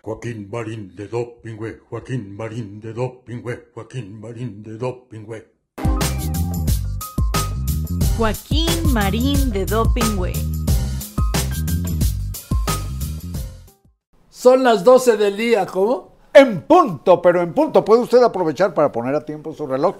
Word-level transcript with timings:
Joaquín 0.00 0.48
Marín 0.48 0.94
de 0.94 1.08
Dopingüe, 1.08 1.80
Joaquín 1.90 2.36
Marín 2.36 2.80
de 2.80 2.92
Dopingüe, 2.92 3.70
Joaquín 3.74 4.20
Marín 4.20 4.62
de 4.62 4.78
Dopingüe. 4.78 5.52
Joaquín 8.16 8.92
Marín 8.92 9.50
de 9.50 9.66
Dopingüe. 9.66 10.32
Son 14.30 14.62
las 14.62 14.84
12 14.84 15.16
del 15.16 15.36
día, 15.36 15.66
¿cómo? 15.66 16.12
En 16.32 16.62
punto, 16.62 17.20
pero 17.20 17.42
en 17.42 17.52
punto. 17.52 17.84
Puede 17.84 18.02
usted 18.02 18.22
aprovechar 18.22 18.72
para 18.74 18.92
poner 18.92 19.16
a 19.16 19.24
tiempo 19.24 19.52
su 19.52 19.66
reloj. 19.66 19.96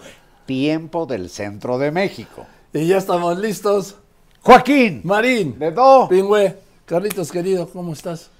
Tiempo 0.47 1.07
del 1.07 1.29
centro 1.29 1.77
de 1.77 1.91
México. 1.91 2.47
Y 2.73 2.87
ya 2.87 2.99
estamos 2.99 3.37
listos. 3.37 3.97
Joaquín. 4.43 5.01
Marín. 5.03 5.59
De 5.59 5.73
Do. 5.73 6.07
Pingüe. 6.09 6.57
Carlitos, 6.87 7.33
querido, 7.33 7.69
¿cómo 7.69 7.93
estás? 7.93 8.31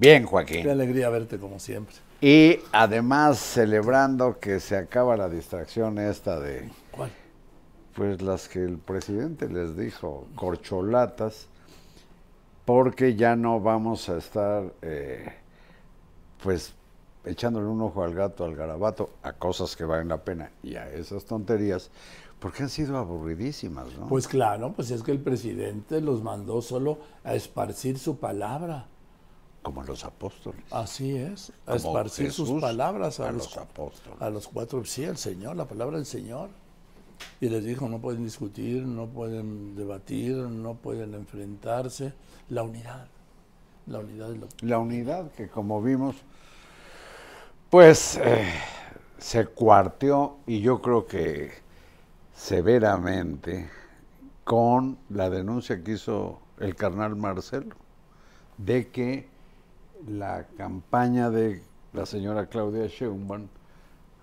Bien, 0.00 0.24
Joaquín. 0.24 0.62
Qué 0.62 0.70
alegría 0.70 1.10
verte 1.10 1.38
como 1.38 1.58
siempre. 1.58 1.94
Y 2.22 2.58
además 2.72 3.38
celebrando 3.38 4.38
que 4.40 4.58
se 4.58 4.74
acaba 4.78 5.14
la 5.14 5.28
distracción 5.28 5.98
esta 5.98 6.40
de... 6.40 6.70
¿Cuál? 6.90 7.10
Pues 7.94 8.22
las 8.22 8.48
que 8.48 8.64
el 8.64 8.78
presidente 8.78 9.46
les 9.50 9.76
dijo, 9.76 10.26
corcholatas, 10.36 11.48
porque 12.64 13.14
ya 13.14 13.36
no 13.36 13.60
vamos 13.60 14.08
a 14.08 14.16
estar, 14.16 14.72
eh, 14.80 15.34
pues, 16.42 16.72
echándole 17.26 17.66
un 17.66 17.82
ojo 17.82 18.02
al 18.02 18.14
gato, 18.14 18.46
al 18.46 18.56
garabato, 18.56 19.10
a 19.22 19.34
cosas 19.34 19.76
que 19.76 19.84
valen 19.84 20.08
la 20.08 20.24
pena 20.24 20.50
y 20.62 20.76
a 20.76 20.90
esas 20.90 21.26
tonterías, 21.26 21.90
porque 22.38 22.62
han 22.62 22.70
sido 22.70 22.96
aburridísimas, 22.96 23.88
¿no? 23.98 24.08
Pues 24.08 24.26
claro, 24.26 24.72
pues 24.72 24.90
es 24.92 25.02
que 25.02 25.12
el 25.12 25.20
presidente 25.20 26.00
los 26.00 26.22
mandó 26.22 26.62
solo 26.62 27.00
a 27.22 27.34
esparcir 27.34 27.98
su 27.98 28.18
palabra. 28.18 28.86
Como 29.62 29.82
los 29.82 30.04
apóstoles. 30.04 30.60
Así 30.70 31.16
es, 31.16 31.52
a 31.66 31.76
esparcir 31.76 32.32
sus 32.32 32.60
palabras 32.60 33.20
a, 33.20 33.28
a 33.28 33.32
los, 33.32 33.44
los 33.44 33.56
apóstoles. 33.58 34.20
A 34.20 34.30
los 34.30 34.48
cuatro, 34.48 34.84
sí, 34.84 35.04
el 35.04 35.18
Señor, 35.18 35.56
la 35.56 35.66
palabra 35.66 35.96
del 35.96 36.06
Señor. 36.06 36.48
Y 37.40 37.48
les 37.48 37.64
dijo, 37.64 37.88
no 37.88 38.00
pueden 38.00 38.24
discutir, 38.24 38.82
no 38.82 39.06
pueden 39.06 39.76
debatir, 39.76 40.36
no 40.36 40.74
pueden 40.74 41.14
enfrentarse. 41.14 42.14
La 42.48 42.62
unidad, 42.62 43.08
la 43.86 43.98
unidad 43.98 44.32
es 44.32 44.38
lo 44.38 44.48
La 44.62 44.78
unidad 44.78 45.30
que 45.32 45.48
como 45.48 45.82
vimos, 45.82 46.16
pues 47.68 48.18
eh, 48.22 48.50
se 49.18 49.46
cuarteó 49.46 50.38
y 50.46 50.60
yo 50.60 50.80
creo 50.80 51.06
que 51.06 51.52
severamente 52.34 53.68
con 54.44 54.98
la 55.08 55.30
denuncia 55.30 55.82
que 55.84 55.92
hizo 55.92 56.40
el 56.58 56.74
carnal 56.74 57.16
Marcelo 57.16 57.76
de 58.58 58.88
que 58.88 59.28
la 60.06 60.46
campaña 60.56 61.30
de 61.30 61.62
la 61.92 62.06
señora 62.06 62.46
Claudia 62.46 62.86
Sheinbaum 62.86 63.48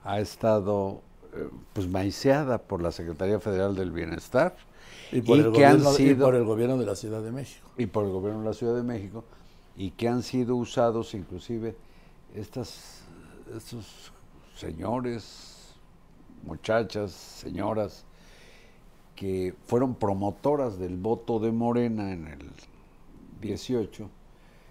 ha 0.04 0.20
estado 0.20 1.02
eh, 1.34 1.50
pues 1.74 1.88
maiceada 1.88 2.58
por 2.58 2.82
la 2.82 2.92
Secretaría 2.92 3.40
Federal 3.40 3.76
del 3.76 3.92
Bienestar 3.92 4.56
y 5.12 5.22
por, 5.22 5.38
el 5.38 5.52
que 5.52 5.66
han 5.66 5.84
gobierno, 5.84 6.12
y 6.12 6.16
por 6.16 6.36
el 6.36 6.44
gobierno 6.44 6.78
de 6.78 6.86
la 6.86 6.96
Ciudad 6.96 7.22
de 7.22 7.32
México. 7.32 7.68
y 7.78 7.86
por 7.86 8.06
el 8.06 8.12
gobierno 8.12 8.42
de 8.42 8.46
la 8.48 8.54
Ciudad 8.54 8.76
de 8.76 8.84
México 8.84 9.24
y 9.76 9.92
que 9.92 10.08
han 10.08 10.24
sido 10.24 10.56
usados 10.56 11.14
inclusive 11.14 11.76
estas 12.36 13.04
estos 13.56 14.12
señores, 14.56 15.76
muchachas, 16.44 17.12
señoras 17.12 18.04
que 19.16 19.56
fueron 19.66 19.96
promotoras 19.96 20.78
del 20.78 20.98
voto 20.98 21.40
de 21.40 21.52
Morena 21.52 22.12
en 22.12 22.28
el 22.28 22.52
18 23.42 24.10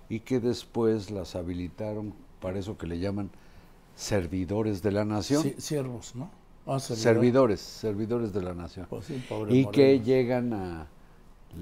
y 0.09 0.21
que 0.21 0.41
después 0.41 1.11
las 1.11 1.34
habilitaron 1.37 2.15
para 2.41 2.59
eso 2.59 2.77
que 2.78 2.87
le 2.87 2.99
llaman 2.99 3.31
servidores 3.94 4.83
de 4.83 4.93
la 4.93 5.05
nación. 5.05 5.43
Sí, 5.43 5.55
siervos, 5.59 6.15
¿no? 6.15 6.31
Ah, 6.67 6.81
servidor. 6.81 7.03
servidores, 7.15 7.61
servidores 7.61 8.33
de 8.33 8.43
la 8.43 8.55
nación. 8.55 8.87
Pues 8.91 9.06
sí, 9.06 9.25
pobre 9.28 9.55
y 9.55 9.66
que 9.66 10.00
llegan 10.00 10.53
a 10.53 10.87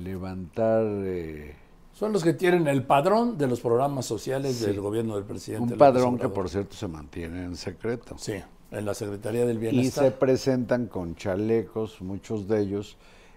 levantar 0.03 0.83
eh, 1.05 1.55
Son 1.93 2.13
los 2.13 2.25
que 2.25 2.33
tienen 2.33 2.67
el 2.67 2.85
padrón 2.85 3.39
de 3.39 3.47
los 3.47 3.61
programas 3.61 4.07
sociales 4.07 4.57
Sí. 4.57 4.67
del 4.67 4.81
gobierno 4.81 5.15
del 5.15 5.25
presidente. 5.25 5.75
un 5.75 5.79
padrón 5.79 6.19
que 6.19 6.29
por 6.29 6.49
cierto 6.49 6.75
se 6.75 6.89
mantiene 6.89 7.45
en 7.45 7.55
secreto. 7.57 8.17
Sí, 8.19 8.35
en 8.73 8.85
la 8.85 8.95
Secretaría 8.95 9.47
del 9.47 9.59
y 9.59 9.61
Bienestar. 9.61 10.05
se 10.07 10.11
presentan 10.11 10.87
con 10.87 11.15
chalecos, 11.15 12.01
muchos 12.01 12.49
de 12.49 12.61
ellos, 12.63 12.97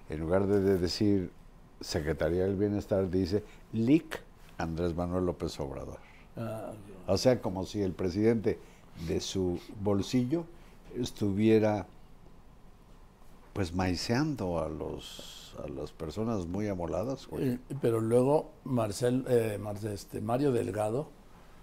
en 0.09 0.19
lugar 0.21 0.47
de 0.47 0.77
decir 0.79 1.31
Secretaría 1.81 2.43
del 2.45 2.55
Bienestar, 2.55 3.11
dice 3.11 3.43
LIC 3.73 4.21
Andrés 4.57 4.95
Manuel 4.95 5.25
López 5.25 5.59
Obrador. 5.59 5.99
Ah, 6.35 6.71
O 7.07 7.17
sea, 7.17 7.41
como 7.41 7.65
si 7.65 7.81
el 7.81 7.93
presidente 7.93 8.59
de 9.07 9.19
su 9.19 9.59
bolsillo 9.81 10.45
estuviera 10.95 11.87
pues 13.53 13.73
maiceando 13.73 14.59
a 14.59 14.69
los 14.69 15.37
a 15.63 15.67
las 15.67 15.91
personas 15.91 16.45
muy 16.45 16.67
amoladas. 16.67 17.27
eh, 17.39 17.57
pero 17.81 17.99
luego 17.99 18.51
Marcel, 18.63 19.25
eh, 19.27 19.59
este, 19.91 20.21
Mario 20.21 20.51
Delgado, 20.51 21.07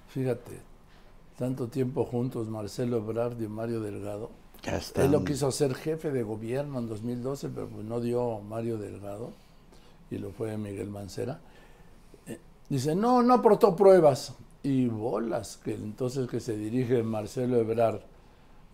fíjate, 0.09 0.61
tanto 1.39 1.69
tiempo 1.69 2.05
juntos, 2.05 2.49
Marcelo 2.49 2.99
Ebrard 2.99 3.41
y 3.41 3.49
Mario 3.49 3.81
Delgado. 3.81 4.31
Ya 4.63 4.79
están. 4.79 5.05
Él 5.07 5.13
lo 5.13 5.25
quiso 5.25 5.47
hacer 5.47 5.75
jefe 5.75 6.11
de 6.11 6.23
gobierno 6.23 6.79
en 6.79 6.89
2012, 6.89 7.51
pero 7.51 7.69
pues 7.69 7.85
no 7.85 8.01
dio 8.01 8.41
Mario 8.41 8.79
Delgado 8.79 9.33
y 10.11 10.19
lo 10.19 10.31
fue 10.31 10.57
Miguel 10.57 10.89
Mancera. 10.91 11.41
Dice, 12.69 12.95
no, 12.95 13.23
no 13.23 13.35
aportó 13.35 13.77
pruebas. 13.77 14.35
Y 14.63 14.87
bolas, 14.87 15.59
que 15.63 15.75
entonces 15.75 16.27
que 16.27 16.41
se 16.41 16.57
dirige 16.57 17.03
Marcelo 17.03 17.59
Ebrard 17.59 18.01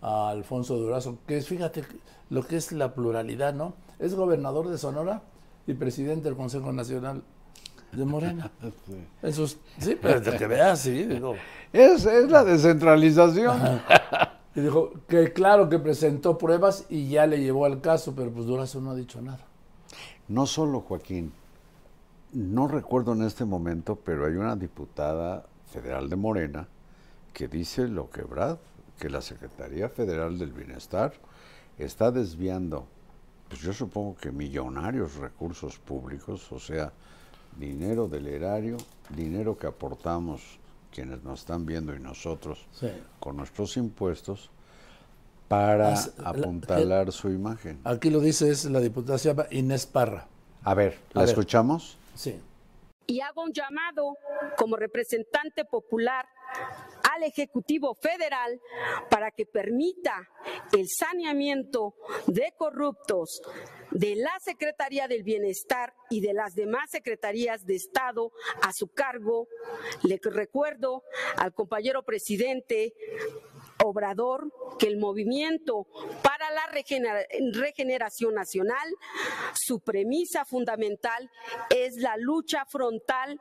a 0.01 0.29
Alfonso 0.29 0.77
Durazo, 0.77 1.17
que 1.27 1.37
es, 1.37 1.47
fíjate, 1.47 1.83
lo 2.29 2.43
que 2.43 2.55
es 2.55 2.71
la 2.71 2.93
pluralidad, 2.93 3.53
¿no? 3.53 3.73
Es 3.99 4.15
gobernador 4.15 4.69
de 4.69 4.77
Sonora 4.77 5.21
y 5.67 5.73
presidente 5.73 6.23
del 6.23 6.37
Consejo 6.37 6.71
Nacional 6.71 7.23
de 7.91 8.05
Morena. 8.05 8.51
Eso 9.21 9.43
es, 9.43 9.57
sí, 9.79 9.97
pero 10.01 10.21
que 10.21 10.47
veas, 10.47 10.79
sí, 10.79 11.03
digo. 11.03 11.35
Es, 11.73 12.05
es 12.05 12.31
la 12.31 12.45
descentralización. 12.45 13.81
Y 14.55 14.61
dijo 14.61 14.91
que 15.07 15.33
claro 15.33 15.69
que 15.69 15.79
presentó 15.79 16.37
pruebas 16.37 16.85
y 16.89 17.09
ya 17.09 17.25
le 17.25 17.41
llevó 17.41 17.65
al 17.65 17.81
caso, 17.81 18.13
pero 18.15 18.31
pues 18.31 18.45
Durazo 18.45 18.81
no 18.81 18.91
ha 18.91 18.95
dicho 18.95 19.21
nada. 19.21 19.45
No 20.27 20.45
solo 20.45 20.81
Joaquín, 20.81 21.33
no 22.33 22.67
recuerdo 22.67 23.13
en 23.13 23.23
este 23.23 23.45
momento, 23.45 23.95
pero 23.95 24.25
hay 24.25 24.33
una 24.33 24.55
diputada 24.55 25.45
federal 25.71 26.09
de 26.09 26.15
Morena 26.15 26.67
que 27.33 27.47
dice 27.47 27.87
lo 27.87 28.09
que 28.09 28.21
Brad, 28.23 28.57
que 28.99 29.09
la 29.09 29.21
Secretaría 29.21 29.89
Federal 29.89 30.37
del 30.37 30.51
Bienestar 30.53 31.13
está 31.77 32.11
desviando, 32.11 32.85
pues 33.49 33.61
yo 33.61 33.73
supongo 33.73 34.15
que 34.15 34.31
millonarios 34.31 35.15
recursos 35.15 35.79
públicos, 35.79 36.51
o 36.51 36.59
sea, 36.59 36.91
dinero 37.57 38.07
del 38.07 38.27
erario, 38.27 38.77
dinero 39.15 39.57
que 39.57 39.67
aportamos 39.67 40.59
quienes 40.93 41.23
nos 41.23 41.39
están 41.41 41.65
viendo 41.65 41.95
y 41.95 41.99
nosotros 41.99 42.65
Sí. 42.71 42.87
con 43.19 43.37
nuestros 43.37 43.75
impuestos 43.77 44.49
para 45.47 45.93
As- 45.93 46.13
la- 46.17 46.29
apuntalar 46.29 47.11
su 47.11 47.29
imagen. 47.29 47.79
Aquí 47.83 48.09
lo 48.09 48.19
dice, 48.21 48.49
es 48.51 48.65
la 48.65 48.79
diputada, 48.79 49.17
se 49.17 49.29
llama 49.29 49.45
Inés 49.51 49.85
Parra. 49.85 50.27
A 50.63 50.73
ver, 50.73 50.99
¿la 51.13 51.21
A 51.21 51.25
ver. 51.25 51.33
Sí. 52.15 52.39
y 53.07 53.19
hago 53.19 53.43
un 53.43 53.51
llamado 53.51 54.15
como 54.57 54.77
representante 54.77 55.65
popular 55.65 56.25
al 57.11 57.23
Ejecutivo 57.23 57.95
Federal 57.95 58.59
para 59.09 59.31
que 59.31 59.45
permita 59.45 60.29
el 60.71 60.87
saneamiento 60.87 61.95
de 62.27 62.53
corruptos 62.57 63.41
de 63.91 64.15
la 64.15 64.31
Secretaría 64.39 65.07
del 65.07 65.23
Bienestar 65.23 65.93
y 66.09 66.21
de 66.21 66.33
las 66.33 66.55
demás 66.55 66.89
secretarías 66.89 67.65
de 67.65 67.75
Estado 67.75 68.31
a 68.61 68.71
su 68.71 68.87
cargo. 68.87 69.47
Le 70.03 70.19
recuerdo 70.23 71.03
al 71.35 71.53
compañero 71.53 72.03
presidente 72.03 72.93
Obrador 73.83 74.51
que 74.79 74.87
el 74.87 74.97
movimiento 74.97 75.87
para 76.23 76.51
la 76.51 76.65
regenera- 76.71 77.25
regeneración 77.53 78.33
nacional, 78.35 78.87
su 79.53 79.79
premisa 79.79 80.45
fundamental 80.45 81.29
es 81.69 81.97
la 81.97 82.17
lucha 82.17 82.65
frontal 82.65 83.39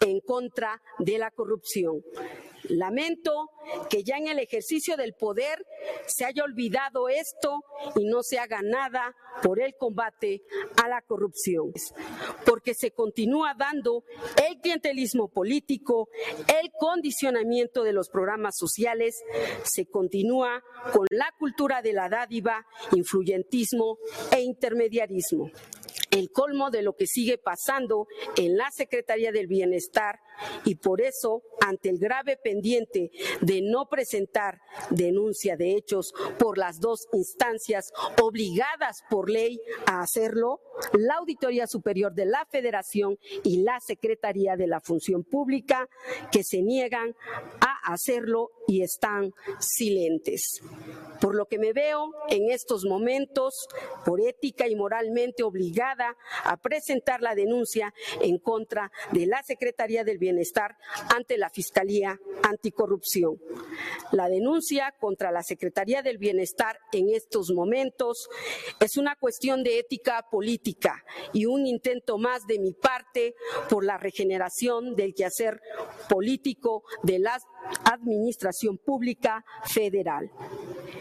en 0.00 0.20
contra 0.20 0.80
de 0.98 1.18
la 1.18 1.30
corrupción. 1.30 2.02
Lamento 2.64 3.50
que 3.88 4.02
ya 4.02 4.16
en 4.16 4.28
el 4.28 4.38
ejercicio 4.38 4.96
del 4.96 5.14
poder 5.14 5.64
se 6.06 6.24
haya 6.24 6.44
olvidado 6.44 7.08
esto 7.08 7.60
y 7.96 8.04
no 8.06 8.22
se 8.22 8.38
haga 8.38 8.60
nada 8.62 9.14
por 9.42 9.60
el 9.60 9.74
combate 9.76 10.42
a 10.82 10.88
la 10.88 11.00
corrupción, 11.02 11.72
porque 12.44 12.74
se 12.74 12.90
continúa 12.90 13.54
dando 13.56 14.04
el 14.48 14.60
clientelismo 14.60 15.28
político, 15.28 16.08
el 16.60 16.70
condicionamiento 16.78 17.84
de 17.84 17.92
los 17.92 18.08
programas 18.08 18.56
sociales, 18.58 19.22
se 19.62 19.86
continúa 19.86 20.62
con 20.92 21.06
la 21.10 21.32
cultura 21.38 21.80
de 21.80 21.92
la 21.92 22.08
dádiva, 22.08 22.66
influyentismo 22.92 23.98
e 24.32 24.40
intermediarismo 24.40 25.50
el 26.10 26.30
colmo 26.30 26.70
de 26.70 26.82
lo 26.82 26.94
que 26.94 27.06
sigue 27.06 27.38
pasando 27.38 28.06
en 28.36 28.56
la 28.56 28.70
Secretaría 28.70 29.32
del 29.32 29.46
Bienestar 29.46 30.20
y 30.64 30.76
por 30.76 31.00
eso, 31.00 31.42
ante 31.60 31.88
el 31.88 31.98
grave 31.98 32.36
pendiente 32.36 33.10
de 33.40 33.60
no 33.62 33.88
presentar 33.88 34.60
denuncia 34.90 35.56
de 35.56 35.74
hechos 35.74 36.12
por 36.38 36.58
las 36.58 36.80
dos 36.80 37.08
instancias 37.12 37.92
obligadas 38.22 39.02
por 39.10 39.30
ley 39.30 39.60
a 39.86 40.00
hacerlo, 40.00 40.60
la 40.92 41.14
Auditoría 41.14 41.66
Superior 41.66 42.14
de 42.14 42.26
la 42.26 42.46
Federación 42.50 43.18
y 43.42 43.62
la 43.62 43.80
Secretaría 43.80 44.56
de 44.56 44.68
la 44.68 44.80
Función 44.80 45.24
Pública, 45.24 45.88
que 46.30 46.44
se 46.44 46.62
niegan 46.62 47.16
a 47.60 47.92
hacerlo 47.92 48.50
y 48.68 48.82
están 48.82 49.32
silentes. 49.58 50.60
Por 51.20 51.34
lo 51.34 51.46
que 51.46 51.58
me 51.58 51.72
veo 51.72 52.12
en 52.28 52.50
estos 52.50 52.84
momentos, 52.84 53.66
por 54.04 54.20
ética 54.20 54.68
y 54.68 54.76
moralmente 54.76 55.42
obligada 55.42 55.97
a 56.44 56.56
presentar 56.56 57.20
la 57.22 57.34
denuncia 57.34 57.94
en 58.20 58.38
contra 58.38 58.90
de 59.12 59.26
la 59.26 59.42
Secretaría 59.42 60.04
del 60.04 60.18
Bienestar 60.18 60.76
ante 61.14 61.38
la 61.38 61.50
Fiscalía 61.50 62.18
Anticorrupción. 62.42 63.40
La 64.12 64.28
denuncia 64.28 64.94
contra 64.98 65.30
la 65.30 65.42
Secretaría 65.42 66.02
del 66.02 66.18
Bienestar 66.18 66.78
en 66.92 67.10
estos 67.10 67.50
momentos 67.50 68.28
es 68.80 68.96
una 68.96 69.16
cuestión 69.16 69.62
de 69.62 69.78
ética 69.78 70.26
política 70.30 71.04
y 71.32 71.46
un 71.46 71.66
intento 71.66 72.18
más 72.18 72.46
de 72.46 72.58
mi 72.58 72.72
parte 72.72 73.34
por 73.68 73.84
la 73.84 73.98
regeneración 73.98 74.94
del 74.94 75.14
quehacer 75.14 75.60
político 76.08 76.84
de 77.02 77.18
la 77.18 77.38
Administración 77.84 78.78
Pública 78.78 79.44
Federal. 79.64 80.30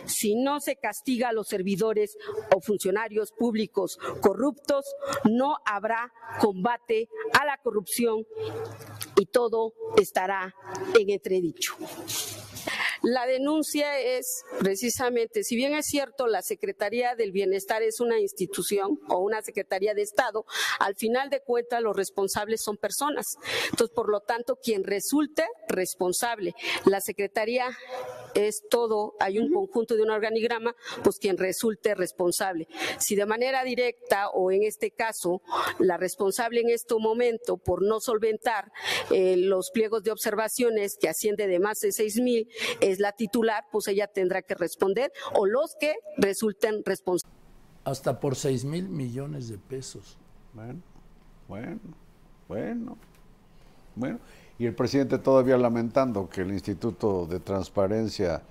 Si 0.06 0.36
no 0.36 0.60
se 0.60 0.78
castiga 0.78 1.30
a 1.30 1.34
los 1.34 1.48
servidores 1.48 2.18
o 2.56 2.62
funcionarios 2.62 3.32
públicos 3.32 4.00
corruptos, 4.22 4.86
no 5.26 5.58
habrá 5.66 6.14
combate 6.40 7.10
a 7.40 7.46
la 7.46 7.58
corrupción 7.58 8.26
y 9.18 9.26
todo 9.26 9.74
estará 9.98 10.56
en 10.98 11.10
entredicho. 11.10 11.76
La 13.10 13.26
denuncia 13.26 13.98
es 14.02 14.44
precisamente, 14.60 15.46
si 15.46 15.56
bien 15.56 15.74
es 15.74 15.86
cierto, 15.86 16.28
la 16.28 16.42
Secretaría 16.42 17.16
del 17.16 17.32
Bienestar 17.32 17.82
es 17.82 18.02
una 18.02 18.20
institución 18.20 19.00
o 19.08 19.20
una 19.20 19.42
Secretaría 19.42 19.94
de 19.94 20.02
Estado, 20.02 20.46
al 20.78 20.94
final 20.98 21.30
de 21.30 21.40
cuentas 21.40 21.82
los 21.82 21.96
responsables 21.96 22.62
son 22.62 22.76
personas. 22.76 23.38
Entonces, 23.72 23.96
por 23.96 24.10
lo 24.10 24.20
tanto, 24.20 24.58
quien 24.62 24.84
resulte 24.84 25.48
responsable, 25.70 26.54
la 26.84 27.00
Secretaría 27.00 27.70
es 28.38 28.64
todo, 28.70 29.16
hay 29.20 29.40
un 29.40 29.52
conjunto 29.52 29.96
de 29.96 30.04
un 30.04 30.12
organigrama, 30.12 30.76
pues 31.04 31.18
quien 31.18 31.38
resulte 31.38 31.96
responsable. 31.96 32.68
Si 33.00 33.16
de 33.16 33.26
manera 33.26 33.64
directa 33.64 34.30
o 34.30 34.52
en 34.52 34.64
este 34.64 34.92
caso, 34.92 35.42
la 35.80 35.98
responsable 35.98 36.62
en 36.62 36.70
este 36.70 36.96
momento 36.96 37.58
por 37.58 37.84
no 37.84 38.00
solventar 38.00 38.72
eh, 39.12 39.36
los 39.38 39.72
pliegos 39.72 40.04
de 40.04 40.12
observaciones 40.12 40.98
que 41.00 41.10
asciende 41.10 41.48
de 41.48 41.60
más 41.60 41.80
de 41.80 41.92
seis 41.92 42.18
mil 42.18 42.48
es 42.80 43.00
la 43.00 43.12
titular, 43.12 43.64
pues 43.72 43.88
ella 43.88 44.08
tendrá 44.08 44.42
que 44.42 44.56
responder 44.56 45.12
o 45.34 45.46
los 45.46 45.76
que 45.80 45.96
resulten 46.18 46.84
responsables. 46.86 47.36
Hasta 47.84 48.20
por 48.20 48.36
6 48.36 48.66
mil 48.66 48.90
millones 48.90 49.48
de 49.48 49.58
pesos. 49.58 50.18
Bueno, 50.54 50.82
bueno, 51.48 51.80
bueno, 52.48 52.98
bueno. 53.96 54.20
Y 54.60 54.66
el 54.66 54.74
presidente 54.74 55.20
todavía 55.20 55.58
lamentando 55.58 56.30
que 56.30 56.42
el 56.42 56.52
Instituto 56.52 57.28
de 57.28 57.40
Transparencia 57.40 58.42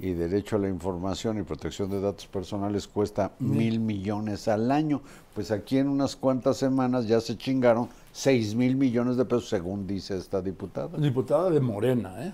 y 0.00 0.12
Derecho 0.12 0.56
a 0.56 0.58
la 0.60 0.68
Información 0.68 1.38
y 1.38 1.42
Protección 1.42 1.90
de 1.90 2.00
Datos 2.00 2.26
Personales 2.26 2.86
cuesta 2.86 3.32
mil 3.38 3.80
millones 3.80 4.46
al 4.46 4.70
año. 4.70 5.00
Pues 5.34 5.50
aquí 5.50 5.78
en 5.78 5.88
unas 5.88 6.16
cuantas 6.16 6.58
semanas 6.58 7.08
ya 7.08 7.20
se 7.20 7.36
chingaron 7.36 7.88
seis 8.12 8.54
mil 8.54 8.76
millones 8.76 9.16
de 9.16 9.24
pesos, 9.24 9.48
según 9.48 9.86
dice 9.86 10.16
esta 10.16 10.40
diputada. 10.40 10.98
Diputada 10.98 11.50
de 11.50 11.60
Morena, 11.60 12.26
¿eh? 12.26 12.32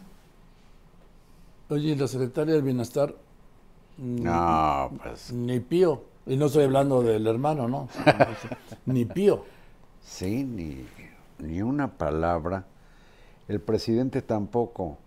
Oye, 1.70 1.90
¿y 1.90 1.94
la 1.94 2.08
secretaria 2.08 2.54
del 2.54 2.62
Bienestar, 2.62 3.14
No, 3.96 4.90
pues 5.02 5.32
ni 5.32 5.60
pío. 5.60 6.02
Y 6.26 6.36
no 6.36 6.46
estoy 6.46 6.64
hablando 6.64 7.02
del 7.02 7.26
hermano, 7.26 7.68
¿no? 7.68 7.88
ni 8.86 9.04
pío. 9.04 9.44
Sí, 10.02 10.44
ni, 10.44 10.84
ni 11.38 11.62
una 11.62 11.92
palabra. 11.92 12.66
El 13.48 13.60
presidente 13.60 14.22
tampoco. 14.22 14.98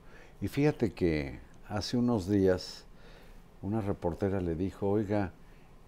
Y 0.41 0.47
fíjate 0.47 0.93
que 0.93 1.39
hace 1.67 1.97
unos 1.97 2.29
días 2.29 2.85
una 3.61 3.81
reportera 3.81 4.39
le 4.39 4.55
dijo, 4.55 4.89
oiga, 4.89 5.31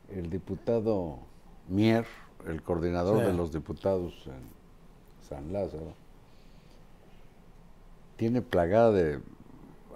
el 0.10 0.30
diputado 0.30 1.20
Mier, 1.68 2.06
el 2.48 2.64
coordinador 2.64 3.20
Sí. 3.20 3.26
de 3.28 3.34
los 3.34 3.52
diputados 3.52 4.26
en 4.28 4.42
San 5.28 5.54
Lázaro, 5.54 5.94
tiene 8.18 8.42
plagada 8.42 8.92
de 8.92 9.20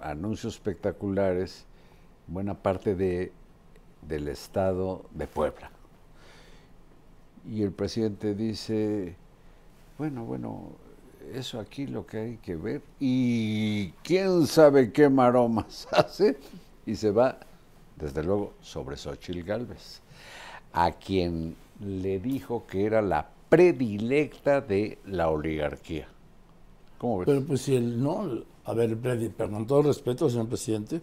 anuncios 0.00 0.54
espectaculares 0.54 1.66
buena 2.28 2.54
parte 2.54 2.94
de, 2.94 3.32
del 4.02 4.28
estado 4.28 5.04
de 5.10 5.26
Puebla. 5.26 5.70
Y 7.50 7.62
el 7.62 7.72
presidente 7.72 8.34
dice, 8.34 9.16
bueno, 9.98 10.24
bueno, 10.24 10.70
eso 11.32 11.60
aquí 11.60 11.86
lo 11.86 12.06
que 12.06 12.18
hay 12.18 12.36
que 12.38 12.56
ver. 12.56 12.82
Y 13.00 13.88
quién 14.02 14.46
sabe 14.46 14.92
qué 14.92 15.08
maromas 15.08 15.88
hace. 15.92 16.36
Y 16.86 16.96
se 16.96 17.10
va, 17.10 17.38
desde 17.96 18.22
luego, 18.22 18.54
sobre 18.60 18.96
Xochitl 18.96 19.42
Galvez, 19.42 20.00
a 20.72 20.92
quien 20.92 21.56
le 21.80 22.20
dijo 22.20 22.66
que 22.66 22.84
era 22.84 23.00
la 23.00 23.28
predilecta 23.48 24.60
de 24.60 24.98
la 25.06 25.28
oligarquía. 25.30 26.08
¿Cómo 26.98 27.18
ves? 27.18 27.26
Pero 27.26 27.44
pues 27.44 27.62
si 27.62 27.74
el 27.76 28.02
no, 28.02 28.44
a 28.64 28.74
ver, 28.74 28.96
pero 28.98 29.50
con 29.50 29.66
todo 29.66 29.82
respeto, 29.82 30.28
señor 30.28 30.48
presidente. 30.48 31.00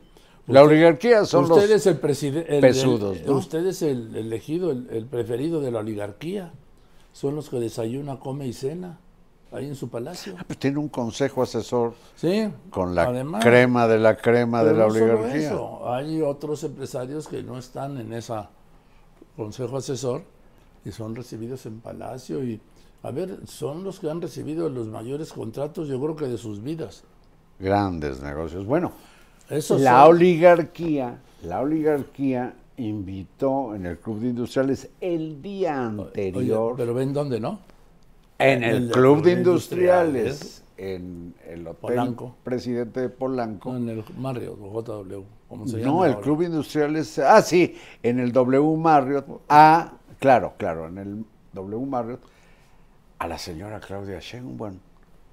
la 0.48 0.64
oligarquía 0.64 1.26
son 1.26 1.46
usted 1.46 1.70
los... 1.70 1.72
es 1.72 1.88
el 1.88 1.98
presidente. 1.98 2.60
pesudos, 2.60 3.18
¿no? 3.26 3.34
Usted 3.34 3.66
es 3.66 3.82
el 3.82 4.16
elegido, 4.16 4.72
el, 4.72 4.88
el 4.92 5.06
preferido 5.06 5.62
de 5.62 5.72
la 5.72 5.80
oligarquía. 5.80 6.54
Son 7.14 7.36
los 7.36 7.50
que 7.50 7.60
desayuna, 7.60 8.20
come 8.20 8.48
y 8.48 8.54
cena 8.54 9.00
ahí 9.52 9.68
en 9.68 9.76
su 9.76 9.90
palacio. 9.90 10.36
Pues 10.48 10.58
tiene 10.60 10.78
un 10.80 10.88
consejo 10.90 11.44
asesor 11.44 11.94
Sí. 12.16 12.50
con 12.70 12.96
la 12.96 13.04
además, 13.04 13.44
crema 13.44 13.88
de 13.88 14.00
la 14.00 14.16
crema 14.18 14.64
de 14.64 14.74
la 14.74 14.88
no 14.88 14.94
solo 14.94 15.20
oligarquía. 15.20 15.48
eso, 15.48 15.94
hay 15.94 16.22
otros 16.22 16.64
empresarios 16.64 17.28
que 17.28 17.44
no 17.44 17.58
están 17.58 17.98
en 17.98 18.14
ese 18.14 18.34
consejo 19.36 19.78
asesor 19.78 20.24
y 20.86 20.92
son 20.92 21.16
recibidos 21.16 21.66
en 21.66 21.80
palacio 21.80 22.44
y 22.44 22.60
a 23.04 23.12
ver, 23.12 23.40
son 23.48 23.84
los 23.84 24.00
que 24.00 24.10
han 24.10 24.22
recibido 24.22 24.70
los 24.70 24.88
mayores 24.88 25.34
contratos, 25.34 25.88
yo 25.88 26.00
creo 26.00 26.16
que 26.16 26.28
de 26.28 26.38
sus 26.38 26.62
vidas. 26.64 27.04
Grandes 27.60 28.22
negocios. 28.22 28.66
Bueno, 28.66 28.92
Esos 29.50 29.82
la 29.82 30.02
son- 30.04 30.12
oligarquía, 30.16 31.20
la 31.44 31.62
oligarquía 31.62 32.54
invitó 32.78 33.76
en 33.76 33.86
el 33.86 33.98
Club 34.00 34.20
de 34.20 34.28
Industriales 34.30 34.90
el 35.02 35.42
día 35.42 35.84
anterior. 35.86 36.74
Oye, 36.74 36.78
pero 36.78 36.94
ven 36.94 37.12
dónde, 37.14 37.40
¿no? 37.40 37.60
En 38.42 38.64
el, 38.64 38.92
Club 38.92 39.24
de 39.24 39.32
Industriales, 39.34 40.64
en 40.78 41.36
el 41.48 41.68
Hotel 41.68 41.80
Polanco. 41.80 42.36
Presidente 42.44 43.02
de 43.02 43.10
Polanco. 43.10 43.72
No, 43.72 43.78
en 43.78 43.90
el 43.90 44.04
Marriott, 44.18 44.58
JW, 44.60 45.24
como 45.48 45.68
se 45.68 45.78
llama. 45.80 45.92
No, 45.92 46.06
el 46.06 46.14
ahora. 46.14 46.24
Club 46.24 46.42
Industriales. 46.44 47.20
Ah, 47.20 47.42
sí, 47.42 47.76
en 48.02 48.20
el 48.20 48.32
W 48.32 48.78
Marriott. 48.78 49.26
Ah, 49.50 49.94
claro, 50.20 50.54
claro, 50.58 50.88
en 50.88 50.98
el 50.98 51.26
W 51.54 51.86
Marriott. 51.86 52.22
A 53.20 53.28
la 53.28 53.38
señora 53.38 53.80
Claudia 53.80 54.20
Sheinbaum. 54.20 54.80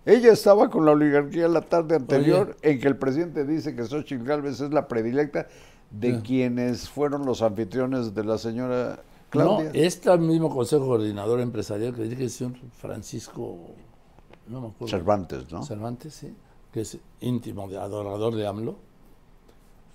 Ella 0.05 0.33
estaba 0.33 0.71
con 0.71 0.85
la 0.85 0.93
oligarquía 0.93 1.49
la 1.49 1.61
tarde 1.61 1.97
anterior 1.97 2.57
en 2.63 2.81
que 2.81 2.89
el 2.89 2.97
presidente 2.97 3.45
dice 3.45 3.75
que 3.75 3.85
Xochitl 3.85 4.25
Gálvez 4.25 4.61
es 4.61 4.71
la 4.71 4.89
predilecta 4.89 5.47
de 5.91 6.13
Ya. 6.13 6.23
quienes 6.23 6.89
fueron 6.89 7.27
los 7.27 7.43
anfitriones 7.43 8.15
de 8.15 8.25
la 8.25 8.39
señora 8.39 9.01
Claudia. 9.31 9.71
No, 9.73 9.75
este 9.75 10.17
mismo 10.19 10.51
Consejo 10.51 10.87
Coordinador 10.87 11.41
Empresarial 11.41 11.95
que 11.95 12.03
dirige 12.03 12.25
el 12.25 12.31
señor 12.31 12.55
Francisco, 12.79 13.59
no 14.47 14.61
me 14.61 14.69
acuerdo. 14.69 14.89
Cervantes, 14.89 15.51
¿no? 15.51 15.63
Cervantes, 15.63 16.15
sí, 16.15 16.35
que 16.73 16.81
es 16.81 16.99
íntimo, 17.21 17.69
de 17.69 17.79
adorador 17.79 18.35
de 18.35 18.47
AMLO, 18.47 18.77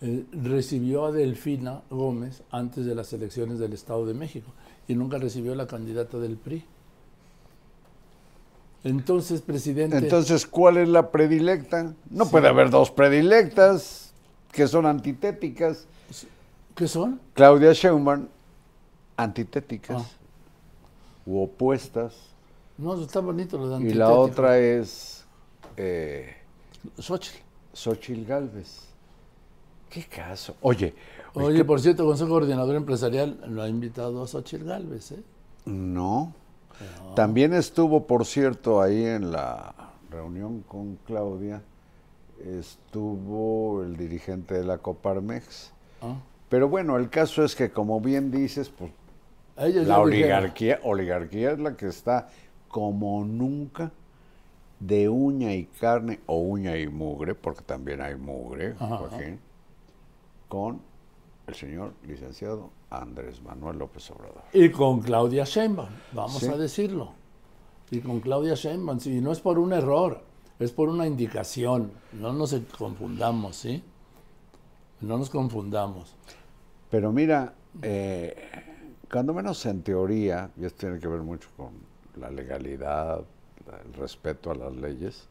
eh, 0.02 0.26
recibió 0.34 1.06
a 1.06 1.12
Delfina 1.12 1.82
Gómez 1.90 2.44
antes 2.52 2.86
de 2.86 2.94
las 2.94 3.14
elecciones 3.14 3.58
del 3.60 3.74
Estado 3.74 4.06
de 4.06 4.14
México 4.14 4.52
y 4.88 4.96
nunca 4.96 5.18
recibió 5.18 5.56
la 5.56 5.66
candidata 5.66 6.18
del 6.20 6.36
PRI. 6.36 6.66
Entonces, 8.84 9.42
presidente, 9.42 9.98
Entonces, 9.98 10.46
¿cuál 10.46 10.78
es 10.78 10.90
la 10.90 11.10
predilecta? 11.10 11.94
No 12.10 12.30
puede 12.30 12.50
haber 12.50 12.70
dos 12.70 12.92
predilectas 12.92 14.12
que 14.52 14.68
son 14.68 14.86
antitéticas. 14.86 15.88
¿qué 16.76 16.88
son? 16.88 17.22
Claudia 17.34 17.72
Sheinbaum, 17.72 18.28
antitéticas 19.24 20.02
Ah. 20.02 20.08
u 21.26 21.42
opuestas. 21.42 22.14
No, 22.78 23.00
está 23.02 23.20
bonito 23.20 23.58
lo 23.58 23.70
de 23.78 23.90
Y 23.90 23.94
la 23.94 24.12
otra 24.12 24.58
es 24.58 25.26
eh, 25.78 26.36
Xochitl. 27.00 27.38
Xochitl 27.74 28.26
Galvez. 28.26 28.82
¿Qué 29.90 30.04
caso? 30.06 30.56
Oye, 30.62 30.94
oye, 31.36 31.46
Oye, 31.48 31.58
¿qué- 31.58 31.66
por 31.66 31.80
cierto, 31.80 32.06
Consejo 32.06 32.30
Coordinador 32.32 32.76
Empresarial 32.76 33.40
lo 33.48 33.62
ha 33.62 33.70
invitado 33.70 34.24
a 34.24 34.28
Xochitl 34.28 34.66
Galvez, 34.66 35.12
¿eh? 35.12 35.24
no. 35.66 36.34
También 37.16 37.54
estuvo, 37.54 38.08
por 38.08 38.26
cierto, 38.26 38.82
ahí 38.82 39.06
en 39.06 39.32
la 39.32 39.74
reunión 40.10 40.62
con 40.68 40.96
Claudia, 41.06 41.62
estuvo 42.44 43.84
el 43.84 43.96
dirigente 43.96 44.56
de 44.56 44.64
la 44.66 44.78
Coparmex. 44.80 45.72
Ah. 46.02 46.16
Pero 46.50 46.68
bueno, 46.70 46.98
el 46.98 47.10
caso 47.10 47.44
es 47.44 47.56
que, 47.56 47.72
como 47.72 48.02
bien 48.02 48.32
dices, 48.32 48.70
pues 48.70 48.92
ellos 49.58 49.88
La 49.88 49.98
dijeron- 49.98 50.02
oligarquía, 50.04 50.80
oligarquía 50.84 51.52
es 51.52 51.60
la 51.60 51.76
que 51.76 51.88
está 51.88 52.30
como 52.68 53.24
nunca 53.24 53.92
de 54.80 55.08
uña 55.10 55.54
y 55.54 55.66
carne 55.66 56.20
o 56.26 56.38
uña 56.40 56.78
y 56.78 56.88
mugre, 56.88 57.36
porque 57.36 57.62
también 57.64 58.02
hay 58.02 58.16
mugre, 58.16 58.76
Ajá, 58.80 58.98
Joaquín, 58.98 59.40
con 60.50 60.82
el 61.48 61.56
señor 61.56 61.94
licenciado 62.06 62.70
Andrés 62.90 63.42
Manuel 63.42 63.78
López 63.78 64.10
Obrador. 64.12 64.44
Y 64.54 64.70
con 64.70 65.02
Claudia 65.02 65.44
Sheinbaum, 65.46 65.90
vamos 66.14 66.40
Sí. 66.40 66.48
a 66.48 66.58
decirlo. 66.58 67.12
Y 67.92 68.00
con 68.00 68.20
Claudia 68.22 68.56
Sheinbaum, 68.56 69.00
sí, 69.00 69.18
y 69.18 69.22
no 69.22 69.32
es 69.32 69.40
por 69.40 69.60
un 69.60 69.72
error, 69.74 70.22
es 70.60 70.72
por 70.72 70.90
una 70.90 71.06
indicación. 71.08 71.92
No 72.14 72.34
nos 72.34 72.54
confundamos, 72.78 73.56
¿sí? 73.56 73.84
No 75.02 75.18
nos 75.18 75.30
confundamos. 75.30 76.16
Pero 76.90 77.12
mira, 77.12 77.54
eh, 77.82 78.36
cuando 79.14 79.32
menos 79.32 79.64
en 79.68 79.84
teoría, 79.84 80.50
y 80.58 80.66
esto 80.66 80.88
tiene 80.88 81.00
que 81.00 81.08
ver 81.08 81.22
mucho 81.22 81.48
con 81.56 81.74
la 82.20 82.32
legalidad, 82.32 83.24
el 83.86 83.94
respeto 83.94 84.50
a 84.50 84.56
las 84.56 84.74
leyes, 84.74 85.28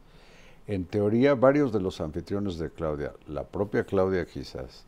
en 0.68 0.84
teoría 0.84 1.34
varios 1.34 1.72
de 1.72 1.80
los 1.80 2.00
anfitriones 2.00 2.58
de 2.58 2.70
Claudia, 2.70 3.12
la 3.26 3.42
propia 3.42 3.82
Claudia 3.82 4.24
quizás, 4.24 4.84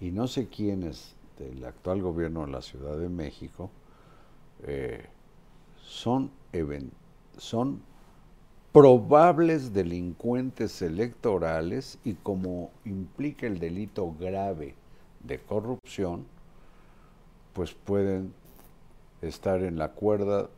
y 0.00 0.12
no 0.12 0.28
sé 0.28 0.46
quiénes 0.46 1.16
del 1.40 1.64
actual 1.64 2.00
gobierno 2.00 2.46
de 2.46 2.52
la 2.52 2.62
Ciudad 2.62 2.96
de 2.96 3.08
México, 3.08 3.68
eh, 4.62 5.06
son, 5.82 6.30
son 7.38 7.82
probables 8.70 9.74
delincuentes 9.74 10.82
electorales 10.82 11.98
y 12.04 12.14
como 12.14 12.70
implica 12.84 13.48
el 13.48 13.58
delito 13.58 14.14
grave 14.20 14.76
de 15.24 15.40
corrupción, 15.40 16.26
pues 17.56 17.72
pueden 17.72 18.34
estar 19.22 19.62
en 19.62 19.78
la 19.78 19.88
cuerda 19.88 20.48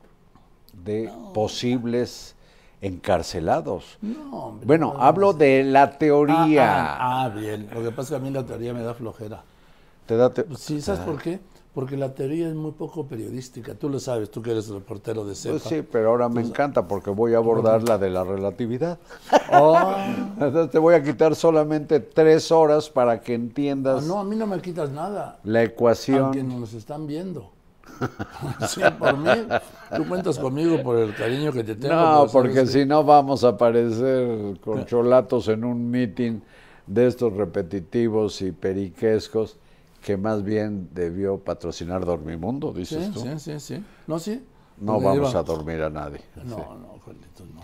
de 0.85 1.11
posibles 1.33 2.35
encarcelados. 2.83 3.99
No, 4.03 4.47
hombre, 4.47 4.67
Bueno, 4.67 4.95
no, 4.97 5.03
hablo 5.03 5.33
de 5.33 5.63
la 5.63 5.85
Ah, 5.85 5.97
teoría. 5.99 6.97
ah, 6.97 7.25
ah, 7.25 7.29
bien. 7.29 7.69
Lo 7.73 7.83
que 7.83 7.91
pasa 7.91 8.03
es 8.03 8.09
que 8.11 8.17
a 8.17 8.19
mí 8.19 8.31
la 8.31 8.45
teoría 8.45 8.75
me 8.75 8.83
da 8.83 8.95
flojera. 8.95 9.43
Te 10.07 10.17
da 10.17 10.31
te- 10.31 10.45
sí, 10.57 10.81
¿sabes 10.81 11.01
por 11.01 11.23
qué? 11.23 11.39
Porque 11.79 11.97
la 11.97 12.13
teoría 12.13 12.49
es 12.49 12.57
muy 12.57 12.73
poco 12.73 13.07
periodística. 13.07 13.73
Tú 13.73 13.89
lo 13.89 14.01
sabes, 14.01 14.33
tú 14.33 14.43
que 14.43 14.51
eres 14.51 14.69
reportero 14.69 15.25
de 15.25 15.37
CEPA. 15.37 15.59
Pues 15.61 15.63
sí, 15.63 15.83
pero 15.83 16.09
ahora 16.09 16.29
me 16.29 16.41
encanta 16.41 16.89
porque 16.89 17.09
voy 17.09 17.35
a 17.35 17.37
abordar 17.37 17.85
la 17.85 17.97
de 17.99 18.11
la 18.11 18.25
relatividad. 18.25 18.99
Oh, 19.53 19.95
Entonces 20.41 20.73
te 20.73 20.81
voy 20.81 20.97
a 20.97 21.03
quitar 21.05 21.37
solamente 21.37 22.01
tres 22.01 22.51
horas 22.51 22.91
para 22.91 23.21
que 23.21 23.31
ah, 23.31 23.37
entiendas 23.37 24.05
no, 24.09 24.19
a 24.19 24.25
mí 24.25 24.35
no 24.35 24.49
me 24.49 24.61
quitas 24.61 24.91
nada. 24.91 25.39
la 25.45 25.63
ecuación. 25.63 26.19
Aunque 26.19 26.43
nos 26.43 26.75
están 26.75 27.07
viendo. 27.07 27.53
sí, 28.69 28.81
por 28.99 29.17
mí. 29.17 29.31
Tú 29.95 30.09
cuentas 30.09 30.37
conmigo 30.37 30.83
por 30.83 30.99
el 30.99 31.15
cariño 31.15 31.53
que 31.53 31.63
te 31.63 31.77
tengo. 31.77 31.95
No, 31.95 32.27
porque 32.33 32.55
que- 32.55 32.67
si 32.67 32.87
no 32.87 33.05
vamos 33.05 33.45
a 33.45 33.51
aparecer 33.51 34.59
con 34.59 34.85
cholatos 34.85 35.47
en 35.47 35.63
un 35.63 35.89
meeting 35.89 36.41
de 36.89 37.07
estos 37.07 37.33
repetitivos 37.35 38.43
y 38.43 38.51
periquescos 38.51 39.59
que 40.09 40.17
más 40.17 40.43
bien 40.43 40.89
debió 40.95 41.37
patrocinar 41.37 42.03
Dormimundo, 42.07 42.73
dices 42.73 43.05
Sí, 43.05 43.11
tú. 43.13 43.21
sí, 43.21 43.29
sí, 43.39 43.61
sí. 43.61 43.85
No, 44.07 44.19
sí. 44.19 44.43
No 44.79 44.95
Porque 44.95 45.05
vamos 45.07 45.29
lleva- 45.29 45.41
a 45.41 45.43
dormir 45.43 45.83
a 45.83 45.91
nadie. 45.91 46.23
No, 46.45 46.57
Sí. 46.57 46.63
no, 46.81 46.99
Carlitos, 47.05 47.47
no. 47.55 47.61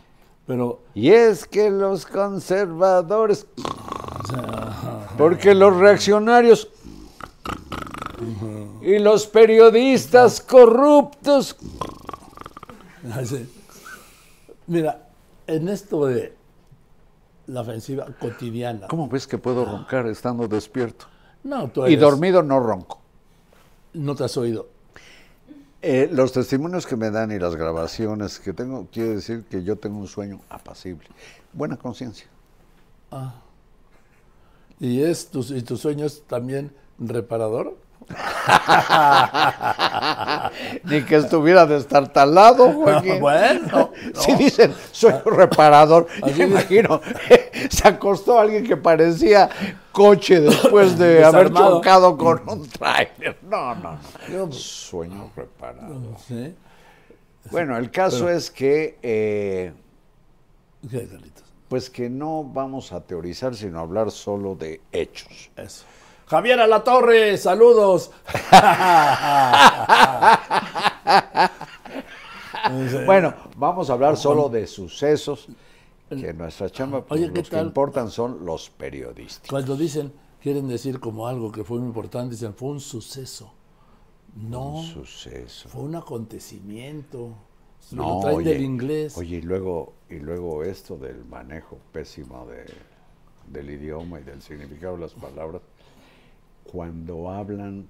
Pero, 0.46 0.80
Y 0.92 1.08
es 1.08 1.46
que 1.46 1.70
los 1.70 2.04
conservadores, 2.04 3.46
porque 5.16 5.54
los 5.54 5.74
reaccionarios 5.74 6.68
y 8.82 8.98
los 8.98 9.26
periodistas 9.26 10.42
corruptos, 10.42 11.56
así. 13.10 13.50
mira, 14.66 15.08
en 15.46 15.68
esto 15.70 16.04
de 16.04 16.36
la 17.46 17.62
ofensiva 17.62 18.04
cotidiana. 18.20 18.86
¿cómo 18.88 19.08
ves 19.08 19.26
que 19.26 19.38
puedo 19.38 19.64
roncar 19.64 20.06
estando 20.08 20.46
despierto? 20.46 21.06
No, 21.44 21.68
tú 21.68 21.86
Y 21.86 21.96
dormido 21.96 22.42
no 22.42 22.60
ronco. 22.60 23.00
No 23.92 24.14
te 24.14 24.24
has 24.24 24.36
oído. 24.36 24.68
Eh, 25.82 26.08
los 26.10 26.32
testimonios 26.32 26.86
que 26.86 26.96
me 26.96 27.10
dan 27.10 27.30
y 27.30 27.38
las 27.38 27.56
grabaciones 27.56 28.40
que 28.40 28.54
tengo, 28.54 28.88
quiere 28.90 29.16
decir 29.16 29.44
que 29.44 29.62
yo 29.62 29.76
tengo 29.76 29.98
un 29.98 30.08
sueño 30.08 30.40
apacible. 30.48 31.06
Buena 31.52 31.76
conciencia. 31.76 32.26
¿Y, 34.80 35.02
es 35.02 35.28
tu, 35.28 35.40
y 35.54 35.62
tu 35.62 35.76
sueño 35.76 36.06
es 36.06 36.22
también 36.22 36.72
reparador? 36.98 37.76
Ni 40.84 41.02
que 41.02 41.16
estuviera 41.16 41.66
destartalado, 41.66 42.72
Joaquín. 42.72 43.20
bueno. 43.20 43.90
Si 44.14 44.34
dicen 44.36 44.74
sueño 44.92 45.22
reparador, 45.24 46.06
Así 46.22 46.34
yo 46.34 46.46
imagino, 46.46 47.00
se 47.70 47.88
acostó 47.88 48.38
alguien 48.38 48.64
que 48.64 48.76
parecía 48.76 49.49
coche 49.92 50.40
después 50.40 50.99
de 50.99 51.25
haber 51.25 51.52
chocado 51.52 52.16
con 52.16 52.42
un 52.49 52.68
tráiler. 52.68 53.38
No, 53.42 53.75
no, 53.75 53.99
no. 54.28 54.52
Sueño 54.52 55.30
reparado. 55.37 56.16
¿Sí? 56.26 56.54
Bueno, 57.50 57.76
el 57.76 57.90
caso 57.90 58.28
es 58.28 58.50
que, 58.50 58.99
eh, 59.02 59.73
¿Qué, 60.90 61.06
Carlitos? 61.06 61.44
pues 61.68 61.90
que 61.90 62.08
no 62.08 62.42
vamos 62.42 62.92
a 62.92 63.00
teorizar, 63.00 63.54
sino 63.54 63.80
hablar 63.80 64.11
solo 64.11 64.54
de 64.54 64.80
hechos. 64.92 65.50
Eso. 65.56 65.84
Javier 66.26 66.61
a 66.61 66.66
la 66.66 66.82
Torre, 66.82 67.37
saludos. 67.37 68.11
Bueno, 73.04 73.34
vamos 73.56 73.90
a 73.90 73.92
hablar 73.92 74.16
solo 74.16 74.49
de 74.49 74.66
sucesos 74.66 75.49
que 76.21 76.33
nuestra 76.35 76.71
chamba 76.71 77.04
pues, 77.04 77.21
Oye, 77.21 77.33
¿qué 77.33 77.40
los 77.40 77.50
que 77.50 77.61
importan 77.61 78.11
son 78.11 78.44
los 78.44 78.71
periodísticos. 78.71 79.50
Cuando 79.50 79.76
dicen, 79.76 80.12
quieren 80.42 80.68
decir 80.68 81.00
como 81.00 81.26
algo 81.26 81.50
que 81.52 81.64
fue 81.64 81.78
muy 81.78 81.88
importante, 81.88 82.35
dicen, 82.35 82.54
fue 82.54 82.71
un 82.71 82.80
suceso. 82.80 83.52
No, 84.37 84.78
Un 84.78 84.85
suceso. 84.87 85.68
fue 85.68 85.83
un 85.83 85.94
acontecimiento. 85.94 87.35
No, 87.92 88.14
lo 88.14 88.21
traen 88.21 88.37
oye, 88.38 88.50
del 88.50 88.62
inglés. 88.62 89.16
Oye, 89.16 89.37
y 89.37 89.42
luego, 89.42 89.94
y 90.09 90.18
luego 90.18 90.64
esto 90.64 90.97
del 90.97 91.25
manejo 91.25 91.78
pésimo 91.92 92.47
de, 92.47 92.64
del 93.47 93.71
idioma 93.71 94.21
y 94.21 94.25
del 94.25 94.42
significado 94.42 94.94
de 94.94 95.02
las 95.02 95.14
palabras, 95.14 95.62
cuando 96.64 97.30
hablan 97.30 97.88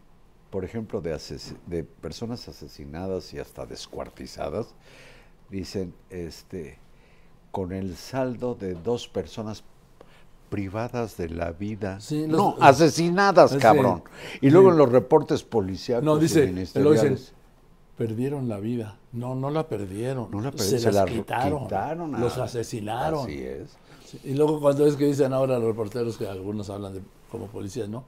por 0.54 0.64
ejemplo, 0.64 1.00
de 1.00 1.82
personas 2.00 2.46
asesinadas 2.48 3.34
y 3.34 3.40
hasta 3.40 3.66
descuartizadas, 3.66 4.72
dicen, 5.50 5.92
este, 6.10 6.78
con 7.54 7.70
el 7.72 7.96
saldo 7.96 8.56
de 8.56 8.74
dos 8.74 9.06
personas 9.06 9.62
privadas 10.50 11.16
de 11.16 11.28
la 11.28 11.52
vida. 11.52 12.00
Sí, 12.00 12.26
los- 12.26 12.36
no, 12.36 12.56
asesinadas, 12.60 13.52
Sí. 13.52 13.58
cabrón. 13.58 14.02
Y 14.40 14.50
luego 14.50 14.70
Sí. 14.70 14.72
en 14.72 14.78
los 14.78 14.90
reportes 14.90 15.44
policiales 15.44 16.02
No, 16.04 16.16
dice, 16.16 16.52
lo 16.74 16.90
dicen, 16.90 17.16
perdieron 17.96 18.48
la 18.48 18.58
vida. 18.58 18.96
No, 19.12 19.36
no 19.36 19.50
la 19.50 19.68
perdieron. 19.68 20.32
No 20.32 20.40
la 20.40 20.50
per- 20.50 20.62
se, 20.62 20.80
se 20.80 20.86
las 20.86 20.94
la 20.96 21.04
quitaron. 21.04 21.62
quitaron 21.62 22.14
a- 22.16 22.18
los 22.18 22.36
asesinaron. 22.38 23.22
Así 23.22 23.40
es. 23.40 23.76
Y 24.24 24.34
luego 24.34 24.58
cuando 24.60 24.84
es 24.88 24.96
que 24.96 25.04
dicen 25.06 25.32
ahora 25.32 25.56
los 25.60 25.68
reporteros, 25.68 26.16
que 26.16 26.26
algunos 26.28 26.68
hablan 26.70 26.94
de, 26.94 27.02
como 27.30 27.46
policías, 27.46 27.88
¿no? 27.88 28.02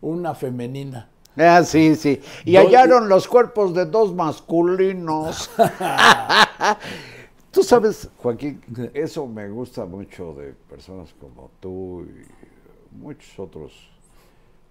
Una 0.00 0.36
femenina. 0.36 1.08
Ah, 1.36 1.64
sí, 1.64 1.96
sí. 1.96 2.20
Y 2.44 2.54
hallaron 2.54 3.08
los 3.08 3.26
cuerpos 3.26 3.74
de 3.74 3.86
dos 3.86 4.14
masculinos. 4.14 5.50
tú 7.50 7.62
sabes, 7.62 8.08
Joaquín, 8.18 8.62
eso 8.94 9.26
me 9.26 9.48
gusta 9.48 9.84
mucho 9.84 10.34
de 10.34 10.52
personas 10.68 11.14
como 11.20 11.50
tú 11.60 12.04
y 12.04 12.96
muchos 12.96 13.38
otros. 13.38 13.90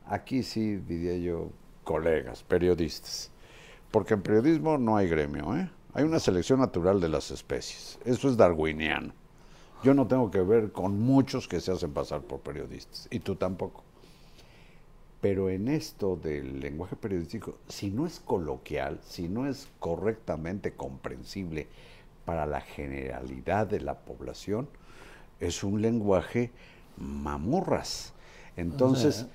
Aquí 0.06 0.44
sí 0.44 0.78
diría 0.78 1.18
yo 1.18 1.50
colegas, 1.84 2.44
periodistas. 2.44 3.32
Porque 3.92 4.14
en 4.14 4.22
periodismo 4.22 4.78
no 4.78 4.98
hay 4.98 5.08
gremio, 5.08 5.56
¿eh? 5.56 5.70
Hay 5.94 6.04
una 6.04 6.20
selección 6.20 6.60
natural 6.60 7.00
de 7.02 7.10
las 7.10 7.32
especies. 7.32 7.98
Eso 8.06 8.30
es 8.30 8.38
darwiniano. 8.38 9.14
Yo 9.84 9.94
no 9.94 10.08
tengo 10.08 10.30
que 10.30 10.42
ver 10.42 10.72
con 10.72 11.00
muchos 11.00 11.48
que 11.48 11.60
se 11.60 11.72
hacen 11.72 11.92
pasar 11.94 12.22
por 12.22 12.40
periodistas. 12.42 13.08
Y 13.10 13.20
tú 13.20 13.36
tampoco. 13.36 13.84
Pero 15.22 15.50
en 15.50 15.68
esto 15.68 16.16
del 16.16 16.60
lenguaje 16.60 16.96
periodístico, 16.96 17.58
si 17.68 17.90
no 17.90 18.06
es 18.06 18.20
coloquial, 18.20 19.00
si 19.04 19.28
no 19.28 19.48
es 19.48 19.68
correctamente 19.80 20.74
comprensible 20.74 21.68
para 22.28 22.46
la 22.46 22.60
generalidad 22.60 23.68
de 23.68 23.80
la 23.80 23.94
población, 23.94 24.68
es 25.40 25.64
un 25.64 25.82
lenguaje 25.82 26.52
mamurras. 26.98 28.12
Entonces, 28.58 29.28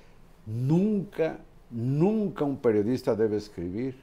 nunca, 0.45 1.39
nunca 1.71 2.45
un 2.45 2.57
periodista 2.57 3.15
debe 3.15 3.37
escribir. 3.37 3.99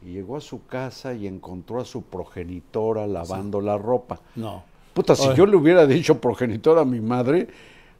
Y 0.00 0.14
llegó 0.14 0.38
a 0.38 0.40
su 0.40 0.64
casa 0.64 1.12
y 1.12 1.26
encontró 1.26 1.78
a 1.78 1.84
su 1.84 2.04
progenitora 2.04 3.06
lavando 3.06 3.60
la 3.60 3.76
ropa. 3.76 4.18
No. 4.34 4.64
Puta, 4.94 5.14
si 5.14 5.28
Oye. 5.28 5.36
yo 5.36 5.44
le 5.44 5.56
hubiera 5.58 5.86
dicho 5.86 6.18
progenitora 6.18 6.80
a 6.80 6.84
mi 6.86 7.00
madre, 7.00 7.48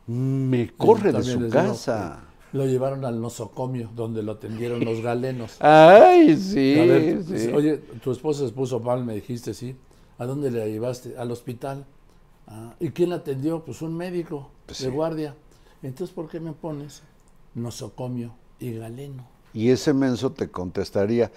me 0.06 0.70
corre 0.78 1.12
de 1.12 1.22
su 1.22 1.40
digo, 1.40 1.50
casa. 1.50 2.20
Lo 2.52 2.64
llevaron 2.66 3.04
al 3.04 3.20
nosocomio, 3.20 3.90
donde 3.94 4.22
lo 4.22 4.32
atendieron 4.32 4.84
los 4.84 5.00
galenos. 5.02 5.56
Ay, 5.60 6.36
sí, 6.36 6.78
A 6.78 6.84
ver, 6.84 7.22
sí. 7.24 7.48
Oye, 7.52 7.76
tu 8.02 8.12
esposa 8.12 8.46
se 8.46 8.52
puso 8.52 8.80
mal, 8.80 9.04
me 9.04 9.14
dijiste, 9.14 9.52
sí. 9.54 9.76
¿A 10.18 10.24
dónde 10.26 10.50
la 10.50 10.64
llevaste? 10.66 11.16
Al 11.18 11.30
hospital. 11.30 11.84
"Ah, 12.46 12.74
¿Y 12.80 12.90
quién 12.90 13.10
la 13.10 13.16
atendió? 13.16 13.64
Pues 13.64 13.82
un 13.82 13.96
médico 13.96 14.50
Pues 14.66 14.78
de 14.78 14.86
sí. 14.86 14.90
guardia. 14.90 15.34
Entonces, 15.82 16.14
¿por 16.14 16.28
qué 16.28 16.40
me 16.40 16.52
pones 16.52 17.02
nosocomio 17.54 18.32
y 18.58 18.72
galeno? 18.78 19.26
Y 19.52 19.70
ese 19.70 19.92
menso 19.92 20.32
te 20.32 20.48
contestaría, 20.48 21.30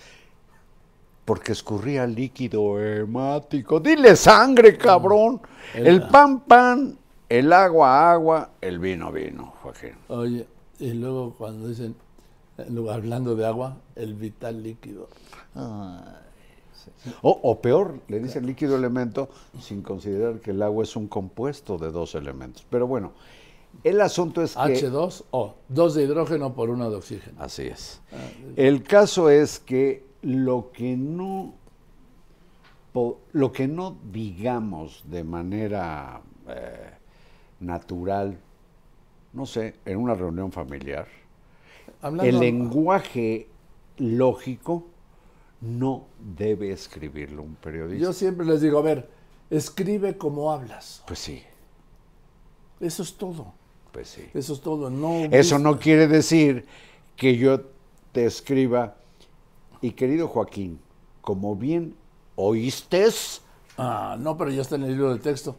porque 1.25 1.51
escurría 1.51 2.07
líquido 2.07 2.79
hemático. 2.81 3.79
Dile 3.79 4.15
sangre, 4.15 4.77
cabrón. 4.77 5.41
El- 5.75 5.87
El 5.87 6.07
pan, 6.07 6.39
pan, 6.41 6.97
el 7.27 7.51
agua, 7.53 8.11
agua, 8.11 8.51
el 8.61 8.79
vino, 8.79 9.11
vino, 9.11 9.53
Joaquín. 9.61 9.95
Oye, 10.07 10.47
y 10.79 10.93
luego 10.93 11.35
cuando 11.37 11.67
dicen, 11.67 11.95
hablando 12.89 13.35
de 13.35 13.45
agua, 13.45 13.77
el 13.95 14.13
vital 14.15 14.63
líquido. 14.63 15.09
O, 17.21 17.39
o 17.43 17.61
peor, 17.61 17.99
le 18.07 18.19
dicen 18.19 18.45
líquido 18.45 18.75
elemento 18.75 19.29
sin 19.59 19.81
considerar 19.81 20.39
que 20.39 20.51
el 20.51 20.61
agua 20.61 20.83
es 20.83 20.95
un 20.95 21.07
compuesto 21.07 21.77
de 21.77 21.91
dos 21.91 22.15
elementos. 22.15 22.65
Pero 22.69 22.87
bueno, 22.87 23.11
el 23.83 24.01
asunto 24.01 24.41
es 24.41 24.55
que... 24.55 24.89
H2O, 24.89 25.53
dos 25.67 25.93
de 25.95 26.03
hidrógeno 26.03 26.53
por 26.53 26.69
uno 26.69 26.89
de 26.89 26.95
oxígeno. 26.95 27.41
Así 27.41 27.63
es. 27.63 28.01
El 28.55 28.83
caso 28.83 29.29
es 29.29 29.59
que 29.59 30.05
lo 30.21 30.71
que 30.71 30.97
no 30.97 31.53
lo 33.31 33.51
que 33.51 33.67
no 33.67 33.97
digamos 34.11 35.03
de 35.05 35.23
manera 35.23 36.21
eh, 36.47 36.91
natural, 37.59 38.37
no 39.33 39.45
sé, 39.45 39.75
en 39.85 39.97
una 39.97 40.15
reunión 40.15 40.51
familiar, 40.51 41.07
Hablando, 42.01 42.29
el 42.29 42.39
lenguaje 42.39 43.47
lógico 43.97 44.85
no 45.61 46.05
debe 46.19 46.71
escribirlo 46.71 47.43
un 47.43 47.55
periodista. 47.55 48.01
yo 48.01 48.13
siempre 48.13 48.45
les 48.45 48.61
digo, 48.61 48.79
a 48.79 48.81
ver, 48.81 49.09
escribe 49.49 50.17
como 50.17 50.51
hablas. 50.51 51.03
Pues 51.07 51.19
sí, 51.19 51.43
Eso 52.79 53.03
es 53.03 53.13
todo. 53.15 53.53
pues 53.91 54.07
sí. 54.09 54.25
Eso 54.33 54.53
es 54.53 54.61
todo. 54.61 54.89
No 54.89 55.25
Eso 55.31 55.59
no 55.59 55.79
quiere 55.79 56.07
decir 56.07 56.65
que 57.17 57.35
yo 57.37 57.61
te 58.13 58.25
escriba, 58.25 58.95
y 59.81 59.91
querido 59.91 60.27
Joaquín, 60.27 60.79
como 61.21 61.55
bien 61.55 61.95
oíste, 62.35 63.07
Ah, 63.77 64.17
no, 64.19 64.37
pero 64.37 64.51
ya 64.51 64.61
está 64.61 64.75
en 64.75 64.83
el 64.83 64.91
libro 64.91 65.13
de 65.13 65.19
texto. 65.19 65.55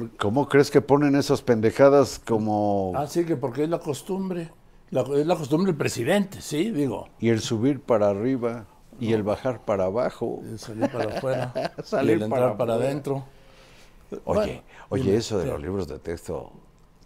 Porque- 0.00 0.16
¿cómo 0.18 0.48
crees 0.48 0.70
que 0.70 0.80
ponen 0.80 1.14
esas 1.16 1.42
pendejadas 1.42 2.18
como... 2.18 2.92
ah, 2.96 3.06
sí, 3.06 3.24
que 3.24 3.36
porque 3.36 3.64
es 3.64 3.68
la 3.70 3.78
costumbre. 3.78 4.50
La- 4.90 5.02
es 5.02 5.26
la 5.26 5.36
costumbre 5.36 5.66
del 5.72 5.76
presidente, 5.78 6.40
sí, 6.40 6.70
digo. 6.70 7.08
y 7.18 7.30
el 7.30 7.40
subir 7.40 7.80
para 7.80 8.08
arriba 8.08 8.66
y 9.00 9.12
el 9.12 9.22
bajar 9.22 9.64
para 9.64 9.84
abajo? 9.84 10.40
el 10.44 10.58
salir 10.58 10.90
para 10.90 11.16
afuera. 11.18 11.52
Salir 11.84 12.10
y 12.10 12.14
el 12.14 12.22
entrar 12.24 12.56
para 12.56 12.56
para, 12.56 12.74
adentro. 12.74 13.24
Oye, 14.10 14.18
Bueno, 14.24 14.62
oye, 14.90 15.02
dime, 15.04 15.16
eso 15.16 15.38
de 15.38 15.46
los 15.46 15.60
libros 15.60 15.88
de 15.88 15.98
texto, 15.98 16.52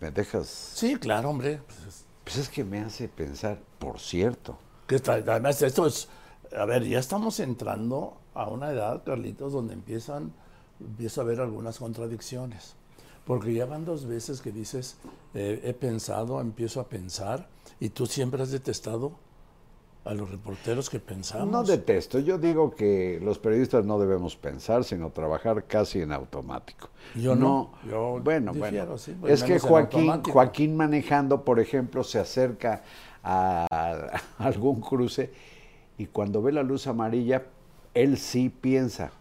me 0.00 0.11
dejas... 0.11 0.46
Sí, 0.46 0.96
claro, 0.96 1.31
hombre. 1.31 1.61
Pues, 1.66 2.05
Pues 2.24 2.37
es 2.37 2.48
que 2.48 2.62
me 2.64 2.81
hace 2.81 3.09
pensar, 3.09 3.59
por 3.79 3.98
cierto, 3.98 4.59
que 4.87 4.96
está- 4.96 5.14
además, 5.14 5.62
esto 5.62 5.87
es. 5.87 6.09
A 6.57 6.64
ver, 6.64 6.85
ya 6.85 6.98
estamos 6.98 7.38
entrando 7.40 8.18
a 8.35 8.48
una 8.48 8.70
edad, 8.72 9.03
Carlitos, 9.05 9.53
donde 9.53 9.72
empiezan, 9.74 10.33
empieza 10.81 11.20
a 11.20 11.24
haber 11.24 11.40
algunas 11.40 11.79
contradicciones. 11.79 12.74
Porque 13.24 13.52
ya 13.52 13.66
van 13.66 13.85
dos 13.85 14.06
veces 14.06 14.40
que 14.40 14.50
dices, 14.50 14.96
eh, 15.35 15.61
he 15.64 15.74
pensado, 15.74 16.40
empiezo 16.40 16.80
a 16.80 16.88
pensar, 16.88 17.48
y 17.78 17.90
tú 17.90 18.06
siempre 18.06 18.42
has 18.42 18.50
detestado 18.50 19.12
a 20.04 20.14
los 20.14 20.30
reporteros 20.30 20.88
que 20.88 20.98
pensamos. 20.98 21.50
No 21.50 21.62
detesto, 21.62 22.18
yo 22.18 22.38
digo 22.38 22.70
que 22.74 23.20
los 23.22 23.38
periodistas 23.38 23.85
no 23.85 23.98
debemos 23.98 24.35
pensar, 24.37 24.85
sino 24.85 25.11
trabajar 25.11 25.64
casi 25.66 26.00
en 26.00 26.12
automático. 26.12 26.88
Yo 27.14 27.37
no, 27.37 27.72
yo 27.88 28.18
bueno, 28.22 28.52
difiero, 28.52 28.87
bueno. 28.87 28.98
sí, 28.98 29.14
pues 29.20 29.35
es 29.35 29.44
que 29.44 29.59
Joaquín. 29.59 30.22
Joaquín 30.24 30.76
manejando, 30.76 31.44
por 31.44 31.61
ejemplo, 31.61 32.02
se 32.02 32.18
acerca 32.18 32.83
a, 33.22 33.66
a 34.38 34.44
algún 34.44 34.80
cruce 34.80 35.33
y 35.98 36.06
cuando 36.06 36.40
ve 36.40 36.52
la 36.52 36.62
luz 36.62 36.87
amarilla, 36.87 37.44
él 37.92 38.16
sí 38.16 38.48
piensa, 38.48 39.12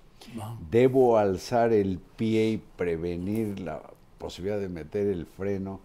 debo 0.70 1.18
alzar 1.18 1.74
el 1.74 2.00
pie 2.16 2.50
y 2.52 2.58
prevenir 2.58 3.60
la 3.60 3.82
posibilidad 4.18 4.60
de 4.60 4.70
meter 4.70 5.08
el 5.08 5.26
freno 5.26 5.80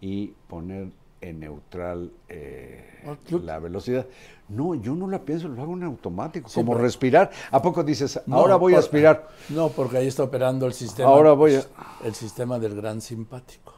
y 0.00 0.28
poner 0.48 0.88
en 1.20 1.40
neutral 1.40 2.10
eh, 2.28 3.02
la 3.44 3.58
velocidad. 3.58 4.06
No, 4.48 4.74
yo 4.74 4.94
no 4.94 5.06
la 5.08 5.20
pienso, 5.20 5.48
lo 5.48 5.60
hago 5.62 5.74
en 5.74 5.82
automático, 5.84 6.48
Sí, 6.48 6.54
como 6.56 6.72
pero- 6.72 6.82
respirar. 6.84 7.30
¿A 7.50 7.60
poco 7.60 7.84
dices, 7.84 8.20
No, 8.26 8.36
ahora 8.36 8.56
voy 8.56 8.74
a 8.74 8.78
aspirar? 8.78 9.28
No, 9.50 9.68
porque 9.68 9.98
ahí 9.98 10.06
está 10.08 10.22
operando 10.24 10.66
el 10.66 10.72
sistema. 10.72 11.08
Ahora 11.10 11.32
voy 11.32 11.56
a- 11.56 11.64
El 12.04 12.14
sistema 12.14 12.58
del 12.58 12.74
gran 12.74 13.00
simpático. 13.00 13.74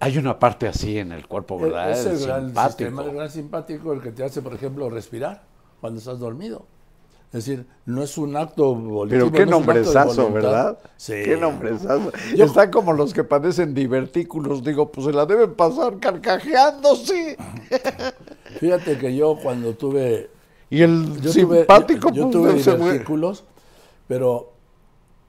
Hay 0.00 0.18
una 0.18 0.36
parte 0.38 0.66
así 0.66 0.98
en 0.98 1.12
el 1.12 1.28
cuerpo, 1.28 1.58
¿verdad? 1.60 1.92
Es 1.92 2.04
el 2.06 2.18
gran 2.26 2.46
Simpático. 2.46 2.68
sistema 2.78 3.02
del 3.04 3.14
gran 3.14 3.30
simpático 3.30 3.92
el 3.92 4.00
que 4.02 4.10
te 4.10 4.24
hace, 4.24 4.42
por 4.42 4.52
ejemplo, 4.52 4.90
respirar 4.90 5.44
cuando 5.80 6.00
estás 6.00 6.18
dormido. 6.18 6.66
Es 7.32 7.46
decir, 7.46 7.66
no 7.86 8.02
es 8.02 8.18
un 8.18 8.36
acto 8.36 8.74
volitivo. 8.74 9.30
Pero 9.30 9.32
qué 9.32 9.46
no 9.46 9.52
nombrezazo. 9.52 10.30
¿verdad? 10.30 10.78
Sí. 10.98 11.14
Qué 11.24 11.36
nombrezazo. 11.38 12.12
Yo- 12.36 12.44
Están 12.44 12.70
como 12.70 12.92
los 12.92 13.14
que 13.14 13.24
padecen 13.24 13.72
divertículos. 13.72 14.62
Digo, 14.62 14.92
pues 14.92 15.06
se 15.06 15.12
la 15.14 15.24
deben 15.24 15.54
pasar 15.54 15.98
carcajeándose. 15.98 17.38
Fíjate 18.60 18.98
que 18.98 19.16
yo 19.16 19.36
cuando 19.42 19.74
tuve... 19.74 20.30
Y 20.68 20.82
el 20.82 21.06
Yo 21.20 21.32
tuve, 21.32 21.58
simpático, 21.60 22.08
yo, 22.10 22.14
yo 22.14 22.22
pues, 22.30 22.64
tuve 22.64 22.76
divertículos, 22.76 23.44
pero... 24.06 24.50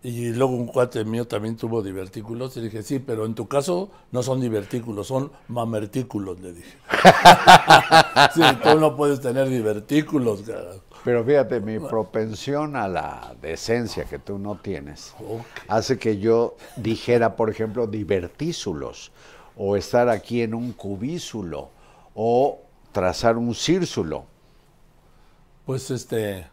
Y 0.05 0.31
luego 0.33 0.51
un 0.53 0.67
cuate 0.67 1.05
mío 1.05 1.25
también 1.25 1.55
tuvo 1.55 1.81
divertículos. 1.81 2.57
Y 2.57 2.61
dije, 2.61 2.83
sí, 2.83 2.99
pero 2.99 3.25
en 3.25 3.33
tu 3.35 3.47
caso 3.47 3.89
no 4.11 4.21
son 4.21 4.41
divertículos, 4.41 5.07
son 5.07 5.31
mamertículos, 5.47 6.41
le 6.41 6.51
dije. 6.51 6.77
sí, 8.33 8.41
tú 8.61 8.77
no 8.79 8.97
puedes 8.97 9.21
tener 9.21 9.47
divertículos, 9.47 10.41
cara. 10.41 10.71
Pero 11.03 11.23
fíjate, 11.25 11.59
mi 11.59 11.79
propensión 11.79 12.75
a 12.75 12.87
la 12.87 13.35
decencia 13.41 14.05
que 14.05 14.19
tú 14.19 14.39
no 14.39 14.55
tienes 14.55 15.13
hace 15.67 15.99
que 15.99 16.17
yo 16.17 16.55
dijera, 16.77 17.35
por 17.35 17.49
ejemplo, 17.49 17.87
divertículos, 17.87 19.11
o 19.57 19.75
estar 19.75 20.07
aquí 20.09 20.41
en 20.41 20.53
un 20.53 20.71
cubículo, 20.71 21.69
o 22.15 22.59
trazar 22.91 23.37
un 23.37 23.53
círculo. 23.53 24.25
Pues 25.65 25.91
este, 25.91 26.47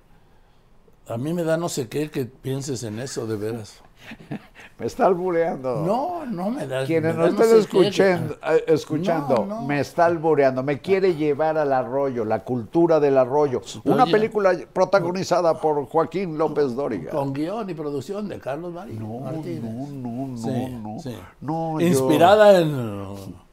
a 1.07 1.17
mí 1.17 1.33
me 1.33 1.45
da 1.45 1.57
no 1.57 1.69
sé 1.69 1.89
qué 1.89 2.11
que 2.11 2.25
pienses 2.25 2.83
en 2.83 2.99
eso, 2.99 3.27
de 3.27 3.37
veras. 3.37 3.83
Me 4.79 4.87
está 4.87 5.05
albureando. 5.05 5.83
No, 5.85 6.25
no 6.25 6.49
me 6.51 6.67
da. 6.67 6.87
Quienes 6.87 7.15
me 7.15 7.31
no 7.31 7.37
qué. 7.37 7.59
escuchando, 7.59 8.37
eh, 8.51 8.65
escuchando 8.69 9.45
No, 9.47 9.61
no. 9.61 9.63
me 9.67 9.79
está 9.81 10.07
albureando, 10.07 10.63
me 10.63 10.81
quiere 10.81 11.15
llevar 11.17 11.59
al 11.59 11.71
arroyo, 11.75 12.25
la 12.25 12.45
cultura 12.45 12.99
del 12.99 13.19
arroyo. 13.19 13.61
Una 13.85 14.05
Oye. 14.05 14.13
película 14.13 14.55
protagonizada 14.73 15.61
por 15.61 15.85
Joaquín 15.85 16.39
López 16.39 16.75
Dóriga. 16.75 17.11
Con 17.11 17.35
guion 17.35 17.69
y 17.69 17.75
producción 17.75 18.27
de 18.27 18.39
Carlos 18.39 18.73
Marín 18.73 19.01
No, 19.01 19.19
Martínez. 19.21 19.63
no, 19.63 19.87
no, 19.91 20.27
no, 20.29 20.37
Sí, 20.39 20.69
no. 20.83 20.99
sí. 20.99 21.19
No, 21.43 21.79
yo- 21.79 21.87
Inspirada 21.87 22.59
en. 22.59 23.51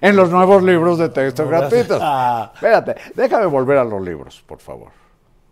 En 0.00 0.16
los 0.16 0.30
nuevos 0.30 0.62
libros 0.62 0.96
de 0.98 1.10
texto 1.10 1.46
gratuitos. 1.46 1.98
Ah. 2.02 2.50
Espérate, 2.54 2.96
déjame 3.14 3.44
volver 3.44 3.76
a 3.76 3.84
los 3.84 4.00
libros, 4.00 4.42
por 4.46 4.58
favor. 4.58 4.88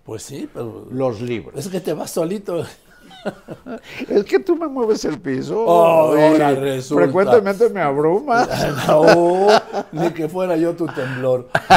Pues 0.02 0.22
sí, 0.22 0.48
pero. 0.50 0.86
Los 0.90 1.20
libros. 1.20 1.54
Es 1.56 1.68
que 1.70 1.80
te 1.80 1.92
vas 1.92 2.10
solito. 2.10 2.64
Es 4.08 4.24
que 4.24 4.38
tú 4.40 4.56
me 4.56 4.66
mueves 4.68 5.04
el 5.04 5.20
piso. 5.20 5.64
Oh, 5.64 6.14
ahora 6.16 6.52
resulta. 6.54 7.04
Frecuentemente 7.04 7.68
me 7.70 7.80
abruma. 7.80 8.46
No, 8.86 9.48
ni 9.92 10.10
que 10.10 10.28
fuera 10.28 10.56
yo 10.56 10.74
tu 10.74 10.86
temblor. 10.86 11.48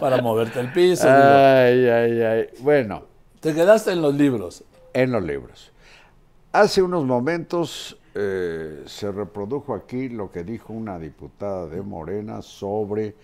Para 0.00 0.20
moverte 0.22 0.60
el 0.60 0.72
piso. 0.72 1.04
digo. 1.06 1.18
Ay, 1.18 1.88
ay, 1.88 2.22
ay. 2.22 2.46
Bueno, 2.60 3.02
Te 3.40 3.54
quedaste 3.54 3.92
en 3.92 4.02
los 4.02 4.14
libros. 4.14 4.64
en 4.92 5.12
los 5.12 5.22
libros. 5.22 5.72
Hace 6.52 6.82
unos 6.82 7.04
momentos 7.04 7.98
eh, 8.14 8.82
se 8.86 9.12
reprodujo 9.12 9.74
aquí 9.74 10.08
lo 10.08 10.30
que 10.30 10.42
dijo 10.42 10.72
una 10.72 10.98
diputada 10.98 11.66
de 11.66 11.82
Morena 11.82 12.40
sobre 12.42 13.14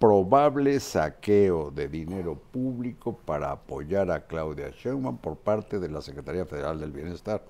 probable 0.00 0.80
saqueo 0.80 1.70
de 1.70 1.86
dinero 1.86 2.34
público 2.34 3.14
para 3.14 3.52
apoyar 3.52 4.10
a 4.10 4.26
Claudia 4.26 4.70
Sheinbaum 4.70 5.18
por 5.18 5.36
parte 5.36 5.78
de 5.78 5.90
la 5.90 6.00
Secretaría 6.00 6.46
Federal 6.46 6.80
del 6.80 6.90
Bienestar. 6.90 7.42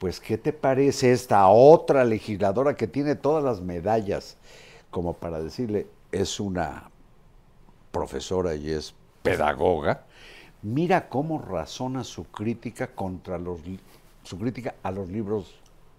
Pues, 0.00 0.18
¿qué 0.18 0.36
te 0.36 0.52
parece 0.52 1.12
esta 1.12 1.46
otra 1.48 2.04
legisladora 2.04 2.74
que 2.74 2.88
tiene 2.88 3.14
todas 3.14 3.44
las 3.44 3.60
medallas 3.60 4.36
como 4.90 5.14
para 5.14 5.40
decirle 5.40 5.86
es 6.10 6.40
una 6.40 6.90
profesora 7.92 8.56
y 8.56 8.70
es 8.70 8.92
pedagoga? 9.22 10.02
Mira 10.62 11.08
cómo 11.08 11.40
razona 11.40 12.02
su 12.02 12.24
crítica 12.24 12.88
contra 12.88 13.38
los 13.38 13.60
su 14.24 14.36
crítica 14.36 14.74
a 14.82 14.90
los 14.90 15.08
libros 15.08 15.54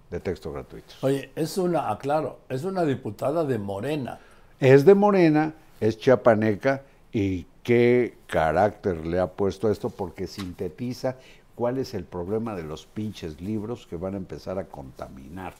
de 0.10 0.20
texto 0.20 0.52
gratuitos. 0.52 1.02
Oye, 1.04 1.32
es 1.36 1.58
una, 1.58 1.90
aclaro, 1.90 2.40
es 2.50 2.66
una 2.66 2.84
diputada 2.84 3.46
de 3.46 3.58
Morena. 3.58 4.20
Es 4.62 4.86
de 4.86 4.94
Morena, 4.94 5.54
es 5.80 5.98
chiapaneca 5.98 6.84
y 7.12 7.48
qué 7.64 8.14
carácter 8.28 9.08
le 9.08 9.20
ha 9.20 9.26
puesto 9.26 9.68
a 9.68 9.72
esto 9.72 9.90
porque 9.90 10.28
sintetiza 10.28 11.16
cuál 11.56 11.80
es 11.80 11.96
el 11.96 12.04
problema 12.04 12.56
de 12.56 12.62
los 12.62 12.86
pinches 12.86 13.42
libros 13.42 13.88
que 13.88 13.98
van 13.98 14.14
a 14.14 14.18
empezar 14.18 14.60
a 14.60 14.66
contaminar 14.66 15.56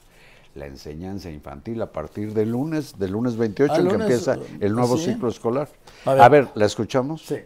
la 0.54 0.66
enseñanza 0.66 1.30
infantil 1.30 1.82
a 1.82 1.90
partir 1.90 2.32
del 2.32 2.52
lunes, 2.52 2.96
del 2.96 3.10
lunes 3.10 3.36
28 3.36 3.72
Ah, 3.74 3.80
en 3.80 3.88
que 3.88 3.94
empieza 3.94 4.38
uh, 4.38 4.42
el 4.60 4.72
nuevo 4.72 4.96
¿sí? 4.96 5.12
ciclo 5.12 5.28
escolar. 5.28 5.68
A 6.04 6.28
ver, 6.28 6.48
¿la 6.54 6.66
escuchamos? 6.66 7.22
Sí. 7.22 7.38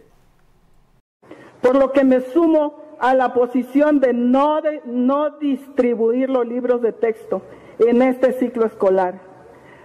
por 1.61 1.75
lo 1.75 1.91
que 1.91 2.03
me 2.03 2.21
sumo 2.21 2.75
a 2.99 3.15
la 3.15 3.33
posición 3.33 3.99
de 3.99 4.13
no, 4.13 4.61
de 4.61 4.81
no 4.85 5.31
distribuir 5.39 6.29
los 6.29 6.45
libros 6.45 6.83
de 6.83 6.93
texto 6.93 7.41
en 7.79 8.03
este 8.03 8.33
ciclo 8.33 8.65
escolar, 8.65 9.19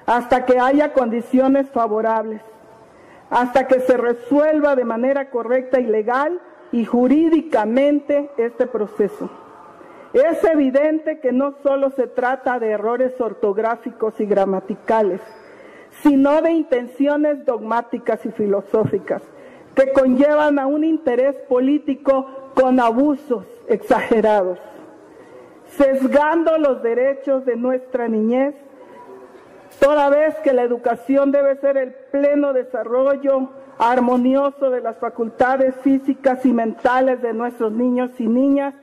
hasta 0.06 0.44
que 0.44 0.58
haya 0.58 0.92
condiciones 0.92 1.70
favorables, 1.70 2.42
hasta 3.30 3.66
que 3.66 3.80
se 3.80 3.96
resuelva 3.96 4.76
de 4.76 4.84
manera 4.84 5.30
correcta 5.30 5.80
y 5.80 5.86
legal 5.86 6.40
y 6.72 6.84
jurídicamente 6.84 8.30
este 8.36 8.66
proceso. 8.66 9.30
Es 10.12 10.44
evidente 10.44 11.20
que 11.20 11.32
no 11.32 11.54
solo 11.62 11.90
se 11.90 12.06
trata 12.06 12.58
de 12.58 12.70
errores 12.70 13.18
ortográficos 13.20 14.20
y 14.20 14.26
gramaticales, 14.26 15.20
sino 16.02 16.42
de 16.42 16.52
intenciones 16.52 17.44
dogmáticas 17.46 18.24
y 18.26 18.30
filosóficas 18.30 19.22
que 19.74 19.92
conllevan 19.92 20.58
a 20.58 20.66
un 20.66 20.84
interés 20.84 21.36
político 21.48 22.26
con 22.54 22.78
abusos 22.80 23.46
exagerados, 23.68 24.58
sesgando 25.66 26.58
los 26.58 26.82
derechos 26.82 27.46
de 27.46 27.56
nuestra 27.56 28.08
niñez, 28.08 28.54
toda 29.78 30.10
vez 30.10 30.34
que 30.40 30.52
la 30.52 30.62
educación 30.62 31.32
debe 31.32 31.56
ser 31.56 31.76
el 31.76 31.94
pleno 32.10 32.52
desarrollo 32.52 33.50
armonioso 33.78 34.70
de 34.70 34.80
las 34.80 34.96
facultades 34.98 35.74
físicas 35.82 36.44
y 36.46 36.52
mentales 36.52 37.20
de 37.22 37.32
nuestros 37.32 37.72
niños 37.72 38.10
y 38.18 38.26
niñas 38.26 38.74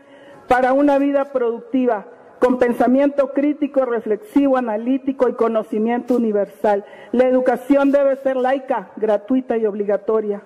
para 0.48 0.74
una 0.74 0.98
vida 0.98 1.26
productiva, 1.26 2.06
con 2.40 2.58
pensamiento 2.58 3.34
crítico, 3.34 3.86
reflexivo, 3.86 4.58
analítico 4.58 5.30
y 5.30 5.34
conocimiento 5.34 6.16
universal. 6.16 6.86
La 7.12 7.28
educación 7.28 7.92
debe 7.92 8.16
ser 8.18 8.36
laica, 8.36 8.92
gratuita 8.96 9.58
y 9.58 9.66
obligatoria. 9.66 10.42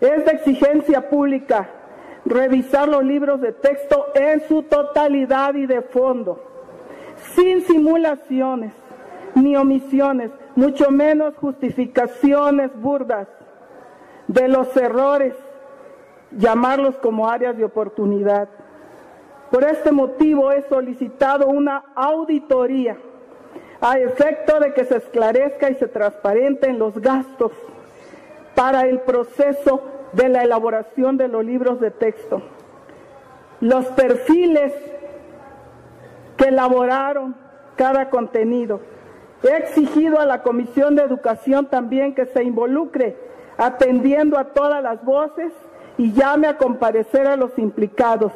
Es 0.00 0.24
de 0.24 0.32
exigencia 0.32 1.08
pública 1.08 1.68
revisar 2.24 2.88
los 2.88 3.04
libros 3.04 3.40
de 3.40 3.52
texto 3.52 4.06
en 4.14 4.40
su 4.46 4.64
totalidad 4.64 5.54
y 5.54 5.66
de 5.66 5.80
fondo, 5.80 6.42
sin 7.34 7.62
simulaciones 7.62 8.72
ni 9.36 9.54
omisiones, 9.54 10.30
mucho 10.54 10.90
menos 10.90 11.36
justificaciones 11.36 12.70
burdas 12.80 13.28
de 14.28 14.48
los 14.48 14.74
errores, 14.76 15.34
llamarlos 16.32 16.96
como 16.96 17.28
áreas 17.28 17.56
de 17.56 17.64
oportunidad. 17.64 18.48
Por 19.50 19.64
este 19.64 19.92
motivo 19.92 20.50
he 20.52 20.62
solicitado 20.62 21.46
una 21.48 21.84
auditoría 21.94 22.96
a 23.80 23.98
efecto 23.98 24.58
de 24.58 24.72
que 24.72 24.84
se 24.84 24.96
esclarezca 24.96 25.70
y 25.70 25.74
se 25.74 25.86
transparenten 25.86 26.78
los 26.78 26.98
gastos 26.98 27.52
para 28.54 28.86
el 28.88 29.00
proceso 29.00 29.82
de 30.12 30.30
la 30.30 30.44
elaboración 30.44 31.18
de 31.18 31.28
los 31.28 31.44
libros 31.44 31.78
de 31.78 31.90
texto. 31.90 32.42
Los 33.60 33.84
perfiles 33.88 34.72
que 36.38 36.48
elaboraron 36.48 37.36
cada 37.76 38.08
contenido. 38.08 38.80
He 39.48 39.56
exigido 39.56 40.18
a 40.18 40.26
la 40.26 40.42
Comisión 40.42 40.96
de 40.96 41.02
Educación 41.02 41.66
también 41.70 42.14
que 42.14 42.26
se 42.26 42.42
involucre 42.42 43.16
atendiendo 43.58 44.38
a 44.38 44.52
todas 44.52 44.82
las 44.82 45.04
voces 45.04 45.52
y 45.98 46.12
llame 46.12 46.46
a 46.46 46.58
comparecer 46.58 47.26
a 47.26 47.36
los 47.36 47.56
implicados. 47.58 48.32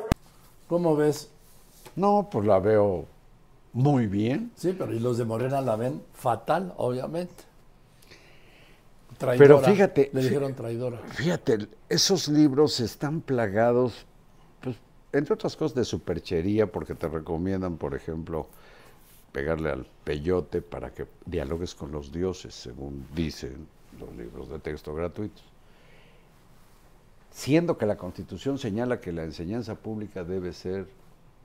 ¿Cómo 0.68 0.96
ves? 0.96 1.30
No, 1.96 2.28
pues 2.30 2.46
la 2.46 2.58
veo 2.60 3.06
muy 3.72 4.06
bien. 4.06 4.52
Sí, 4.56 4.74
pero 4.76 4.92
y 4.92 5.00
los 5.00 5.18
de 5.18 5.24
Morena 5.24 5.60
la 5.60 5.76
ven 5.76 6.02
fatal, 6.14 6.72
obviamente. 6.76 7.44
Pero 9.18 9.36
Traidora. 9.36 9.68
fíjate, 9.68 10.10
Le 10.14 10.22
dijeron 10.22 10.54
traidora. 10.54 10.98
Fíjate, 11.08 11.68
esos 11.90 12.28
libros 12.28 12.80
están 12.80 13.20
plagados, 13.20 14.06
pues, 14.62 14.76
entre 15.12 15.34
otras 15.34 15.56
cosas, 15.56 15.74
de 15.74 15.84
superchería, 15.84 16.66
porque 16.66 16.94
te 16.94 17.06
recomiendan, 17.06 17.76
por 17.76 17.94
ejemplo, 17.94 18.46
pegarle 19.32 19.70
al 19.70 19.86
peyote 20.04 20.60
para 20.62 20.92
que 20.92 21.06
dialogues 21.26 21.74
con 21.74 21.92
los 21.92 22.10
dioses, 22.12 22.54
según 22.54 23.06
dicen 23.14 23.66
los 23.98 24.14
libros 24.16 24.48
de 24.48 24.58
texto 24.58 24.94
gratuitos. 24.94 25.44
Siendo 27.30 27.78
que 27.78 27.86
la 27.86 27.96
Constitución 27.96 28.58
señala 28.58 29.00
que 29.00 29.12
la 29.12 29.22
enseñanza 29.22 29.76
pública 29.76 30.24
debe 30.24 30.52
ser, 30.52 30.86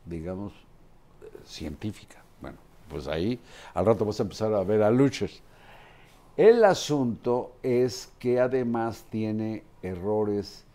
digamos, 0.06 0.54
eh, 0.54 1.28
científica. 1.46 2.24
Bueno, 2.42 2.58
pues 2.90 3.08
ahí 3.08 3.40
al 3.74 3.86
rato 3.86 4.04
vas 4.04 4.20
a 4.20 4.24
empezar 4.24 4.52
a 4.54 4.64
ver 4.64 4.82
a 4.82 4.90
luchas. 4.90 5.42
El 6.38 6.64
asunto 6.66 7.54
es 7.62 8.12
que 8.20 8.40
además 8.40 9.06
tiene 9.10 9.64
errores 9.84 10.66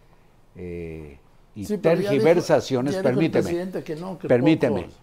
eh, 0.54 1.18
y 1.56 1.64
Sí, 1.66 1.76
pero 1.76 1.96
ya 1.96 2.00
dijo- 2.02 2.10
tergiversaciones, 2.12 2.94
ya 2.94 3.00
dijo 3.00 3.08
el 3.08 3.14
permíteme, 3.16 3.42
presidente 3.42 3.82
que 3.84 3.96
no, 3.96 4.18
que 4.18 4.28
permíteme, 4.28 4.82
pocos. 4.82 4.99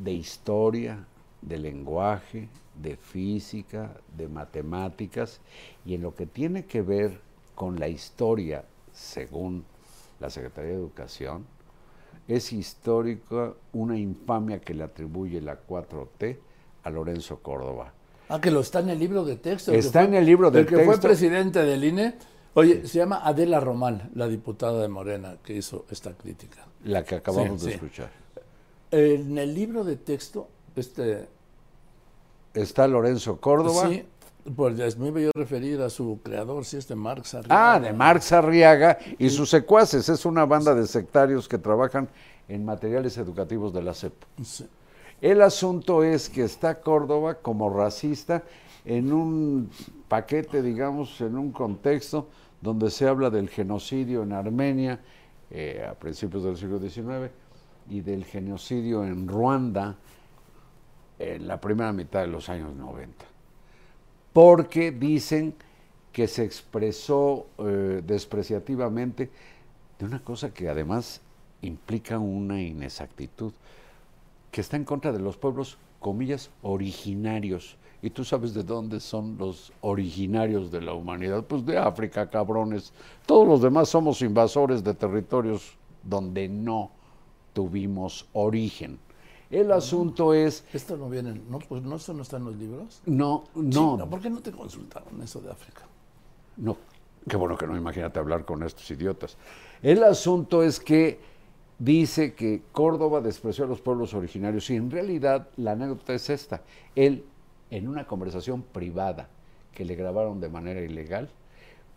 De 0.00 0.12
historia, 0.12 1.06
de 1.42 1.58
lenguaje, 1.58 2.48
de 2.74 2.96
física, 2.96 3.92
de 4.16 4.28
matemáticas, 4.28 5.40
y 5.84 5.94
en 5.94 6.02
lo 6.02 6.14
que 6.14 6.26
tiene 6.26 6.64
que 6.66 6.82
ver 6.82 7.20
con 7.54 7.78
la 7.78 7.88
historia, 7.88 8.64
según 8.92 9.64
la 10.18 10.30
Secretaría 10.30 10.70
de 10.72 10.76
Educación, 10.76 11.44
es 12.28 12.52
histórica 12.52 13.54
una 13.72 13.98
infamia 13.98 14.60
que 14.60 14.74
le 14.74 14.84
atribuye 14.84 15.40
la 15.40 15.58
4T 15.66 16.38
a 16.84 16.90
Lorenzo 16.90 17.38
Córdoba. 17.40 17.92
Ah, 18.28 18.40
que 18.40 18.50
lo 18.50 18.60
está 18.60 18.80
en 18.80 18.90
el 18.90 18.98
libro 18.98 19.24
de 19.24 19.36
texto. 19.36 19.72
Está 19.72 20.00
fue- 20.00 20.08
en 20.08 20.14
el 20.14 20.24
libro 20.26 20.50
de 20.50 20.60
El 20.60 20.66
que 20.66 20.76
fue 20.76 20.84
texto. 20.94 21.08
presidente 21.08 21.62
del 21.64 21.84
INE. 21.84 22.14
Oye, 22.54 22.86
se 22.86 22.98
llama 22.98 23.20
Adela 23.24 23.60
Román, 23.60 24.10
la 24.14 24.28
diputada 24.28 24.80
de 24.82 24.88
Morena, 24.88 25.36
que 25.42 25.54
hizo 25.54 25.84
esta 25.90 26.14
crítica. 26.14 26.66
La 26.84 27.02
que 27.04 27.16
acabamos 27.16 27.60
Sí, 27.60 27.66
de 27.66 27.72
sí. 27.72 27.76
escuchar. 27.76 28.10
En 28.90 29.38
el 29.38 29.54
libro 29.54 29.84
de 29.84 29.96
texto, 29.96 30.48
este, 30.74 31.28
Está 32.54 32.88
Lorenzo 32.88 33.40
Córdoba. 33.40 33.88
sí, 33.88 34.04
Pues 34.56 34.96
me 34.98 35.08
iba 35.08 35.20
yo 35.20 35.28
a 35.28 35.38
referir 35.38 35.80
a 35.82 35.90
su 35.90 36.18
creador, 36.22 36.64
sí, 36.64 36.76
este 36.76 36.96
Marx 36.96 37.34
Arriaga. 37.34 37.74
Ah, 37.74 37.80
de 37.80 37.92
Marx 37.92 38.32
Arriaga 38.32 38.98
y 39.18 39.30
sus 39.30 39.50
secuaces. 39.50 40.08
Es 40.08 40.24
una 40.24 40.44
banda 40.46 40.74
de 40.74 40.86
sectarios 40.86 41.46
que 41.46 41.58
trabajan 41.58 42.08
en 42.48 42.64
materiales 42.64 43.16
educativos 43.18 43.72
de 43.72 43.82
la 43.82 43.94
CEP. 43.94 44.14
Sí. 44.42 44.66
El 45.20 45.42
asunto 45.42 46.02
es 46.02 46.28
que 46.28 46.42
está 46.42 46.80
Córdoba 46.80 47.34
como 47.34 47.70
racista 47.70 48.42
en 48.84 49.12
un 49.12 49.70
paquete, 50.08 50.62
digamos, 50.62 51.20
en 51.20 51.36
un 51.36 51.52
contexto 51.52 52.26
donde 52.60 52.90
se 52.90 53.06
habla 53.06 53.30
del 53.30 53.48
genocidio 53.48 54.22
en 54.22 54.32
Armenia 54.32 54.98
eh, 55.50 55.86
a 55.88 55.94
principios 55.94 56.42
del 56.42 56.56
siglo 56.56 56.80
XIX 56.80 57.30
y 57.90 58.00
del 58.00 58.24
genocidio 58.24 59.04
en 59.04 59.28
Ruanda 59.28 59.96
en 61.18 61.46
la 61.46 61.60
primera 61.60 61.92
mitad 61.92 62.20
de 62.20 62.28
los 62.28 62.48
años 62.48 62.74
90. 62.74 63.26
Porque 64.32 64.92
dicen 64.92 65.54
que 66.12 66.26
se 66.26 66.44
expresó 66.44 67.46
eh, 67.58 68.02
despreciativamente 68.06 69.30
de 69.98 70.04
una 70.06 70.24
cosa 70.24 70.54
que 70.54 70.68
además 70.68 71.20
implica 71.62 72.18
una 72.18 72.60
inexactitud, 72.62 73.52
que 74.50 74.60
está 74.60 74.76
en 74.76 74.84
contra 74.84 75.12
de 75.12 75.18
los 75.18 75.36
pueblos, 75.36 75.76
comillas, 75.98 76.50
originarios. 76.62 77.76
Y 78.02 78.10
tú 78.10 78.24
sabes 78.24 78.54
de 78.54 78.62
dónde 78.62 78.98
son 78.98 79.36
los 79.36 79.72
originarios 79.82 80.70
de 80.70 80.80
la 80.80 80.94
humanidad. 80.94 81.44
Pues 81.44 81.66
de 81.66 81.76
África, 81.76 82.30
cabrones. 82.30 82.94
Todos 83.26 83.46
los 83.46 83.60
demás 83.60 83.90
somos 83.90 84.22
invasores 84.22 84.82
de 84.82 84.94
territorios 84.94 85.76
donde 86.02 86.48
no 86.48 86.90
tuvimos 87.60 88.26
origen. 88.32 88.98
El 89.50 89.70
asunto 89.70 90.32
es... 90.32 90.64
Esto 90.72 90.96
no 90.96 91.10
viene, 91.10 91.38
no, 91.46 91.58
pues 91.58 91.82
no, 91.82 91.96
esto 91.96 92.14
no 92.14 92.22
está 92.22 92.38
en 92.38 92.44
los 92.46 92.56
libros. 92.56 93.02
No, 93.04 93.44
Sí, 93.52 93.60
no, 93.60 94.08
¿Por 94.08 94.20
qué 94.22 94.30
no 94.30 94.40
te 94.40 94.50
consultaron 94.50 95.20
eso 95.22 95.40
de 95.42 95.50
África? 95.50 95.82
no. 96.56 96.76
Qué 97.28 97.36
bueno 97.36 97.58
que 97.58 97.66
no, 97.66 97.76
imagínate 97.76 98.18
hablar 98.18 98.46
con 98.46 98.62
estos 98.62 98.90
idiotas. 98.90 99.36
El 99.82 100.02
asunto 100.04 100.62
es 100.62 100.80
que 100.80 101.20
dice 101.78 102.34
que 102.34 102.62
Córdoba 102.72 103.20
despreció 103.20 103.64
a 103.64 103.68
los 103.68 103.82
pueblos 103.82 104.14
originarios 104.14 104.70
y 104.70 104.76
en 104.76 104.90
realidad 104.90 105.48
la 105.58 105.72
anécdota 105.72 106.14
es 106.14 106.30
esta. 106.30 106.62
Él, 106.94 107.26
en 107.68 107.88
una 107.88 108.06
conversación 108.06 108.62
privada 108.62 109.28
que 109.74 109.84
le 109.84 109.96
grabaron 109.96 110.40
de 110.40 110.48
manera 110.48 110.80
ilegal, 110.80 111.28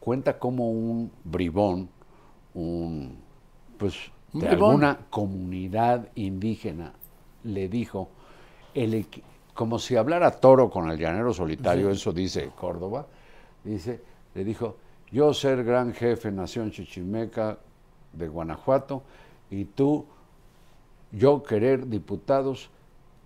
cuenta 0.02 0.38
como 0.38 0.70
un 0.70 1.10
bribón, 1.24 1.90
un, 2.54 3.18
pues, 3.78 3.96
de 4.34 4.48
alguna 4.48 4.98
comunidad 5.10 6.10
indígena, 6.16 6.94
le 7.44 7.68
dijo, 7.70 8.10
el 8.74 9.06
como 9.54 9.78
si 9.78 9.96
hablara 9.96 10.32
toro 10.32 10.70
con 10.70 10.90
el 10.90 10.98
llanero 10.98 11.34
solitario, 11.34 11.90
eso 11.92 12.12
dice 12.12 12.50
Córdoba, 12.56 13.06
dice, 13.64 14.02
le 14.34 14.44
dijo, 14.44 14.78
yo 15.12 15.34
ser 15.34 15.64
gran 15.64 15.94
jefe, 15.94 16.32
nación 16.32 16.72
chichimeca 16.72 17.60
de 18.14 18.28
Guanajuato, 18.28 19.04
y 19.52 19.66
tú, 19.66 20.06
yo 21.12 21.44
querer 21.44 21.88
diputados 21.88 22.72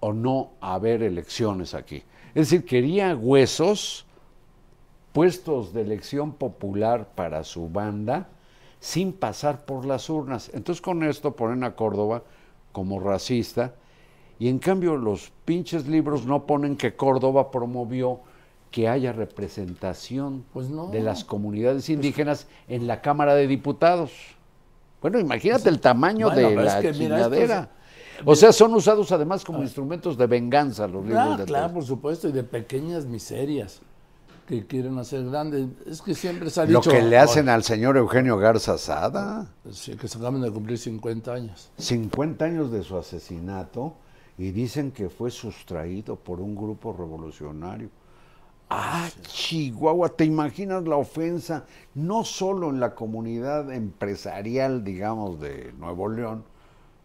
o 0.02 0.12
no 0.12 0.52
haber 0.60 1.02
elecciones 1.02 1.74
aquí. 1.74 2.04
Es 2.36 2.50
decir, 2.50 2.66
quería 2.66 3.16
huesos 3.16 4.06
puestos 5.14 5.74
de 5.74 5.82
elección 5.82 6.34
popular 6.34 7.08
para 7.16 7.44
su 7.46 7.70
banda 7.70 8.28
sin 8.80 9.14
pasar 9.14 9.66
por 9.66 9.86
las 9.86 10.10
urnas. 10.10 10.50
Entonces 10.54 10.82
con 10.82 11.04
esto 11.04 11.36
ponen 11.36 11.64
a 11.64 11.76
Córdoba 11.76 12.24
como 12.72 13.00
racista 13.00 13.74
y 14.40 14.50
en 14.50 14.60
cambio 14.60 14.98
los 14.98 15.32
pinches 15.46 15.88
libros 15.88 16.26
no 16.26 16.46
ponen 16.46 16.76
que 16.78 16.96
Córdoba 16.96 17.50
promovió 17.52 18.20
que 18.72 18.88
haya 18.88 19.14
representación 19.14 20.46
Pues 20.54 20.70
no. 20.70 20.88
de 20.88 21.02
las 21.02 21.24
comunidades 21.24 21.90
indígenas 21.90 22.48
en 22.68 22.86
la 22.86 23.02
Cámara 23.02 23.34
de 23.34 23.48
Diputados. 23.48 24.12
Bueno, 25.02 25.20
imagínate 25.20 25.70
el 25.70 25.80
tamaño 25.80 26.28
Bueno, 26.30 26.50
de 26.50 26.56
es 26.56 26.74
la 26.74 26.82
que 26.82 26.92
chingadera. 26.94 27.70
O 28.26 28.36
sea, 28.36 28.52
son 28.52 28.74
usados 28.74 29.12
además 29.12 29.46
como 29.46 29.62
instrumentos 29.62 30.18
de 30.18 30.26
venganza 30.28 30.88
los 30.88 31.04
libros 31.06 31.22
Ah, 31.24 31.38
de 31.38 31.46
claro, 31.46 31.66
texto. 31.68 31.74
por 31.80 31.84
supuesto, 31.86 32.28
y 32.28 32.32
de 32.32 32.44
pequeñas 32.44 33.06
miserias 33.06 33.80
que 34.48 34.66
quieren 34.66 34.98
hacer 34.98 35.26
grandes. 35.30 35.68
Es 35.86 36.02
que 36.02 36.16
siempre 36.16 36.50
se 36.50 36.62
ha 36.62 36.66
Lo 36.66 36.80
dicho... 36.80 36.90
que 36.90 37.02
le 37.02 37.18
hacen 37.18 37.50
al 37.50 37.64
señor 37.64 37.98
Eugenio 37.98 38.38
Garza 38.38 38.78
Sada. 38.78 39.54
Sí, 39.72 39.96
que 39.96 40.08
se 40.08 40.18
acaban 40.18 40.42
de 40.42 40.50
cumplir 40.50 40.78
50 40.80 41.34
años. 41.34 41.70
50 41.78 42.46
años 42.46 42.72
de 42.72 42.82
su 42.82 42.98
asesinato 42.98 43.94
y 44.38 44.52
dicen 44.52 44.92
que 44.92 45.10
fue 45.10 45.30
sustraído 45.32 46.16
por 46.16 46.40
un 46.40 46.56
grupo 46.56 46.94
revolucionario. 46.94 47.90
Ah, 48.70 49.08
Chihuahua, 49.22 50.10
¿te 50.10 50.26
imaginas 50.26 50.84
la 50.88 50.98
ofensa? 50.98 51.66
No 51.94 52.24
solo 52.26 52.70
en 52.70 52.80
la 52.80 52.96
comunidad 52.96 53.72
empresarial, 53.72 54.84
digamos, 54.84 55.40
de 55.40 55.74
Nuevo 55.78 56.10
León, 56.10 56.44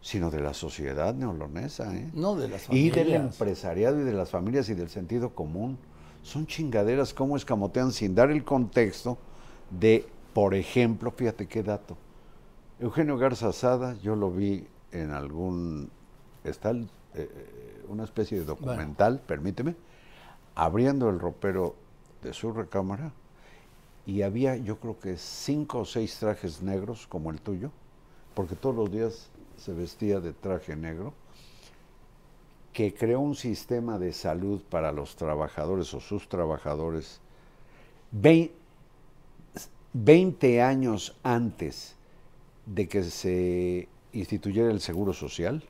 sino 0.01 0.31
de 0.31 0.41
la 0.41 0.55
sociedad 0.55 1.15
neolonesa, 1.15 1.95
¿eh? 1.95 2.11
No 2.15 2.35
de 2.35 2.49
las 2.49 2.63
Y 2.65 2.67
familias. 2.91 2.97
del 2.97 3.13
empresariado 3.15 4.01
y 4.01 4.05
de 4.05 4.13
las 4.13 4.31
familias 4.31 4.69
y 4.71 4.75
del 4.75 4.89
sentido 4.89 5.35
común. 5.35 5.79
Son 6.23 6.47
chingaderas 6.47 7.13
cómo 7.13 7.37
escamotean 7.37 7.93
sin 7.93 8.15
dar 8.15 8.31
el 8.31 8.45
contexto 8.45 9.19
de, 9.71 10.07
por 10.33 10.55
ejemplo, 10.55 11.11
fíjate 11.11 11.47
qué 11.47 11.63
dato. 11.63 11.97
Eugenio 12.79 13.17
Garza 13.17 13.53
Sada, 13.53 13.95
yo 14.03 14.17
lo 14.17 14.31
vi 14.31 14.67
en 14.93 15.11
algún, 15.11 15.91
está 16.45 16.71
el, 16.71 16.89
eh, 17.15 17.85
una 17.89 18.05
especie 18.05 18.39
de 18.39 18.45
documental, 18.45 19.21
permíteme, 19.21 19.77
abriendo 20.55 21.09
el 21.09 21.19
ropero 21.19 21.75
de 22.23 22.33
su 22.33 22.53
recámara 22.53 23.13
y 24.07 24.23
había 24.23 24.57
yo 24.57 24.79
creo 24.79 24.99
que 24.99 25.17
cinco 25.17 25.81
o 25.81 25.85
seis 25.85 26.19
trajes 26.19 26.63
negros 26.63 27.07
como 27.07 27.31
el 27.31 27.41
tuyo, 27.41 27.71
porque 28.35 28.57
todos 28.57 28.75
los 28.75 28.91
días 28.91 29.31
se 29.57 29.73
vestía 29.73 30.21
de 30.21 30.33
traje 30.33 30.75
negro, 30.75 31.15
que 32.73 32.95
creó 32.95 33.21
un 33.21 33.35
sistema 33.35 33.99
de 33.99 34.13
salud 34.13 34.63
para 34.71 34.93
los 34.93 35.17
trabajadores 35.17 35.93
o 35.95 36.01
sus 36.01 36.29
trabajadores 36.29 37.21
vei- 38.13 38.51
20 39.93 40.63
años 40.63 41.17
antes 41.23 41.97
de 42.65 42.89
que 42.89 43.03
se 43.03 43.89
instituyera 44.13 44.71
el 44.71 44.81
Seguro 44.81 45.13
Social 45.13 45.63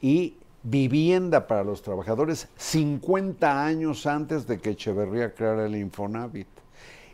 y 0.00 0.36
vivienda 0.64 1.46
para 1.46 1.62
los 1.62 1.82
trabajadores 1.82 2.48
50 2.56 3.64
años 3.64 4.06
antes 4.06 4.46
de 4.46 4.58
que 4.58 4.70
Echeverría 4.70 5.32
creara 5.34 5.66
el 5.66 5.76
Infonavit 5.76 6.48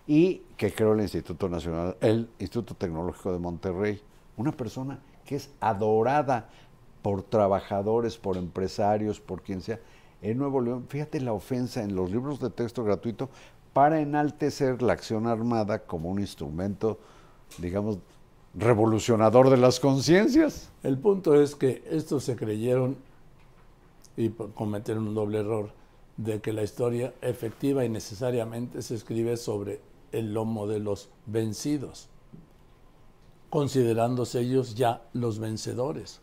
y 0.07 0.43
que 0.57 0.73
creó 0.73 0.95
el 0.95 1.01
Instituto 1.01 1.49
Nacional, 1.49 1.97
el 2.01 2.29
Instituto 2.39 2.75
Tecnológico 2.75 3.33
de 3.33 3.39
Monterrey. 3.39 4.01
Una 4.37 4.53
persona 4.53 4.99
que 5.25 5.37
es 5.37 5.51
adorada 5.61 6.49
por 7.05 7.23
trabajadores, 7.23 8.17
por 8.17 8.39
empresarios, 8.39 9.21
por 9.21 9.43
quien 9.43 9.61
sea. 9.61 9.79
En 10.23 10.39
Nuevo 10.39 10.63
León, 10.63 10.87
fíjate 10.89 11.21
la 11.21 11.35
ofensa 11.35 11.83
en 11.83 11.95
los 11.95 12.11
libros 12.11 12.41
de 12.41 12.49
texto 12.49 12.83
gratuito 12.83 13.29
para 13.75 14.01
enaltecer 14.01 14.81
la 14.81 14.95
acción 14.95 15.27
armada 15.27 15.81
como 15.81 16.09
un 16.09 16.19
instrumento, 16.19 16.99
digamos, 17.59 17.99
revolucionador 18.55 19.51
de 19.51 19.59
las 19.59 19.81
conciencias. 19.81 20.71
El 20.83 20.97
punto 20.97 21.39
es 21.39 21.55
que 21.55 21.85
estos 21.91 22.25
se 22.25 22.37
creyeron 22.37 22.97
y 24.17 24.31
cometieron 24.31 25.09
un 25.09 25.15
doble 25.15 25.41
error 25.41 25.73
de 26.17 26.41
que 26.41 26.55
la 26.55 26.63
historia 26.63 27.13
efectiva 27.21 27.85
y 27.85 27.91
necesariamente 27.91 28.81
se 28.81 28.95
escribe 28.95 29.37
sobre 29.37 29.83
el 30.11 30.33
lomo 30.33 30.67
de 30.67 30.79
los 30.79 31.11
vencidos, 31.27 32.09
considerándose 33.51 34.41
ellos 34.41 34.75
ya 34.75 35.03
los 35.13 35.39
vencedores. 35.39 36.23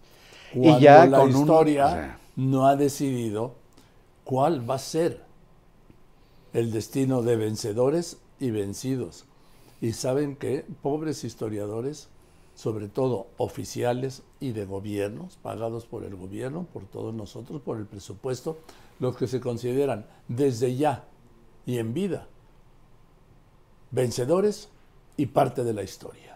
Y 0.54 0.60
Cuando 0.62 0.80
ya 0.80 1.06
la 1.06 1.20
con 1.20 1.34
un- 1.36 1.42
historia 1.42 1.86
o 1.86 1.90
sea. 1.92 2.20
no 2.36 2.68
ha 2.68 2.76
decidido 2.76 3.54
cuál 4.24 4.70
va 4.70 4.76
a 4.76 4.80
ser 4.80 5.22
el 6.54 6.72
destino 6.72 7.22
de 7.22 7.36
vencedores 7.38 8.18
y 8.40 8.52
vencidos. 8.52 9.26
Y 9.80 9.94
saben 9.94 10.36
que 10.36 10.66
pobres 10.82 11.24
historiadores, 11.24 12.10
sobre 12.56 12.88
todo 12.90 13.28
oficiales 13.38 14.24
y 14.40 14.52
de 14.52 14.66
gobiernos, 14.66 15.38
pagados 15.42 15.86
por 15.86 16.04
el 16.04 16.16
gobierno, 16.16 16.68
por 16.74 16.84
todos 16.86 17.14
nosotros, 17.14 17.62
por 17.62 17.78
el 17.78 17.86
presupuesto, 17.86 18.58
los 19.00 19.16
que 19.16 19.28
se 19.28 19.40
consideran 19.40 20.06
desde 20.28 20.76
ya 20.76 21.06
y 21.66 21.78
en 21.80 21.94
vida 21.94 22.28
vencedores 23.92 24.70
y 25.18 25.26
parte 25.28 25.64
de 25.64 25.74
la 25.74 25.84
historia. 25.84 26.31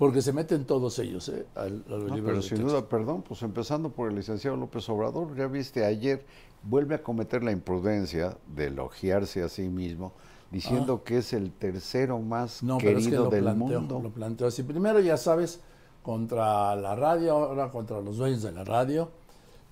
Porque 0.00 0.22
se 0.22 0.32
meten 0.32 0.64
todos 0.64 0.98
ellos 0.98 1.28
¿eh? 1.28 1.44
al- 1.54 1.84
a 1.86 1.90
los 1.90 2.10
No, 2.10 2.24
pero 2.24 2.40
sin 2.40 2.62
duda, 2.62 2.88
perdón, 2.88 3.20
pues 3.20 3.42
empezando 3.42 3.90
por 3.90 4.08
el 4.08 4.16
licenciado 4.16 4.56
López 4.56 4.88
Obrador, 4.88 5.36
ya 5.36 5.46
viste, 5.46 5.84
ayer 5.84 6.24
vuelve 6.62 6.94
a 6.94 7.02
cometer 7.02 7.44
la 7.44 7.52
imprudencia 7.52 8.38
de 8.46 8.68
elogiarse 8.68 9.42
a 9.42 9.50
sí 9.50 9.68
mismo, 9.68 10.12
diciendo 10.50 11.04
que 11.04 11.18
es 11.18 11.34
el 11.34 11.52
tercero 11.52 12.18
más 12.18 12.62
Ah. 12.62 12.66
No, 12.66 12.78
pero 12.78 12.92
es 12.98 13.04
que 13.04 13.10
querido 13.10 13.24
lo 13.24 13.30
del 13.30 13.42
planteo, 13.44 13.80
mundo. 13.80 14.00
lo 14.02 14.08
planteo 14.10 14.46
así. 14.46 14.62
Primero, 14.62 15.00
ya 15.00 15.18
sabes, 15.18 15.60
contra 16.02 16.74
la 16.76 16.96
radio, 16.96 17.32
ahora 17.34 17.70
contra 17.70 18.00
los 18.00 18.16
dueños 18.16 18.40
de 18.40 18.52
la 18.52 18.64
radio 18.64 19.10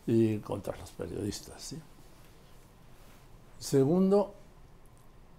y 0.06 0.36
contra 0.40 0.76
los 0.76 0.90
periodistas. 0.90 1.62
¿sí? 1.62 1.78
Segundo, 3.58 4.34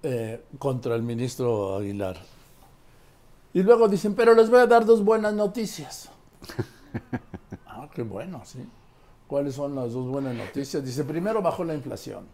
eh, 0.02 0.44
contra 0.58 0.96
el 0.96 1.04
ministro 1.04 1.76
Aguilar. 1.78 2.18
Y 3.54 3.64
luego 3.64 3.88
dicen, 3.88 4.14
pero 4.14 4.34
les 4.34 4.50
voy 4.50 4.60
a 4.60 4.68
dar 4.68 4.86
dos 4.86 5.04
buenas 5.04 5.34
noticias. 5.34 6.10
ah, 7.68 7.88
qué 7.94 8.04
bueno, 8.04 8.42
sí. 8.46 8.60
¿Cuáles 9.28 9.56
son 9.56 9.76
las 9.76 9.94
dos 9.94 10.08
buenas 10.08 10.36
noticias? 10.36 10.84
Dice, 10.84 11.04
primero 11.04 11.42
bajó 11.42 11.64
la 11.64 11.74
inflación. 11.74 12.26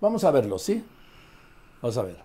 Vamos 0.00 0.24
a 0.24 0.30
verlo, 0.30 0.58
¿sí? 0.58 0.84
Vamos 1.80 1.96
a 1.98 2.02
ver. 2.02 2.16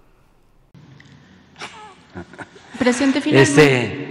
Presidente, 2.79 3.21
finalmente. 3.21 3.63
Este, 3.63 4.07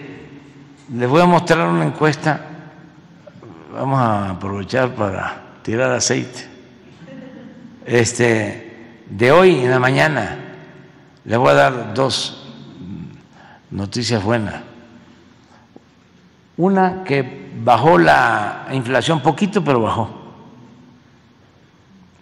les 0.94 1.08
voy 1.08 1.20
a 1.20 1.26
mostrar 1.26 1.68
una 1.68 1.86
encuesta. 1.86 2.40
Vamos 3.72 3.98
a 3.98 4.30
aprovechar 4.30 4.94
para 4.94 5.60
tirar 5.62 5.90
aceite. 5.92 6.46
Este, 7.84 9.02
de 9.08 9.32
hoy 9.32 9.60
en 9.60 9.70
la 9.70 9.78
mañana 9.78 10.38
les 11.24 11.38
voy 11.38 11.50
a 11.50 11.54
dar 11.54 11.94
dos 11.94 12.35
noticias 13.76 14.24
buenas. 14.24 14.62
Una 16.56 17.04
que 17.04 17.50
bajó 17.62 17.98
la 17.98 18.68
inflación 18.72 19.20
poquito, 19.20 19.62
pero 19.62 19.82
bajó. 19.82 20.08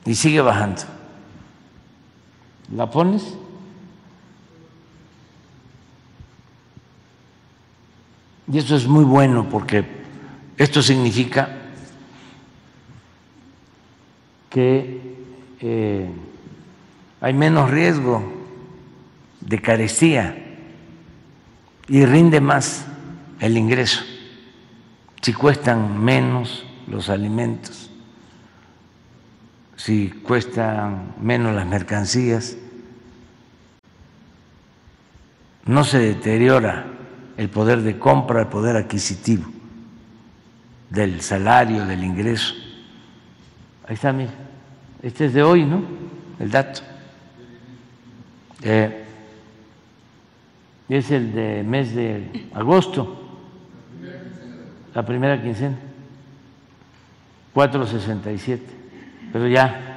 Y 0.04 0.16
sigue 0.16 0.40
bajando. 0.40 0.82
¿La 2.74 2.90
pones? 2.90 3.36
Y 8.50 8.58
eso 8.58 8.74
es 8.74 8.88
muy 8.88 9.04
bueno 9.04 9.48
porque 9.48 9.84
esto 10.58 10.82
significa 10.82 11.48
que 14.50 15.00
eh, 15.60 16.10
hay 17.20 17.32
menos 17.32 17.70
riesgo 17.70 18.22
de 19.40 19.62
carestía 19.62 20.43
y 21.88 22.04
rinde 22.06 22.40
más 22.40 22.86
el 23.40 23.56
ingreso 23.56 24.04
si 25.24 25.32
cuestan 25.32 26.04
menos 26.04 26.66
los 26.86 27.08
alimentos, 27.08 27.88
si 29.74 30.10
cuestan 30.10 31.14
menos 31.18 31.54
las 31.54 31.66
mercancías, 31.66 32.58
no 35.64 35.82
se 35.84 35.98
deteriora 35.98 36.84
el 37.38 37.48
poder 37.48 37.80
de 37.80 37.98
compra, 37.98 38.42
el 38.42 38.48
poder 38.48 38.76
adquisitivo 38.76 39.50
del 40.90 41.22
salario, 41.22 41.86
del 41.86 42.04
ingreso. 42.04 42.52
Ahí 43.88 43.94
está, 43.94 44.12
mira. 44.12 44.34
Este 45.00 45.24
es 45.24 45.32
de 45.32 45.42
hoy, 45.42 45.64
¿no? 45.64 45.84
El 46.38 46.50
dato. 46.50 46.82
Eh, 48.60 49.03
es 50.88 51.10
el 51.10 51.32
de 51.32 51.62
mes 51.62 51.94
de 51.94 52.48
agosto, 52.54 53.20
la 54.94 55.04
primera 55.04 55.42
quincena, 55.42 55.76
4.67, 57.54 58.60
pero 59.32 59.48
ya 59.48 59.94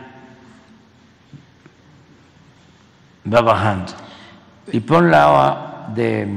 va 3.31 3.41
bajando. 3.41 3.93
Y 4.71 4.79
pon 4.79 5.11
la 5.11 5.91
de 5.93 6.27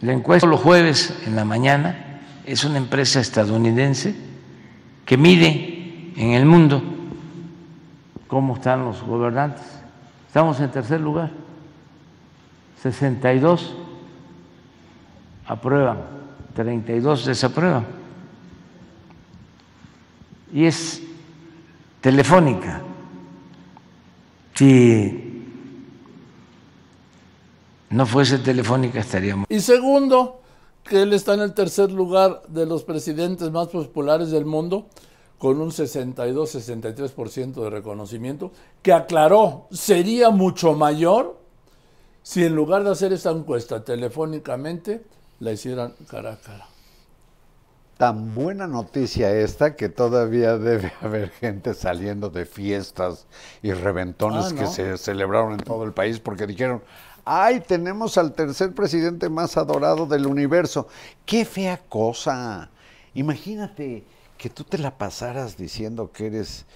la 0.00 0.12
encuesta 0.12 0.46
los 0.46 0.60
jueves 0.60 1.22
en 1.26 1.34
la 1.34 1.44
mañana, 1.44 2.20
es 2.46 2.64
una 2.64 2.78
empresa 2.78 3.20
estadounidense 3.20 4.14
que 5.04 5.16
mide 5.16 6.12
en 6.16 6.32
el 6.32 6.46
mundo 6.46 6.82
cómo 8.26 8.54
están 8.54 8.84
los 8.84 9.02
gobernantes. 9.02 9.64
Estamos 10.26 10.60
en 10.60 10.70
tercer 10.70 11.00
lugar. 11.00 11.30
62 12.82 13.74
aprueban, 15.46 15.98
32 16.54 17.26
desaprueban. 17.26 17.86
Y 20.52 20.64
es 20.64 21.02
telefónica. 22.00 22.82
Si 24.54 25.44
no 27.90 28.06
fuese 28.06 28.38
telefónica 28.38 29.00
estaríamos. 29.00 29.46
Y 29.48 29.60
segundo, 29.60 30.40
que 30.84 31.02
él 31.02 31.12
está 31.12 31.34
en 31.34 31.40
el 31.40 31.54
tercer 31.54 31.92
lugar 31.92 32.42
de 32.48 32.66
los 32.66 32.82
presidentes 32.84 33.50
más 33.50 33.68
populares 33.68 34.30
del 34.30 34.44
mundo, 34.44 34.88
con 35.38 35.60
un 35.60 35.70
62-63% 35.70 37.62
de 37.62 37.70
reconocimiento, 37.70 38.50
que 38.82 38.92
aclaró 38.92 39.68
sería 39.70 40.30
mucho 40.30 40.74
mayor 40.74 41.37
si 42.28 42.44
en 42.44 42.54
lugar 42.54 42.84
de 42.84 42.90
hacer 42.90 43.10
esta 43.14 43.30
encuesta 43.30 43.82
telefónicamente, 43.82 45.02
la 45.40 45.52
hicieran 45.52 45.94
cara 46.10 46.34
a 46.34 46.36
cara. 46.36 46.66
Tan 47.96 48.34
buena 48.34 48.66
noticia 48.66 49.32
esta 49.32 49.76
que 49.76 49.88
todavía 49.88 50.58
debe 50.58 50.92
haber 51.00 51.30
gente 51.30 51.72
saliendo 51.72 52.28
de 52.28 52.44
fiestas 52.44 53.26
y 53.62 53.72
reventones 53.72 54.44
Ah, 54.44 54.50
¿no? 54.50 54.60
que 54.60 54.66
se 54.66 54.98
celebraron 54.98 55.52
en 55.54 55.60
todo 55.60 55.84
el 55.84 55.94
país 55.94 56.20
porque 56.20 56.46
dijeron, 56.46 56.82
ay, 57.24 57.60
tenemos 57.60 58.18
al 58.18 58.34
tercer 58.34 58.74
presidente 58.74 59.30
más 59.30 59.56
adorado 59.56 60.04
del 60.04 60.26
universo. 60.26 60.86
Qué 61.24 61.46
fea 61.46 61.80
cosa. 61.88 62.68
Imagínate 63.14 64.04
que 64.36 64.50
tú 64.50 64.64
te 64.64 64.76
la 64.76 64.98
pasaras 64.98 65.56
diciendo 65.56 66.12
que 66.12 66.26
eres 66.26 66.66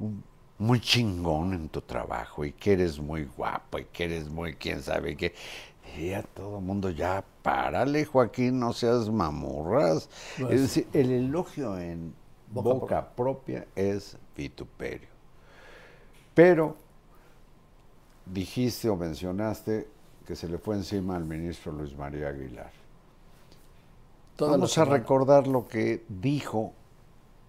un- 0.00 0.24
muy 0.60 0.78
chingón 0.80 1.54
en 1.54 1.68
tu 1.70 1.80
trabajo 1.80 2.44
y 2.44 2.52
que 2.52 2.74
eres 2.74 3.00
muy 3.00 3.24
guapo 3.24 3.78
y 3.78 3.86
que 3.86 4.04
eres 4.04 4.28
muy 4.28 4.54
quién 4.54 4.82
sabe 4.82 5.16
qué. 5.16 5.34
Diría 5.96 6.22
todo 6.22 6.58
el 6.58 6.64
mundo, 6.64 6.90
ya 6.90 7.24
párale, 7.42 8.04
Joaquín, 8.04 8.60
no 8.60 8.72
seas 8.72 9.08
mamurras. 9.08 10.08
Es 10.50 10.60
decir, 10.60 10.86
el 10.92 11.10
elogio 11.10 11.78
en 11.78 12.14
Boca 12.52 12.72
boca, 12.72 13.10
propia 13.14 13.66
es 13.74 14.16
vituperio. 14.36 15.08
Pero 16.34 16.76
dijiste 18.26 18.88
o 18.88 18.96
mencionaste 18.96 19.88
que 20.26 20.36
se 20.36 20.48
le 20.48 20.58
fue 20.58 20.76
encima 20.76 21.16
al 21.16 21.24
ministro 21.24 21.72
Luis 21.72 21.96
María 21.96 22.28
Aguilar. 22.28 22.70
Toda 24.36 24.52
Vamos 24.52 24.76
a 24.78 24.84
recordar 24.84 25.46
lo 25.46 25.68
que 25.68 26.04
dijo, 26.08 26.72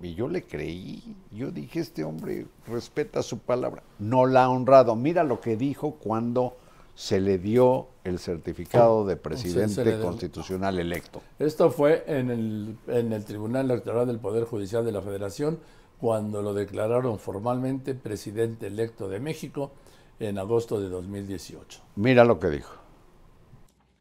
y 0.02 0.16
yo 0.16 0.28
le 0.28 0.44
creí, 0.44 1.16
yo 1.32 1.52
dije, 1.52 1.80
este 1.80 2.04
hombre 2.04 2.46
respeta 2.68 3.22
su 3.24 3.40
palabra, 3.40 3.84
no 4.00 4.26
la 4.26 4.46
ha 4.46 4.50
honrado. 4.50 4.96
Mira 4.96 5.24
lo 5.24 5.40
que 5.40 5.56
dijo 5.56 5.96
cuando 5.96 6.58
se 6.96 7.20
le 7.20 7.38
dio 7.38 7.88
el 8.04 8.20
certificado 8.20 9.06
de 9.06 9.16
presidente 9.16 10.00
constitucional 10.00 10.80
electo. 10.80 11.22
Esto 11.40 11.72
fue 11.72 12.04
en 12.08 12.30
el, 12.30 12.78
en 12.88 13.14
el 13.14 13.26
Tribunal 13.26 13.70
Electoral 13.70 14.08
del 14.08 14.20
Poder 14.20 14.46
Judicial 14.46 14.84
de 14.86 14.92
la 14.92 15.02
Federación, 15.02 15.60
cuando 16.00 16.42
lo 16.42 16.54
declararon 16.54 17.20
formalmente 17.20 17.94
presidente 17.94 18.68
electo 18.68 19.08
de 19.08 19.20
México 19.20 19.72
en 20.20 20.38
agosto 20.38 20.80
de 20.80 20.90
2018. 20.90 21.82
Mira 21.96 22.24
lo 22.24 22.40
que 22.40 22.50
dijo. 22.50 22.76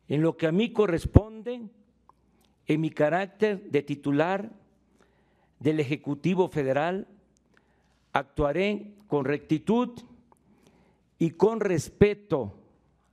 En 0.08 0.22
lo 0.22 0.36
que 0.36 0.46
a 0.46 0.52
mí 0.52 0.72
corresponde, 0.72 1.62
en 2.66 2.80
mi 2.80 2.90
carácter 2.90 3.70
de 3.70 3.82
titular 3.82 4.50
del 5.60 5.78
Ejecutivo 5.78 6.48
Federal, 6.48 7.06
actuaré 8.12 8.94
con 9.06 9.24
rectitud 9.24 9.90
y 11.18 11.32
con 11.32 11.60
respeto 11.60 12.54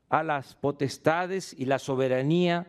a 0.10 0.24
las 0.24 0.56
potestades 0.56 1.54
y 1.54 1.66
la 1.66 1.78
soberanía 1.78 2.68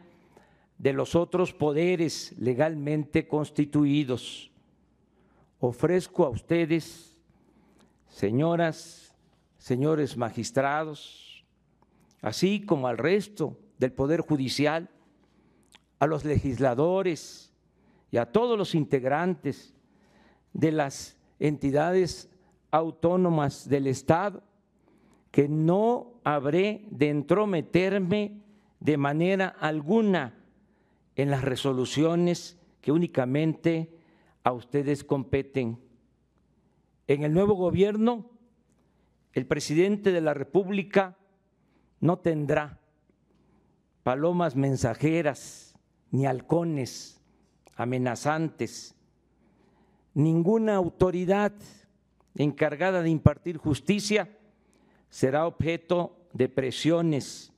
de 0.78 0.92
los 0.92 1.14
otros 1.14 1.52
poderes 1.52 2.34
legalmente 2.38 3.26
constituidos. 3.28 4.50
Ofrezco 5.60 6.24
a 6.24 6.30
ustedes, 6.30 7.16
señoras, 8.08 9.14
señores 9.58 10.16
magistrados, 10.16 11.44
así 12.20 12.64
como 12.64 12.88
al 12.88 12.98
resto 12.98 13.56
del 13.78 13.92
Poder 13.92 14.22
Judicial, 14.22 14.90
a 16.00 16.06
los 16.06 16.24
legisladores 16.24 17.52
y 18.10 18.16
a 18.16 18.26
todos 18.26 18.56
los 18.56 18.74
integrantes 18.74 19.74
de 20.52 20.72
las 20.72 21.18
entidades 21.38 22.30
autónomas 22.70 23.68
del 23.68 23.86
Estado, 23.86 24.42
que 25.30 25.48
no 25.48 26.20
habré 26.24 26.86
de 26.90 27.10
entrometerme 27.10 28.42
de 28.80 28.96
manera 28.96 29.48
alguna 29.48 30.34
en 31.16 31.30
las 31.30 31.42
resoluciones 31.42 32.58
que 32.80 32.92
únicamente 32.92 33.94
a 34.42 34.52
ustedes 34.52 35.04
competen. 35.04 35.78
En 37.06 37.24
el 37.24 37.34
nuevo 37.34 37.54
gobierno, 37.54 38.30
el 39.32 39.46
presidente 39.46 40.12
de 40.12 40.20
la 40.20 40.34
República 40.34 41.16
no 42.00 42.18
tendrá 42.18 42.80
palomas 44.02 44.56
mensajeras 44.56 45.74
ni 46.10 46.26
halcones 46.26 47.17
amenazantes, 47.78 48.96
ninguna 50.12 50.74
autoridad 50.74 51.52
encargada 52.34 53.02
de 53.02 53.10
impartir 53.10 53.56
justicia 53.56 54.36
será 55.08 55.46
objeto 55.46 56.16
de 56.32 56.48
presiones 56.48 57.52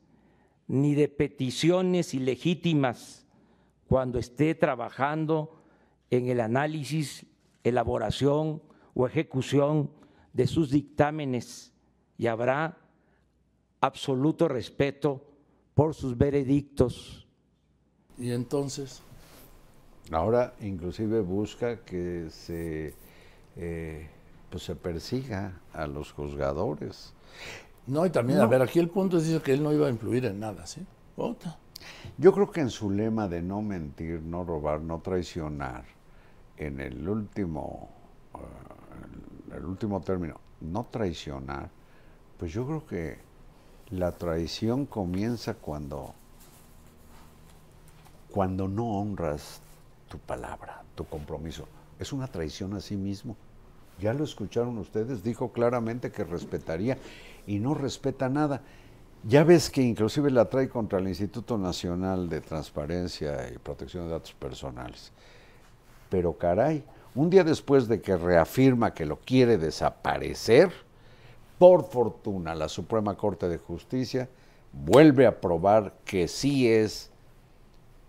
ni 0.68 0.94
de 0.94 1.08
peticiones 1.08 2.12
ilegítimas 2.14 3.26
cuando 3.88 4.18
esté 4.18 4.54
trabajando 4.54 5.62
en 6.10 6.28
el 6.28 6.40
análisis, 6.40 7.26
elaboración 7.64 8.62
o 8.94 9.06
ejecución 9.06 9.90
de 10.34 10.46
sus 10.46 10.70
dictámenes 10.70 11.72
y 12.18 12.26
habrá 12.26 12.76
absoluto 13.80 14.48
respeto 14.48 15.24
por 15.72 15.94
sus 15.94 16.16
veredictos. 16.18 17.26
Y 18.18 18.32
entonces, 18.32 19.02
Ahora 20.10 20.54
inclusive 20.60 21.20
busca 21.20 21.76
que 21.78 22.28
se, 22.30 22.94
eh, 23.56 24.08
pues 24.50 24.64
se 24.64 24.74
persiga 24.74 25.60
a 25.72 25.86
los 25.86 26.12
juzgadores. 26.12 27.12
no, 27.86 28.04
y 28.04 28.10
también, 28.10 28.40
a 28.40 28.46
ver, 28.46 28.62
aquí 28.62 28.78
el 28.78 28.88
punto 28.88 29.18
es 29.18 29.26
dice 29.26 29.40
que 29.40 29.52
él 29.52 29.62
no 29.62 29.72
iba 29.72 29.86
a 29.86 29.90
influir 29.90 30.26
en 30.26 30.40
nada, 30.40 30.66
¿sí? 30.66 30.84
Otra. 31.16 31.56
Yo 32.18 32.32
creo 32.32 32.50
que 32.50 32.60
en 32.60 32.70
su 32.70 32.90
lema 32.90 33.28
de 33.28 33.40
no 33.40 33.62
mentir, 33.62 34.20
no 34.22 34.44
robar, 34.44 34.80
no 34.80 35.00
traicionar, 35.00 35.84
en 36.56 36.80
el 36.80 37.08
último, 37.08 37.88
eh, 38.34 39.56
el 39.56 39.64
último 39.64 40.00
término, 40.00 40.40
no 40.60 40.86
traicionar, 40.90 41.70
pues 42.36 42.52
yo 42.52 42.66
creo 42.66 42.86
que 42.86 43.18
la 43.90 44.12
traición 44.12 44.86
comienza 44.86 45.54
cuando, 45.54 46.14
cuando 48.30 48.68
no 48.68 48.98
honras 48.98 49.60
tu 50.10 50.18
palabra, 50.18 50.82
tu 50.96 51.06
compromiso. 51.06 51.66
Es 51.98 52.12
una 52.12 52.26
traición 52.26 52.74
a 52.74 52.80
sí 52.80 52.96
mismo. 52.96 53.36
Ya 54.00 54.12
lo 54.12 54.24
escucharon 54.24 54.76
ustedes, 54.78 55.22
dijo 55.22 55.52
claramente 55.52 56.10
que 56.10 56.24
respetaría 56.24 56.98
y 57.46 57.60
no 57.60 57.74
respeta 57.74 58.28
nada. 58.28 58.60
Ya 59.22 59.44
ves 59.44 59.70
que 59.70 59.82
inclusive 59.82 60.30
la 60.30 60.46
trae 60.46 60.68
contra 60.68 60.98
el 60.98 61.08
Instituto 61.08 61.56
Nacional 61.58 62.28
de 62.28 62.40
Transparencia 62.40 63.50
y 63.54 63.58
Protección 63.58 64.06
de 64.06 64.12
Datos 64.12 64.32
Personales. 64.32 65.12
Pero 66.08 66.32
caray, 66.32 66.82
un 67.14 67.30
día 67.30 67.44
después 67.44 67.86
de 67.86 68.00
que 68.00 68.16
reafirma 68.16 68.92
que 68.92 69.06
lo 69.06 69.20
quiere 69.20 69.58
desaparecer, 69.58 70.72
por 71.58 71.84
fortuna 71.84 72.54
la 72.54 72.68
Suprema 72.68 73.14
Corte 73.16 73.48
de 73.48 73.58
Justicia 73.58 74.28
vuelve 74.72 75.26
a 75.26 75.40
probar 75.40 75.94
que 76.04 76.26
sí 76.26 76.68
es 76.68 77.10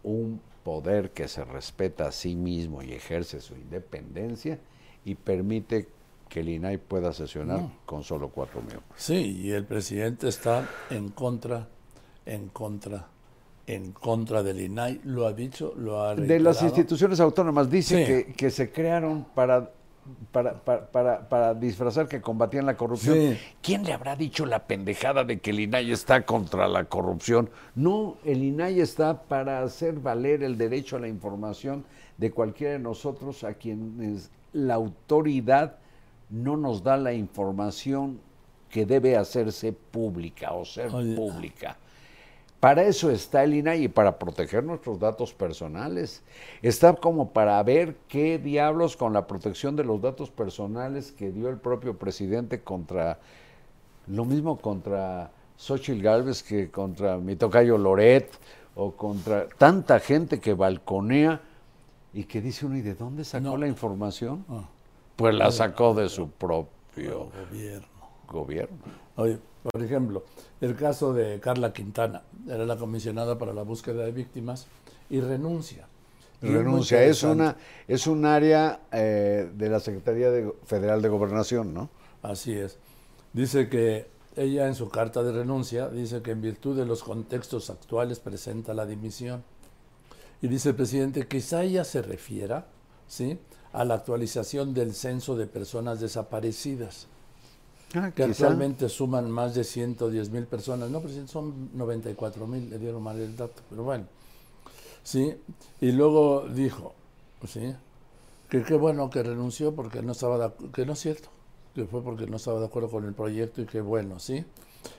un 0.03 0.41
poder 0.63 1.11
que 1.11 1.27
se 1.27 1.43
respeta 1.43 2.07
a 2.07 2.11
sí 2.11 2.35
mismo 2.35 2.81
y 2.81 2.91
ejerce 2.93 3.39
su 3.41 3.55
independencia 3.55 4.59
y 5.05 5.15
permite 5.15 5.87
que 6.29 6.41
el 6.41 6.49
INAI 6.49 6.77
pueda 6.77 7.11
sesionar 7.13 7.59
No. 7.61 7.71
con 7.85 8.03
solo 8.03 8.29
cuatro 8.29 8.61
miembros. 8.61 8.83
Sí, 8.95 9.41
y 9.41 9.51
el 9.51 9.65
presidente 9.65 10.27
está 10.29 10.67
en 10.89 11.09
contra, 11.09 11.67
en 12.25 12.47
contra, 12.49 13.07
en 13.67 13.91
contra 13.91 14.41
del 14.43 14.61
INAI. 14.61 15.01
Lo 15.03 15.27
ha 15.27 15.33
dicho, 15.33 15.73
lo 15.77 16.01
ha 16.03 16.15
De 16.15 16.39
las 16.39 16.55
reiterado. 16.57 16.65
instituciones 16.67 17.19
autónomas 17.19 17.69
dice 17.69 17.97
Sí. 17.97 18.05
que, 18.05 18.33
que 18.33 18.49
se 18.49 18.71
crearon 18.71 19.25
para, 19.35 19.71
para, 20.31 20.53
para, 20.63 20.87
para- 20.91 21.29
para 21.29 21.53
disfrazar 21.53 22.07
que 22.07 22.21
combatían 22.21 22.65
la 22.65 22.75
corrupción. 22.75 23.15
Sí. 23.15 23.37
¿Quién 23.61 23.83
le 23.83 23.93
habrá 23.93 24.15
dicho 24.15 24.45
la 24.45 24.65
pendejada 24.65 25.23
de 25.23 25.39
que 25.39 25.51
el 25.51 25.59
INAI 25.59 25.91
está 25.91 26.25
contra 26.25 26.67
la 26.67 26.85
corrupción? 26.85 27.49
No, 27.75 28.17
el 28.25 28.43
INAI 28.43 28.79
está 28.79 29.21
para 29.23 29.61
hacer 29.63 29.99
valer 29.99 30.43
el 30.43 30.57
derecho 30.57 30.97
a 30.97 30.99
la 30.99 31.07
información 31.07 31.85
de 32.17 32.31
cualquiera 32.31 32.73
de 32.73 32.79
nosotros 32.79 33.43
a 33.43 33.53
quienes 33.53 34.31
la 34.53 34.73
autoridad 34.75 35.77
no 36.29 36.57
nos 36.57 36.83
da 36.83 36.97
la 36.97 37.13
información 37.13 38.19
que 38.69 38.85
debe 38.85 39.17
hacerse 39.17 39.73
pública 39.73 40.53
o 40.53 40.63
ser 40.65 40.93
Oye. 40.93 41.15
pública. 41.15 41.77
Para 42.61 42.83
eso 42.83 43.09
está 43.09 43.43
el 43.43 43.55
INAI 43.55 43.85
y 43.85 43.87
para 43.87 44.19
proteger 44.19 44.63
nuestros 44.63 44.99
datos 44.99 45.33
personales. 45.33 46.21
Está 46.61 46.93
como 46.93 47.31
para 47.31 47.61
ver 47.63 47.95
qué 48.07 48.37
diablos 48.37 48.95
con 48.95 49.13
la 49.13 49.25
protección 49.25 49.75
de 49.75 49.83
los 49.83 49.99
datos 49.99 50.29
personales 50.29 51.11
que 51.11 51.31
dio 51.31 51.49
el 51.49 51.57
propio 51.57 51.97
presidente 51.97 52.61
contra, 52.61 53.17
lo 54.05 54.25
mismo 54.25 54.57
contra 54.59 55.31
Xochitl 55.57 56.03
Galvez 56.03 56.43
que 56.43 56.69
contra 56.69 57.17
mi 57.17 57.35
tocayo 57.35 57.79
Loret 57.79 58.29
o 58.75 58.91
contra 58.91 59.47
tanta 59.57 59.99
gente 59.99 60.39
que 60.39 60.53
balconea 60.53 61.41
y 62.13 62.25
que 62.25 62.41
dice 62.41 62.67
uno, 62.67 62.77
¿y 62.77 62.81
de 62.81 62.93
dónde 62.93 63.23
sacó 63.25 63.43
No. 63.43 63.57
la 63.57 63.67
información? 63.67 64.45
Ah, 64.47 64.69
Pues 65.15 65.33
la 65.33 65.49
sacó 65.51 65.95
de 65.95 66.09
su 66.09 66.29
propio 66.29 67.31
gobierno. 67.49 67.87
Gobierno. 68.31 68.77
Oye, 69.15 69.37
por 69.71 69.83
ejemplo, 69.83 70.23
el 70.61 70.75
caso 70.75 71.13
de 71.13 71.39
Carla 71.39 71.73
Quintana, 71.73 72.23
era 72.47 72.65
la 72.65 72.77
comisionada 72.77 73.37
para 73.37 73.53
la 73.53 73.63
búsqueda 73.63 74.03
de 74.05 74.11
víctimas 74.11 74.67
y 75.09 75.19
renuncia. 75.21 75.87
Y 76.43 76.47
Renuncia, 76.47 77.03
es 77.03 77.21
una 77.21 77.55
es 77.87 78.07
un 78.07 78.25
área 78.25 78.79
eh, 78.91 79.47
de 79.55 79.69
la 79.69 79.79
Secretaría 79.79 80.31
de- 80.31 80.51
Federal 80.65 80.99
de 81.03 81.07
Gobernación, 81.09 81.71
¿no? 81.71 81.89
Así 82.23 82.53
es. 82.53 82.79
Dice 83.31 83.69
que 83.69 84.07
ella 84.35 84.65
en 84.67 84.73
su 84.73 84.89
carta 84.89 85.21
de 85.21 85.33
renuncia 85.33 85.87
dice 85.89 86.23
que 86.23 86.31
en 86.31 86.41
virtud 86.41 86.75
de 86.75 86.85
los 86.87 87.03
contextos 87.03 87.69
actuales 87.69 88.19
presenta 88.19 88.73
la 88.73 88.87
dimisión. 88.87 89.43
Y 90.41 90.47
dice 90.47 90.69
el 90.69 90.75
presidente, 90.75 91.27
quizá 91.27 91.61
ella 91.61 91.83
se 91.83 92.01
refiera 92.01 92.65
¿sí? 93.07 93.37
a 93.71 93.85
la 93.85 93.93
actualización 93.93 94.73
del 94.73 94.95
censo 94.95 95.35
de 95.35 95.45
personas 95.45 95.99
desaparecidas, 95.99 97.05
Ah, 97.93 98.11
que 98.11 98.25
quizá. 98.25 98.45
actualmente 98.45 98.87
suman 98.89 99.29
más 99.29 99.53
de 99.53 99.63
110 99.63 100.29
mil 100.29 100.45
personas. 100.45 100.89
No, 100.89 101.01
presidente, 101.01 101.31
son 101.31 101.69
94 101.73 102.47
mil, 102.47 102.69
le 102.69 102.79
dieron 102.79 103.03
mal 103.03 103.19
el 103.19 103.35
dato, 103.35 103.61
pero 103.69 103.83
bueno. 103.83 104.05
¿Sí? 105.03 105.35
Y 105.81 105.91
luego 105.91 106.47
dijo, 106.47 106.93
¿sí? 107.47 107.73
que 108.51 108.63
qué 108.63 108.75
bueno 108.75 109.09
que 109.09 109.23
renunció 109.23 109.73
porque 109.73 110.01
no 110.01 110.11
estaba 110.11 110.37
de 110.37 110.53
que 110.73 110.85
no 110.85 110.91
es 110.91 110.99
cierto, 110.99 111.29
que 111.73 111.85
fue 111.85 112.03
porque 112.03 112.27
no 112.27 112.35
estaba 112.35 112.59
de 112.59 112.65
acuerdo 112.65 112.89
con 112.91 113.05
el 113.05 113.13
proyecto 113.13 113.61
y 113.61 113.65
qué 113.65 113.79
bueno, 113.79 114.19
¿sí? 114.19 114.45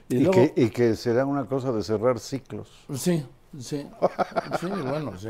Y, 0.09 0.21
luego, 0.21 0.33
que, 0.33 0.55
y 0.57 0.71
que 0.71 0.97
será 0.97 1.27
una 1.27 1.45
cosa 1.45 1.71
de 1.71 1.83
cerrar 1.83 2.19
ciclos. 2.19 2.71
Sí, 2.95 3.23
sí, 3.59 3.87
sí, 4.59 4.69
bueno, 4.87 5.19
sí, 5.19 5.29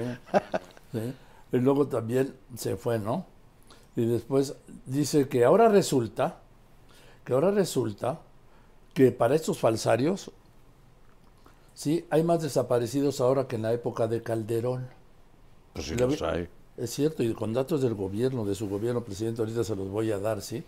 sí. 0.92 1.14
Y 1.50 1.56
luego 1.58 1.88
también 1.88 2.32
se 2.56 2.76
fue, 2.76 3.00
¿no? 3.00 3.26
Y 3.96 4.06
después 4.06 4.54
dice 4.86 5.28
que 5.28 5.44
ahora 5.44 5.68
resulta, 5.68 6.41
que 7.24 7.32
ahora 7.32 7.50
resulta 7.50 8.20
que 8.94 9.12
para 9.12 9.34
estos 9.34 9.58
falsarios, 9.58 10.30
sí, 11.74 12.04
hay 12.10 12.22
más 12.22 12.42
desaparecidos 12.42 13.20
ahora 13.20 13.46
que 13.46 13.56
en 13.56 13.62
la 13.62 13.72
época 13.72 14.06
de 14.08 14.22
Calderón. 14.22 14.88
Pues 15.72 15.86
sí 15.86 15.94
Lo 15.94 16.08
los 16.08 16.22
hay. 16.22 16.48
Es 16.76 16.90
cierto, 16.90 17.22
y 17.22 17.32
con 17.34 17.52
datos 17.52 17.82
del 17.82 17.94
gobierno, 17.94 18.44
de 18.44 18.54
su 18.54 18.68
gobierno, 18.68 19.04
presidente, 19.04 19.42
ahorita 19.42 19.62
se 19.62 19.76
los 19.76 19.88
voy 19.88 20.10
a 20.10 20.18
dar, 20.18 20.40
¿sí? 20.40 20.64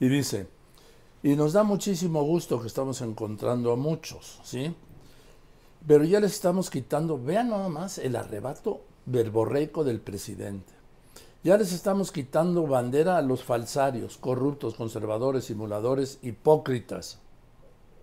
Y 0.00 0.08
dice, 0.08 0.48
y 1.22 1.34
nos 1.36 1.52
da 1.52 1.62
muchísimo 1.62 2.22
gusto 2.22 2.60
que 2.60 2.66
estamos 2.66 3.00
encontrando 3.00 3.72
a 3.72 3.76
muchos, 3.76 4.40
¿sí? 4.44 4.74
Pero 5.86 6.04
ya 6.04 6.20
les 6.20 6.32
estamos 6.32 6.68
quitando, 6.68 7.22
vean 7.22 7.50
nada 7.50 7.68
más 7.68 7.98
el 7.98 8.16
arrebato 8.16 8.82
verborreico 9.06 9.84
del 9.84 10.00
presidente. 10.00 10.75
Ya 11.46 11.56
les 11.56 11.72
estamos 11.72 12.10
quitando 12.10 12.66
bandera 12.66 13.18
a 13.18 13.22
los 13.22 13.44
falsarios, 13.44 14.18
corruptos, 14.18 14.74
conservadores, 14.74 15.44
simuladores, 15.44 16.18
hipócritas. 16.22 17.20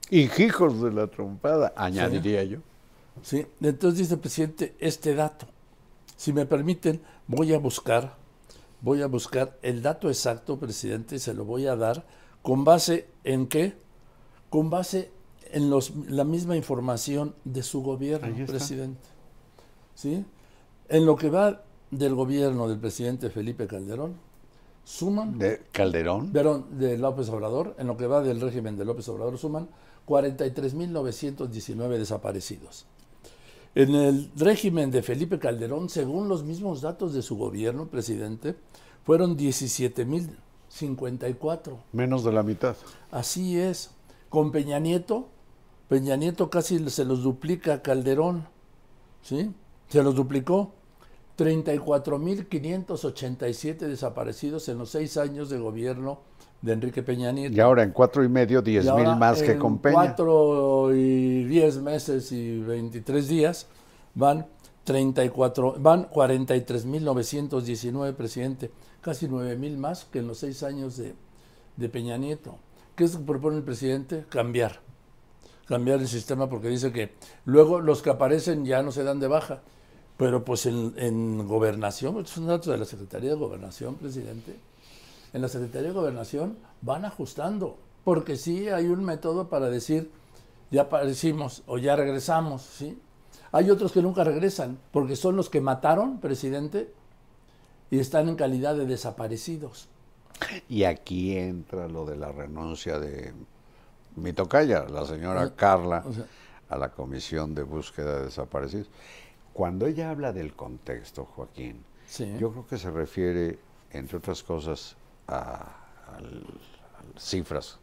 Y 0.10 0.32
hijos 0.42 0.82
de 0.82 0.94
la 0.94 1.08
trompada, 1.08 1.74
añadiría 1.76 2.46
yo. 2.46 2.60
¿sí? 3.22 3.46
Entonces 3.60 4.00
dice 4.00 4.14
el 4.14 4.22
presidente 4.22 4.76
este 4.80 5.14
dato. 5.14 5.46
Si 6.16 6.32
me 6.32 6.46
permiten, 6.46 7.02
voy 7.28 7.54
a 7.54 7.60
buscar, 7.60 8.16
voy 8.80 9.02
a 9.02 9.08
buscar 9.08 9.58
el 9.62 9.82
dato 9.82 10.08
exacto, 10.08 10.58
presidente, 10.58 11.18
y 11.18 11.20
se 11.20 11.34
lo 11.34 11.44
voy 11.44 11.68
a 11.68 11.76
dar 11.76 12.06
con 12.42 12.64
base 12.64 13.10
en 13.26 13.48
qué? 13.48 13.76
Con 14.50 14.70
base 14.70 15.12
en 15.52 15.70
los, 15.70 15.92
la 16.08 16.24
misma 16.24 16.56
información 16.56 17.36
de 17.44 17.62
su 17.62 17.84
gobierno, 17.84 18.46
presidente. 18.46 19.02
¿Sí? 19.96 20.24
En 20.88 21.06
lo 21.06 21.18
que 21.18 21.30
va 21.30 21.64
del 21.98 22.16
gobierno 22.16 22.68
del 22.68 22.80
presidente 22.80 23.30
Felipe 23.30 23.68
Calderón, 23.68 24.16
suman 24.84 25.38
De 25.38 25.62
Calderón. 25.72 26.32
Perdón, 26.32 26.66
de 26.78 26.98
López 26.98 27.30
Obrador, 27.30 27.76
en 27.78 27.88
lo 27.88 27.96
que 27.98 28.08
va 28.08 28.22
del 28.22 28.42
régimen 28.42 28.78
de 28.78 28.86
López 28.86 29.08
Obrador, 29.10 29.38
suman 29.38 29.68
43.919 30.08 31.98
desaparecidos. 31.98 32.86
En 33.76 33.96
el 33.96 34.30
régimen 34.36 34.92
de 34.92 35.02
Felipe 35.02 35.40
Calderón, 35.40 35.90
según 35.90 36.28
los 36.28 36.44
mismos 36.44 36.82
datos 36.82 37.12
de 37.14 37.24
su 37.24 37.38
gobierno, 37.38 37.88
presidente, 37.88 38.56
fueron 39.04 39.38
17.054. 39.38 41.78
Menos 41.92 42.24
de 42.24 42.32
la 42.32 42.44
mitad. 42.44 42.76
Así 43.10 43.60
es. 43.60 43.90
Con 44.30 44.52
Peña 44.52 44.78
Nieto, 44.80 45.30
Peña 45.90 46.16
Nieto 46.16 46.50
casi 46.50 46.90
se 46.90 47.06
los 47.06 47.22
duplica 47.24 47.74
a 47.74 47.82
Calderón. 47.82 48.48
¿Sí? 49.22 49.52
Se 49.90 50.02
los 50.04 50.16
duplicó. 50.16 50.72
34.587 51.38 53.88
desaparecidos 53.88 54.68
en 54.70 54.78
los 54.78 54.90
seis 54.90 55.18
años 55.18 55.50
de 55.50 55.58
gobierno 55.58 56.22
de 56.62 56.72
Enrique 56.74 57.02
Peña 57.04 57.32
Nieto. 57.32 57.56
Y 57.56 57.60
ahora 57.60 57.84
en 57.84 57.92
cuatro 57.92 58.24
y 58.24 58.30
medio, 58.30 58.62
diez 58.62 58.86
Y 58.86 58.92
mil 58.92 59.16
más 59.18 59.44
que 59.44 59.58
con 59.58 59.80
Peña. 59.80 59.96
Cuatro 59.96 60.96
y 60.96 61.44
diez 61.46 61.78
meses 61.78 62.32
y 62.32 62.60
23 62.60 63.28
días 63.28 63.68
van 64.16 64.48
34, 64.84 65.76
van 65.80 66.10
43.919, 66.10 68.14
presidente, 68.14 68.72
casi 69.02 69.28
9.000 69.28 69.78
más 69.78 70.06
que 70.06 70.20
en 70.20 70.28
los 70.28 70.38
seis 70.40 70.64
años 70.64 70.98
de, 70.98 71.14
de 71.78 71.90
Peña 71.90 72.18
Nieto. 72.18 72.58
¿Qué 72.96 73.04
es 73.06 73.14
lo 73.14 73.22
que 73.22 73.26
propone 73.26 73.58
el 73.58 73.64
presidente? 73.64 74.26
Cambiar. 74.30 74.82
Cambiar 75.68 76.00
el 76.02 76.08
sistema 76.08 76.50
porque 76.50 76.68
dice 76.68 76.92
que 76.92 77.14
luego 77.46 77.80
los 77.80 78.02
que 78.02 78.10
aparecen 78.10 78.66
ya 78.66 78.84
no 78.84 78.92
se 78.92 79.04
dan 79.04 79.22
de 79.22 79.28
baja. 79.28 79.62
Pero 80.24 80.46
pues 80.46 80.66
en, 80.68 80.94
en 80.96 81.46
gobernación, 81.46 82.18
estos 82.20 82.36
son 82.36 82.48
datos 82.48 82.68
de 82.68 82.78
la 82.78 82.86
Secretaría 82.86 83.32
de 83.32 83.36
Gobernación, 83.36 83.96
presidente, 83.96 84.56
en 85.34 85.42
la 85.42 85.50
Secretaría 85.50 85.90
de 85.90 85.94
Gobernación 85.94 86.56
van 86.82 87.04
ajustando, 87.04 87.78
porque 88.06 88.38
sí 88.38 88.70
hay 88.70 88.86
un 88.86 89.04
método 89.04 89.50
para 89.50 89.70
decir, 89.70 90.10
ya 90.72 90.84
aparecimos 90.84 91.64
o 91.68 91.78
ya 91.78 91.98
regresamos, 91.98 92.62
¿sí? 92.62 92.98
Hay 93.52 93.70
otros 93.70 93.92
que 93.92 94.02
nunca 94.02 94.24
regresan, 94.24 94.80
porque 94.94 95.18
son 95.18 95.36
los 95.36 95.50
que 95.50 95.60
mataron, 95.60 96.20
presidente, 96.22 96.94
y 97.92 98.00
están 98.00 98.30
en 98.30 98.38
calidad 98.38 98.78
de 98.78 98.86
desaparecidos. 98.86 99.90
Y 100.70 100.86
aquí 100.86 101.38
entra 101.38 101.90
lo 101.90 102.06
de 102.06 102.16
la 102.16 102.32
renuncia 102.32 102.98
de 102.98 103.34
mi 104.16 104.32
tocaya, 104.32 104.86
la 104.86 105.06
señora 105.06 105.54
Carla, 105.54 106.02
o 106.08 106.14
sea- 106.14 106.28
a 106.70 106.78
la 106.78 106.90
Comisión 106.94 107.54
de 107.54 107.64
Búsqueda 107.64 108.20
de 108.20 108.26
Desaparecidos. 108.28 108.88
Cuando 109.54 109.86
ella 109.86 110.10
habla 110.10 110.34
del 110.34 110.56
contexto, 110.56 111.26
Joaquín, 111.26 111.84
Sí. 112.08 112.36
yo 112.40 112.52
creo 112.52 112.68
que 112.68 112.78
se 112.78 112.92
refiere, 112.92 113.60
entre 113.92 114.18
otras 114.18 114.44
cosas, 114.44 114.96
a, 115.28 115.80
cifras 117.18 117.80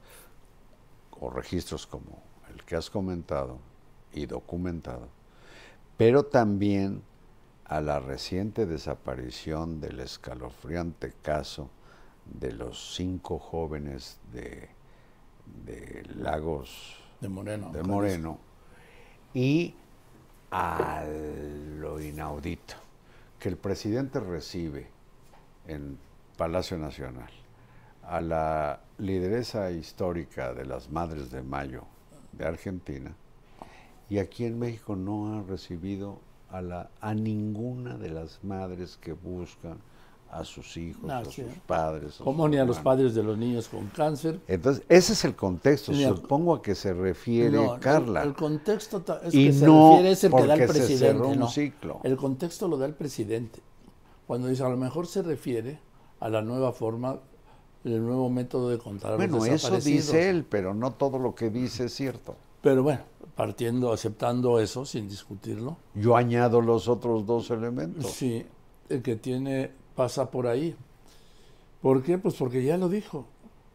o 1.18 1.30
registros 1.30 1.86
como 1.86 2.22
el 2.52 2.62
que 2.64 2.76
has 2.76 2.90
comentado 2.90 3.58
y 4.12 4.26
documentado, 4.26 5.08
pero 5.96 6.24
también 6.24 7.02
a 7.64 7.80
la 7.80 8.00
reciente 8.00 8.66
desaparición 8.66 9.80
del 9.80 10.00
escalofriante 10.00 11.12
caso 11.22 11.70
de 12.24 12.52
los 12.52 12.94
cinco 12.94 13.38
jóvenes 13.38 14.18
de, 14.32 14.68
de 15.64 16.02
Lagos 16.14 16.96
De 17.20 17.28
Moreno. 17.28 17.70
de. 17.70 17.82
Moreno 17.82 18.38
y 19.34 19.74
a 20.50 21.04
lo 21.78 22.00
inaudito 22.00 22.74
que 23.38 23.48
el 23.48 23.56
presidente 23.56 24.20
recibe 24.20 24.88
en 25.66 25.98
Palacio 26.36 26.76
Nacional 26.78 27.30
a 28.02 28.20
la 28.20 28.80
lideresa 28.98 29.70
histórica 29.70 30.52
de 30.52 30.66
las 30.66 30.90
Madres 30.90 31.30
de 31.30 31.42
Mayo 31.42 31.84
de 32.32 32.46
Argentina 32.46 33.14
y 34.08 34.18
aquí 34.18 34.44
en 34.44 34.58
México 34.58 34.96
no 34.96 35.38
ha 35.38 35.42
recibido 35.42 36.20
a, 36.50 36.60
la, 36.60 36.90
a 37.00 37.14
ninguna 37.14 37.96
de 37.96 38.10
las 38.10 38.42
madres 38.42 38.98
que 39.00 39.12
buscan 39.12 39.78
a 40.32 40.44
sus 40.44 40.76
hijos, 40.76 41.02
No, 41.04 41.14
a 41.14 41.24
sí. 41.24 41.42
sus 41.42 41.52
padres. 41.66 42.14
Como 42.22 42.44
sus 42.44 42.50
ni 42.50 42.56
a 42.58 42.64
los 42.64 42.78
padres 42.78 43.14
de 43.14 43.22
los 43.22 43.36
niños 43.36 43.68
con 43.68 43.86
cáncer. 43.88 44.40
Entonces, 44.46 44.84
ese 44.88 45.12
es 45.14 45.24
el 45.24 45.34
contexto, 45.34 45.92
a- 45.92 46.14
supongo 46.16 46.54
a 46.54 46.62
que 46.62 46.74
se 46.74 46.92
refiere 46.94 47.50
No, 47.56 47.78
Carla. 47.80 48.22
El, 48.22 48.34
contexto 48.34 49.02
es 49.24 49.34
Y 49.34 49.46
que 49.46 49.52
se 49.52 49.66
no 49.66 49.90
refiere 49.90 50.10
es 50.12 50.24
el 50.24 50.32
que 50.32 50.46
da 50.46 50.54
el 50.54 50.66
presidente. 50.68 50.98
cerró 50.98 51.28
un 51.28 51.48
ciclo. 51.48 52.00
El 52.04 52.16
contexto 52.16 52.68
lo 52.68 52.76
da 52.78 52.86
el 52.86 52.94
presidente. 52.94 53.60
Cuando 54.26 54.46
dice 54.48 54.62
a 54.62 54.68
lo 54.68 54.76
mejor 54.76 55.06
se 55.06 55.22
refiere 55.22 55.80
a 56.20 56.28
la 56.28 56.42
nueva 56.42 56.72
forma, 56.72 57.18
el 57.82 58.00
nuevo 58.04 58.28
método 58.30 58.68
de 58.68 58.78
contar 58.78 59.14
a 59.14 59.16
Bueno, 59.16 59.36
los 59.38 59.46
eso 59.46 59.52
desaparecidos. 59.54 60.06
dice 60.06 60.30
él, 60.30 60.44
pero 60.48 60.74
no 60.74 60.92
todo 60.92 61.18
lo 61.18 61.34
que 61.34 61.50
dice 61.50 61.86
es 61.86 61.94
cierto. 61.94 62.36
Pero 62.62 62.82
bueno, 62.82 63.00
partiendo, 63.34 63.90
aceptando 63.92 64.60
eso 64.60 64.84
sin 64.84 65.08
discutirlo, 65.08 65.78
Yo 65.94 66.14
añado 66.14 66.60
los 66.60 66.88
otros 66.88 67.24
dos 67.26 67.50
elementos. 67.50 68.10
sí, 68.12 68.44
el 68.90 69.00
que 69.02 69.16
tiene 69.16 69.72
pasa 69.94 70.30
por 70.30 70.46
ahí. 70.46 70.76
¿Por 71.82 72.02
qué? 72.02 72.18
Pues 72.18 72.34
porque 72.34 72.62
ya 72.64 72.76
lo 72.76 72.88
dijo. 72.88 73.26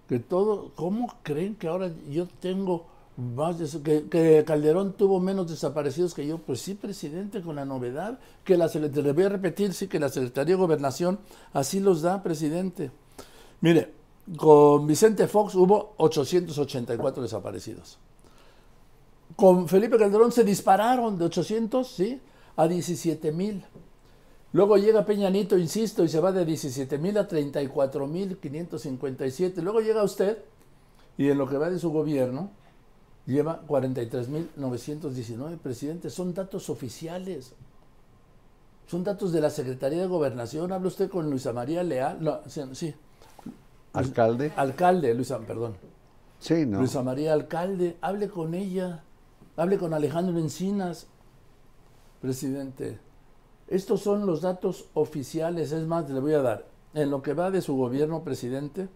Que 0.08 0.20
todo, 0.20 0.72
¿cómo 0.76 1.14
creen 1.24 1.56
que 1.56 1.68
ahora 1.68 1.92
yo 2.10 2.28
tengo 2.40 2.86
más 3.18 3.56
que, 3.84 4.44
Calderón 4.46 4.94
tuvo 4.94 5.20
menos 5.20 5.50
desaparecidos 5.50 6.14
que 6.14 6.28
yo? 6.28 6.38
Pues 6.38 6.62
sí, 6.62 6.76
presidente, 6.76 7.42
con 7.42 7.56
la 7.56 7.66
novedad 7.66 8.20
que 8.44 8.58
la 8.58 8.68
le 8.68 9.14
voy 9.14 9.24
a 9.24 9.30
repetir, 9.30 9.74
sí, 9.74 9.88
que 9.88 10.00
la 10.00 10.10
Secretaría 10.10 10.56
de 10.56 10.62
Gobernación 10.62 11.20
así 11.54 11.80
los 11.80 12.02
da, 12.02 12.22
presidente. 12.22 12.92
Mire, 13.62 13.94
con 14.38 14.86
Vicente 14.86 15.28
Fox 15.28 15.56
hubo 15.56 15.94
884 15.98 17.24
desaparecidos. 17.24 17.98
Con 19.36 19.68
Felipe 19.68 19.98
Calderón 19.98 20.32
se 20.32 20.44
dispararon 20.44 21.18
de 21.18 21.26
800, 21.26 21.88
¿sí? 21.88 22.22
A 22.56 22.68
17 22.68 23.32
mil. 23.32 23.66
Luego 24.56 24.78
llega 24.78 25.06
Peña 25.06 25.30
Nieto, 25.30 25.58
insisto, 25.58 26.06
y 26.06 26.08
se 26.08 26.22
va 26.22 26.32
de 26.32 26.46
17 26.46 26.98
mil 26.98 27.18
a 27.18 27.28
34 27.28 28.08
mil 28.08 28.38
557. 28.38 29.62
Luego 29.62 29.82
llega 29.82 30.02
usted, 30.02 30.38
y 31.18 31.28
en 31.28 31.38
lo 31.38 31.50
que 31.50 31.58
va 31.58 31.70
de 31.70 31.78
su 31.78 31.92
gobierno, 31.92 32.52
lleva 33.26 33.60
43 33.68 34.30
mil 34.30 34.50
919. 34.56 35.58
Presidente, 35.58 36.10
son 36.10 36.34
datos 36.34 36.70
oficiales. 36.70 37.52
Son 38.88 39.04
datos 39.04 39.34
de 39.34 39.42
la 39.42 39.50
Secretaría 39.50 40.00
de 40.00 40.08
Gobernación. 40.08 40.72
Habla 40.72 40.88
usted 40.88 41.10
con 41.10 41.30
Luisa 41.30 41.52
María 41.52 41.84
Leal. 41.84 42.24
No, 42.24 42.40
sí, 42.48 42.62
sí. 42.72 42.96
¿Alcalde? 43.92 44.54
Alcalde, 44.56 45.14
Luisa, 45.16 45.38
perdón. 45.40 45.76
Sí, 46.40 46.66
¿no? 46.66 46.80
Luisa 46.80 47.04
María 47.04 47.34
Alcalde, 47.34 47.98
hable 48.00 48.30
con 48.30 48.54
ella, 48.54 49.04
hable 49.58 49.78
con 49.78 49.94
Alejandro 49.94 50.40
Encinas, 50.40 51.08
presidente. 52.22 53.04
Estos 53.68 54.02
son 54.02 54.26
los 54.26 54.42
datos 54.42 54.86
oficiales, 54.94 55.72
es 55.72 55.88
más, 55.88 56.10
le 56.10 56.20
voy 56.20 56.34
a 56.34 56.42
dar. 56.42 56.66
En 56.94 57.10
lo 57.10 57.22
que 57.22 57.34
va 57.34 57.52
de 57.52 57.62
su 57.62 57.76
gobierno, 57.76 58.24
presidente, 58.24 58.88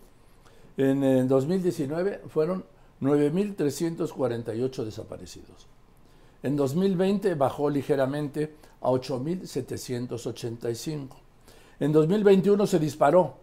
en 0.77 1.03
el 1.03 1.27
2019 1.27 2.21
fueron 2.29 2.63
9.348 3.01 4.85
desaparecidos. 4.85 5.67
En 6.43 6.55
2020 6.55 7.33
bajó 7.35 7.69
ligeramente 7.69 8.55
a 8.81 8.89
8.785. 8.89 11.09
En 11.79 11.91
2021 11.91 12.67
se 12.67 12.79
disparó. 12.79 13.35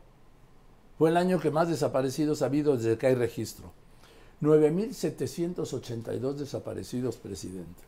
Fue 0.96 1.10
el 1.10 1.18
año 1.18 1.38
que 1.38 1.50
más 1.50 1.68
desaparecidos 1.68 2.40
ha 2.40 2.46
habido 2.46 2.74
desde 2.76 2.96
que 2.96 3.08
hay 3.08 3.14
registro. 3.14 3.72
9.782 4.40 6.34
desaparecidos, 6.34 7.16
presidente. 7.16 7.82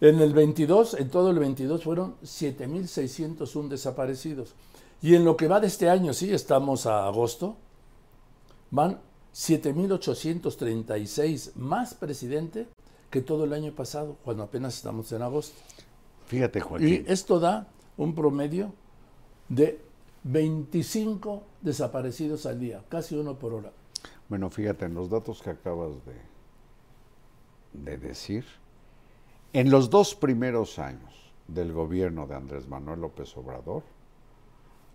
En 0.00 0.20
el 0.20 0.32
22, 0.32 0.94
en 0.94 1.10
todo 1.10 1.30
el 1.30 1.38
22 1.38 1.84
fueron 1.84 2.16
7.601 2.22 3.68
desaparecidos. 3.68 4.54
Y 5.02 5.14
en 5.14 5.24
lo 5.24 5.36
que 5.36 5.48
va 5.48 5.60
de 5.60 5.66
este 5.66 5.90
año, 5.90 6.14
sí, 6.14 6.32
estamos 6.32 6.86
a 6.86 7.06
agosto, 7.06 7.56
van 8.70 9.00
7.836 9.34 11.54
más, 11.56 11.94
presidente, 11.94 12.66
que 13.10 13.20
todo 13.20 13.44
el 13.44 13.52
año 13.52 13.72
pasado, 13.72 14.16
cuando 14.24 14.44
apenas 14.44 14.76
estamos 14.76 15.10
en 15.12 15.22
agosto. 15.22 15.54
Fíjate, 16.26 16.60
Y 16.60 16.62
Joaquín. 16.62 17.04
esto 17.08 17.40
da 17.40 17.66
un 17.96 18.14
promedio 18.14 18.72
de 19.48 19.80
25 20.24 21.42
desaparecidos 21.60 22.46
al 22.46 22.60
día, 22.60 22.82
casi 22.88 23.16
uno 23.16 23.38
por 23.38 23.54
hora. 23.54 23.72
Bueno, 24.28 24.50
fíjate, 24.50 24.84
en 24.84 24.94
los 24.94 25.10
datos 25.10 25.42
que 25.42 25.50
acabas 25.50 25.90
de, 26.04 26.14
de 27.90 27.98
decir, 27.98 28.44
en 29.52 29.70
los 29.70 29.90
dos 29.90 30.14
primeros 30.14 30.78
años 30.78 31.32
del 31.48 31.72
gobierno 31.72 32.26
de 32.26 32.34
Andrés 32.36 32.68
Manuel 32.68 33.00
López 33.00 33.36
Obrador, 33.36 33.82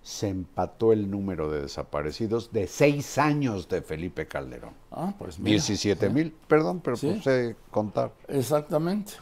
se 0.02 0.28
empató 0.30 0.94
el 0.94 1.10
número 1.10 1.50
de 1.50 1.62
desaparecidos 1.62 2.52
de 2.54 2.68
seis 2.68 3.18
años 3.18 3.68
de 3.68 3.82
Felipe 3.82 4.28
Calderón. 4.28 4.74
Ah, 4.92 5.14
pues 5.18 5.40
mira. 5.40 5.52
17 5.52 6.10
mil, 6.10 6.32
perdón, 6.48 6.80
pero 6.80 6.96
Sí. 6.96 7.20
sé 7.24 7.56
contar. 7.72 8.14
Exactamente. 8.28 9.14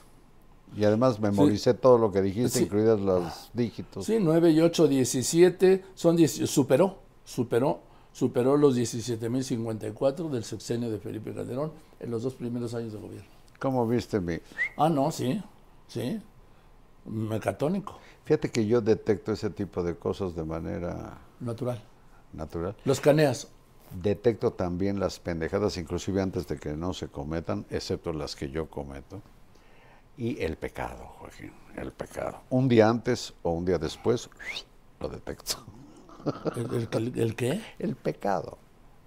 Y 0.75 0.83
además 0.83 1.19
memoricé 1.19 1.73
todo 1.73 1.97
lo 1.97 2.11
que 2.11 2.21
dijiste, 2.21 2.63
incluidas 2.63 2.99
los 2.99 3.49
dígitos. 3.53 4.05
Sí, 4.05 4.17
9 4.19 4.51
y 4.51 4.59
8, 4.59 4.87
17, 4.87 5.85
son 5.93 6.15
10 6.17 6.49
superó, 6.49 6.97
superó, 7.23 7.79
superó 8.11 8.57
los 8.57 8.75
17.054 8.75 10.29
del 10.29 10.43
sexenio 10.43 10.89
de 10.91 10.99
Felipe 10.99 11.33
Calderón 11.33 11.71
en 11.99 12.11
los 12.11 12.23
dos 12.23 12.33
primeros 12.33 12.73
años 12.73 12.91
de 12.93 12.99
gobierno. 12.99 13.32
¿Cómo 13.63 13.87
viste 13.87 14.19
mi...? 14.19 14.39
Ah, 14.75 14.89
no, 14.89 15.09
sí, 15.09 15.41
sí, 15.87 16.21
mecatónico, 17.05 17.97
Fíjate 18.25 18.51
que 18.51 18.67
yo 18.67 18.81
detecto 18.81 19.31
ese 19.31 19.49
tipo 19.49 19.81
de 19.83 19.95
cosas 19.95 20.35
de 20.35 20.43
manera 20.43 21.17
natural. 21.39 21.81
natural. 22.33 22.75
Los 22.83 22.99
caneas, 22.99 23.47
Detecto 24.01 24.51
también 24.51 24.99
las 24.99 25.17
pendejadas, 25.17 25.77
inclusive 25.77 26.21
antes 26.21 26.45
de 26.45 26.57
que 26.57 26.73
no 26.73 26.93
se 26.93 27.07
cometan, 27.07 27.65
excepto 27.69 28.11
las 28.11 28.35
que 28.35 28.49
yo 28.49 28.67
cometo. 28.69 29.21
Y 30.17 30.41
el 30.43 30.57
pecado, 30.57 31.05
Joaquín, 31.19 31.53
el 31.77 31.93
pecado. 31.93 32.39
Un 32.49 32.67
día 32.67 32.89
antes 32.89 33.33
o 33.43 33.51
un 33.51 33.63
día 33.63 33.77
después 33.77 34.29
lo 34.99 35.07
detecto. 35.07 35.63
¿El, 36.57 36.89
el- 36.91 37.19
el 37.19 37.35
qué? 37.37 37.61
El 37.79 37.95
pecado. 37.95 38.57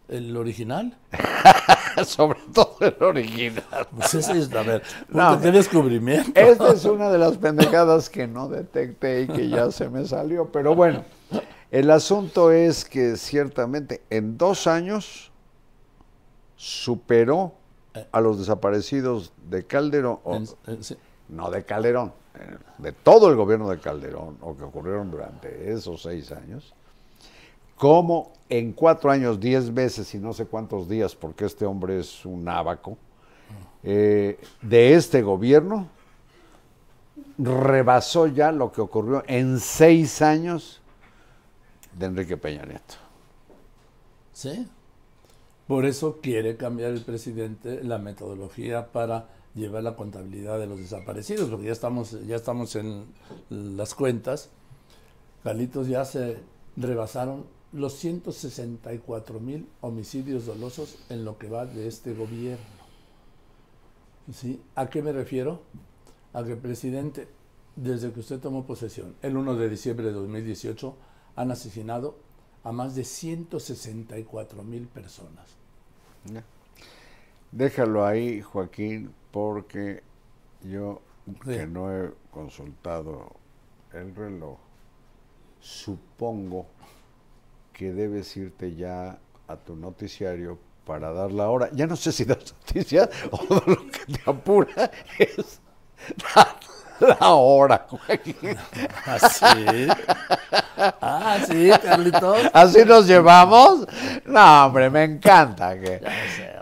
¿El 0.08 0.34
original? 0.34 0.96
Sobre 2.04 2.40
todo 2.52 2.76
el 2.80 2.96
original. 3.02 3.64
Pues 3.94 4.14
ese 4.14 4.38
es, 4.38 4.52
a 4.54 4.62
ver, 4.62 4.82
No, 5.08 5.40
qué 5.40 5.50
descubrimiento. 5.50 6.32
Esta 6.38 6.72
es 6.72 6.84
una 6.84 7.10
de 7.10 7.18
las 7.18 7.36
pendejadas 7.38 8.08
que 8.10 8.26
no 8.26 8.48
detecté 8.48 9.22
y 9.22 9.26
que 9.28 9.48
ya 9.48 9.70
se 9.70 9.88
me 9.88 10.04
salió. 10.06 10.46
Pero 10.52 10.74
bueno, 10.74 11.04
el 11.70 11.90
asunto 11.90 12.52
es 12.52 12.84
que 12.84 13.16
ciertamente 13.16 14.02
en 14.10 14.36
dos 14.38 14.66
años 14.66 15.30
superó 16.56 17.52
a 18.12 18.20
los 18.20 18.38
desaparecidos 18.38 19.32
de 19.48 19.64
Calderón, 19.66 20.18
o- 20.24 20.40
sí. 20.80 20.96
no 21.28 21.50
de 21.50 21.64
Calderón, 21.64 22.12
eh, 22.34 22.56
de 22.78 22.92
todo 22.92 23.30
el 23.30 23.36
gobierno 23.36 23.68
de 23.70 23.78
Calderón, 23.78 24.36
o 24.40 24.56
que 24.56 24.64
ocurrieron 24.64 25.10
durante 25.10 25.72
esos 25.72 26.02
seis 26.02 26.30
años, 26.32 26.74
como 27.76 28.32
en 28.48 28.72
cuatro 28.72 29.10
años, 29.10 29.40
diez 29.40 29.72
veces 29.72 30.14
y 30.14 30.18
no 30.18 30.32
sé 30.32 30.46
cuántos 30.46 30.88
días, 30.88 31.14
porque 31.14 31.44
este 31.44 31.66
hombre 31.66 32.00
es 32.00 32.24
un 32.24 32.48
ábaco, 32.48 32.96
eh, 33.82 34.38
de 34.62 34.94
este 34.94 35.22
gobierno, 35.22 35.88
rebasó 37.38 38.26
ya 38.26 38.52
lo 38.52 38.72
que 38.72 38.80
ocurrió 38.80 39.22
en 39.26 39.60
seis 39.60 40.22
años 40.22 40.80
de 41.98 42.06
Enrique 42.06 42.36
Peña 42.36 42.64
Nieto. 42.64 42.94
Sí. 44.32 44.68
Por 45.66 45.84
eso 45.84 46.20
quiere 46.22 46.56
cambiar 46.56 46.92
el 46.92 47.02
presidente 47.02 47.82
la 47.82 47.98
metodología 47.98 48.92
para 48.92 49.28
llevar 49.54 49.82
la 49.82 49.96
contabilidad 49.96 50.58
de 50.58 50.66
los 50.66 50.78
desaparecidos, 50.78 51.48
porque 51.48 51.66
ya 51.66 51.72
estamos, 51.72 52.16
ya 52.26 52.36
estamos 52.36 52.76
en 52.76 53.06
las 53.50 53.94
cuentas. 53.94 54.50
Carlitos 55.42 55.88
ya 55.88 56.04
se 56.04 56.38
rebasaron 56.76 57.55
los 57.72 57.94
164 57.94 59.40
mil 59.40 59.68
homicidios 59.80 60.46
dolosos 60.46 60.98
en 61.08 61.24
lo 61.24 61.38
que 61.38 61.48
va 61.48 61.66
de 61.66 61.88
este 61.88 62.14
gobierno. 62.14 62.64
¿Sí? 64.32 64.60
¿A 64.74 64.88
qué 64.88 65.02
me 65.02 65.12
refiero? 65.12 65.62
A 66.32 66.44
que 66.44 66.56
presidente, 66.56 67.28
desde 67.76 68.12
que 68.12 68.20
usted 68.20 68.40
tomó 68.40 68.64
posesión, 68.66 69.14
el 69.22 69.36
1 69.36 69.54
de 69.54 69.68
diciembre 69.68 70.06
de 70.06 70.12
2018, 70.12 70.96
han 71.36 71.50
asesinado 71.50 72.16
a 72.64 72.72
más 72.72 72.94
de 72.94 73.04
164 73.04 74.62
mil 74.64 74.88
personas. 74.88 75.46
Déjalo 77.52 78.04
ahí, 78.04 78.42
Joaquín, 78.42 79.14
porque 79.30 80.02
yo, 80.64 81.00
Sí. 81.26 81.32
que 81.44 81.66
no 81.66 81.92
he 81.92 82.12
consultado 82.30 83.36
el 83.92 84.14
reloj, 84.14 84.58
supongo 85.60 86.66
que 87.76 87.92
debes 87.92 88.34
irte 88.38 88.74
ya 88.74 89.18
a 89.48 89.56
tu 89.56 89.76
noticiario 89.76 90.58
para 90.86 91.12
dar 91.12 91.30
la 91.30 91.48
hora. 91.50 91.68
Ya 91.72 91.86
no 91.86 91.94
sé 91.94 92.10
si 92.10 92.24
das 92.24 92.54
noticias 92.64 93.10
o 93.30 93.38
lo 93.66 93.86
que 93.90 94.12
te 94.14 94.20
apura 94.24 94.90
es 95.18 95.60
dar 96.34 96.56
la 97.20 97.34
hora, 97.34 97.86
Joaquín. 97.86 98.56
¿Ah, 99.04 99.18
sí? 99.28 99.88
Ah, 100.78 101.38
sí, 101.46 101.70
Carlitos. 101.82 102.38
¿Así 102.54 102.82
nos 102.86 103.06
llevamos? 103.06 103.86
No, 104.24 104.66
hombre, 104.66 104.88
me 104.88 105.04
encanta 105.04 105.78
que 105.78 106.00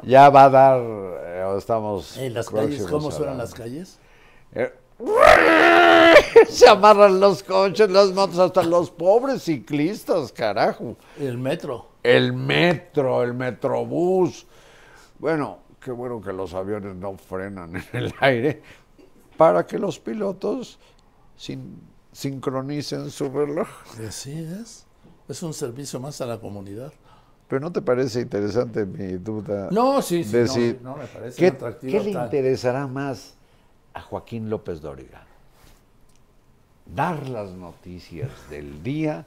ya 0.03 0.31
va 0.31 0.45
a 0.45 0.51
dar, 0.51 0.81
eh, 0.83 1.55
estamos 1.57 2.17
En 2.17 2.35
las 2.35 2.51
calles, 2.51 2.85
¿cómo 2.89 3.12
suenan 3.12 3.37
la- 3.39 3.45
las 3.45 3.55
calles? 3.55 4.01
Eh, 4.53 4.73
Se 6.49 6.69
amarran 6.69 7.19
los 7.21 7.43
coches, 7.43 7.91
las 7.91 8.13
motos, 8.13 8.39
hasta 8.39 8.63
los 8.63 8.91
pobres 8.91 9.43
ciclistas, 9.43 10.33
carajo. 10.33 10.97
El 11.19 11.39
metro. 11.39 11.89
El 12.03 12.33
metro, 12.33 13.23
el 13.23 13.35
metrobús. 13.35 14.47
Bueno, 15.19 15.59
qué 15.81 15.91
bueno 15.91 16.21
que 16.21 16.33
los 16.33 16.55
aviones 16.55 16.95
no 16.97 17.17
frenan 17.17 17.77
en 17.77 17.85
el 17.93 18.15
aire 18.21 18.63
para 19.37 19.67
que 19.67 19.79
los 19.79 19.99
pilotos 19.99 20.79
sin- 21.37 21.81
sincronicen 22.13 23.11
su 23.11 23.29
reloj. 23.31 23.69
Así 24.07 24.33
es. 24.33 24.87
Es 25.29 25.43
un 25.43 25.55
servicio 25.55 25.99
más 26.01 26.21
a 26.21 26.27
la 26.27 26.39
comunidad. 26.39 26.93
Pero 27.49 27.61
¿no 27.61 27.73
te 27.73 27.83
parece 27.83 28.21
interesante 28.21 28.85
mi 28.87 29.15
duda? 29.19 29.69
No, 29.71 30.01
sí, 30.03 30.25
sí, 30.25 30.79
no, 30.83 30.97
me 30.97 31.07
parece 31.07 31.39
¿qué, 31.39 31.49
atractivo 31.49 31.93
¿Qué 31.99 32.05
le 32.05 32.13
tal. 32.13 32.25
interesará 32.25 32.87
más 32.87 33.34
a 33.95 34.01
Joaquín 34.01 34.51
López 34.51 34.81
Dóriga? 34.81 35.23
¿Dar 36.87 37.29
las 37.29 37.51
noticias 37.51 38.31
del 38.51 38.83
día? 38.83 39.25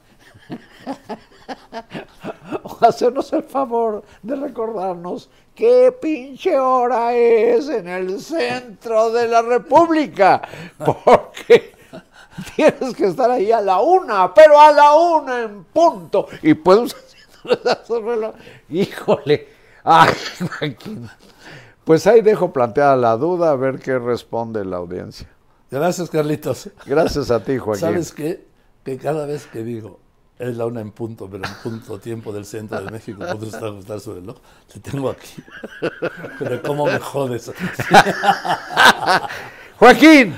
¿O 2.63 2.78
hacernos 2.82 3.32
el 3.34 3.43
favor 3.43 4.03
de 4.22 4.36
recordarnos 4.36 5.30
qué 5.55 5.91
pinche 5.99 6.59
hora 6.59 7.15
es 7.15 7.68
en 7.70 7.88
el 7.88 8.22
centro 8.22 9.11
de 9.11 9.28
la 9.28 9.41
República? 9.41 10.41
Porque 10.78 11.74
tienes 12.55 12.95
que 12.95 13.07
estar 13.07 13.32
ahí 13.32 13.51
a 13.51 13.61
la 13.61 13.82
una, 13.82 14.32
pero 14.34 14.59
a 14.59 14.72
la 14.72 14.93
una 14.93 15.41
en 15.41 15.63
punto. 15.63 16.28
Y 16.43 16.53
podemos 16.53 16.95
su 17.86 18.01
reloj. 18.01 18.36
Híjole. 18.70 19.47
Ay, 19.84 20.13
Joaquín. 20.39 21.09
Pues 21.88 22.05
ahí 22.05 22.19
dejo 22.19 22.51
planteada 22.51 22.97
la 22.97 23.15
duda 23.15 23.51
a 23.51 23.55
ver 23.55 23.79
qué 23.79 23.97
responde 23.97 24.65
la 24.65 24.75
audiencia. 24.75 25.29
Gracias, 25.71 26.09
Carlitos. 26.09 26.69
Gracias 26.85 27.31
a 27.31 27.41
ti, 27.41 27.57
Joaquín. 27.57 27.79
¿Sabes 27.79 28.11
qué? 28.11 28.45
Que 28.83 28.97
cada 28.97 29.25
vez 29.25 29.45
que 29.45 29.63
digo, 29.63 30.01
es 30.38 30.57
la 30.57 30.65
una 30.65 30.81
en 30.81 30.91
punto, 30.91 31.29
pero 31.31 31.45
en 31.45 31.53
punto 31.63 31.97
tiempo 31.97 32.33
del 32.33 32.43
centro 32.43 32.83
de 32.83 32.91
México, 32.91 33.19
¿puedo 33.19 33.45
estar 33.45 33.67
ajustar 33.67 34.01
su 34.01 34.15
reloj? 34.15 34.35
Te 34.69 34.81
tengo 34.81 35.09
aquí. 35.09 35.41
Pero 36.39 36.61
cómo 36.61 36.88
me 36.88 36.99
jodes. 36.99 37.53
Joaquín, 39.79 40.35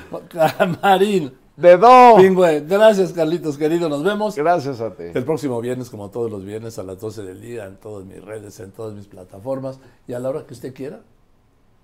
Marín. 0.83 1.35
de 1.57 1.77
Do. 1.77 2.17
Pingüe. 2.17 2.61
Gracias, 2.61 3.11
Carlitos, 3.11 3.57
querido. 3.57 3.89
Nos 3.89 4.03
vemos. 4.03 4.35
Gracias 4.35 4.81
a 4.81 4.93
ti. 4.93 5.05
El 5.15 5.25
próximo 5.25 5.59
viernes, 5.61 5.89
como 5.89 6.11
todos 6.11 6.29
los 6.29 6.45
viernes, 6.45 6.77
a 6.77 6.83
las 6.83 6.99
12 6.99 7.23
del 7.23 7.41
día, 7.41 7.65
en 7.65 7.77
todas 7.77 8.05
mis 8.05 8.23
redes, 8.23 8.59
en 8.59 8.71
todas 8.71 8.93
mis 8.93 9.07
plataformas, 9.07 9.79
y 10.07 10.13
a 10.13 10.19
la 10.19 10.29
hora 10.29 10.45
que 10.45 10.53
usted 10.53 10.75
quiera, 10.75 11.01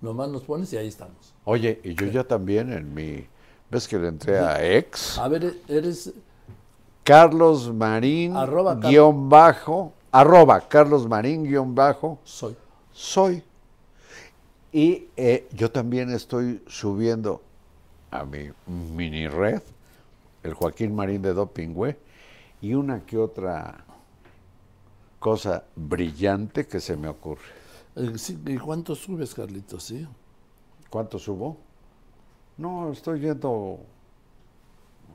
nomás 0.06 0.30
nos 0.30 0.44
pones 0.44 0.72
y 0.72 0.78
ahí 0.78 0.88
estamos. 0.88 1.34
Oye, 1.44 1.82
y 1.84 1.96
yo 1.96 2.06
ya 2.06 2.24
también 2.24 2.72
en 2.72 2.94
mi. 2.94 3.28
¿Ves 3.70 3.88
que 3.88 3.98
le 3.98 4.08
entré 4.08 4.38
a 4.38 4.64
ex? 4.64 5.18
A 5.18 5.28
ver, 5.28 5.56
eres 5.68 6.14
Carlos 7.04 7.74
Marín 7.74 8.36
Arroba 8.38 8.76
guion 8.76 9.28
bajo. 9.28 9.92
Arroba 10.12 10.62
Carlos 10.62 11.08
Marín 11.08 11.44
guion 11.44 11.74
bajo. 11.74 12.20
soy. 12.24 12.56
soy. 12.94 13.44
Y 14.72 15.08
eh, 15.18 15.48
yo 15.54 15.72
también 15.72 16.12
estoy 16.12 16.62
subiendo 16.68 17.42
a 18.12 18.24
mi 18.24 18.52
mini 18.68 19.28
red, 19.28 19.62
el 20.44 20.54
Joaquín 20.54 20.96
Marín 20.96 21.22
de 21.22 21.34
Dopingüe, 21.34 21.98
y 22.62 22.74
una 22.74 23.06
que 23.06 23.18
otra 23.18 23.84
cosa 25.20 25.64
brillante 25.76 26.68
que 26.68 26.80
se 26.80 26.96
me 26.96 27.08
ocurre. 27.08 27.65
Eh, 27.96 28.14
¿Y 28.48 28.58
cuánto 28.58 28.96
subes, 28.96 29.34
Carlitos? 29.34 29.84
Sí. 29.84 30.06
¿Cuánto 30.90 31.18
subo? 31.18 31.58
No, 32.58 32.92
estoy 32.92 33.22
yendo, 33.22 33.80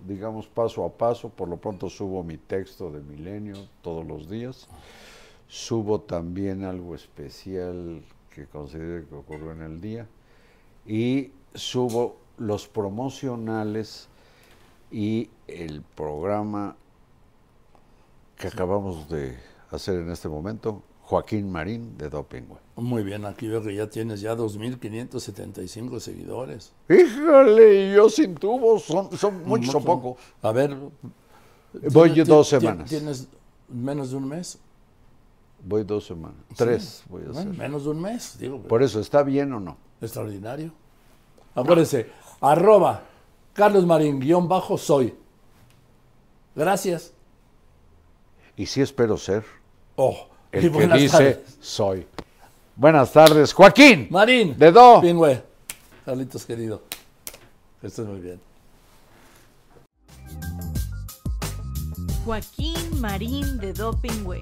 digamos, 0.07 0.47
paso 0.47 0.85
a 0.85 0.91
paso. 0.91 1.29
Por 1.29 1.49
lo 1.49 1.59
pronto 1.59 1.89
subo 1.91 2.23
mi 2.23 2.39
texto 2.39 2.91
de 2.91 3.01
Milenio 3.01 3.57
todos 3.83 4.07
los 4.07 4.29
días. 4.29 4.67
Subo 5.47 6.01
también 6.01 6.65
algo 6.65 6.95
especial 6.95 8.03
que 8.35 8.47
considero 8.47 9.09
que 9.09 9.15
ocurrió 9.15 9.53
en 9.53 9.63
el 9.63 9.81
día. 9.81 10.07
Y 10.87 11.33
subo 11.55 12.17
los 12.39 12.67
promocionales 12.67 14.09
y 14.91 15.29
el 15.47 15.83
programa 15.83 16.77
que 18.37 18.49
acabamos 18.49 19.09
de 19.09 19.39
hacer 19.71 20.01
en 20.01 20.11
este 20.11 20.29
momento, 20.29 20.83
Joaquín 21.11 21.51
Marín 21.51 21.99
de 21.99 22.09
Dopingüe. 22.09 22.57
Muy 22.77 23.03
bien, 23.03 23.25
aquí 23.25 23.49
veo 23.49 23.61
que 23.61 23.75
ya 23.75 23.91
tienes 23.91 24.21
ya 24.21 24.37
2.575 24.37 25.99
seguidores. 25.99 26.73
Híjole, 26.89 27.91
y 27.91 27.95
yo 27.97 28.09
sin 28.09 28.37
tubos, 28.37 28.85
son, 28.85 29.11
son 29.19 29.43
muchos 29.45 29.75
o 29.75 29.81
poco. 29.81 30.17
A 30.41 30.53
ver. 30.53 30.77
Voy 31.91 32.11
yo 32.11 32.15
¿tienes- 32.25 32.29
dos 32.29 32.49
semanas. 32.49 32.89
¿Tienes 32.89 33.27
menos 33.69 34.13
de 34.13 34.17
un 34.19 34.29
mes? 34.29 34.61
Voy 35.65 35.83
dos 35.83 36.07
semanas. 36.07 36.39
Tres 36.57 37.03
voy 37.09 37.23
a 37.23 37.33
Bueno, 37.33 37.41
hacer. 37.41 37.59
menos 37.59 37.83
de 37.85 37.91
un 37.91 38.01
mes, 38.01 38.37
digo. 38.39 38.63
Por 38.63 38.81
eso, 38.85 39.01
¿está 39.01 39.25
bien 39.25 39.53
o 39.53 39.59
no? 39.59 39.77
Extraordinario. 40.01 40.73
Acuérdense, 41.57 42.09
arroba 42.41 43.03
Carlos 43.53 43.85
Marín 43.85 44.21
guion 44.21 44.47
bajo 44.47 44.79
soy. 44.79 45.13
Gracias. 46.55 47.13
Y 48.57 48.67
sí 48.67 48.81
espero 48.81 49.17
ser 49.17 49.45
Oh, 49.97 50.29
y 50.53 50.57
el 50.57 50.63
que 50.63 50.69
buenas 50.69 50.99
dice 50.99 51.17
tardes. 51.17 51.39
soy. 51.61 52.07
Buenas 52.77 53.13
tardes, 53.13 53.53
Joaquín. 53.53 54.09
Marín. 54.11 54.59
De 54.59 54.73
Do. 54.73 55.01
Pingüe. 55.01 55.43
Carlitos 56.05 56.45
querido. 56.45 56.83
Que 57.81 57.87
estés 57.87 58.07
muy 58.07 58.21
bien. 58.21 58.41
Joaquín 62.25 63.01
Marín 63.01 63.59
de 63.59 63.73
Dopingüe. 63.73 64.41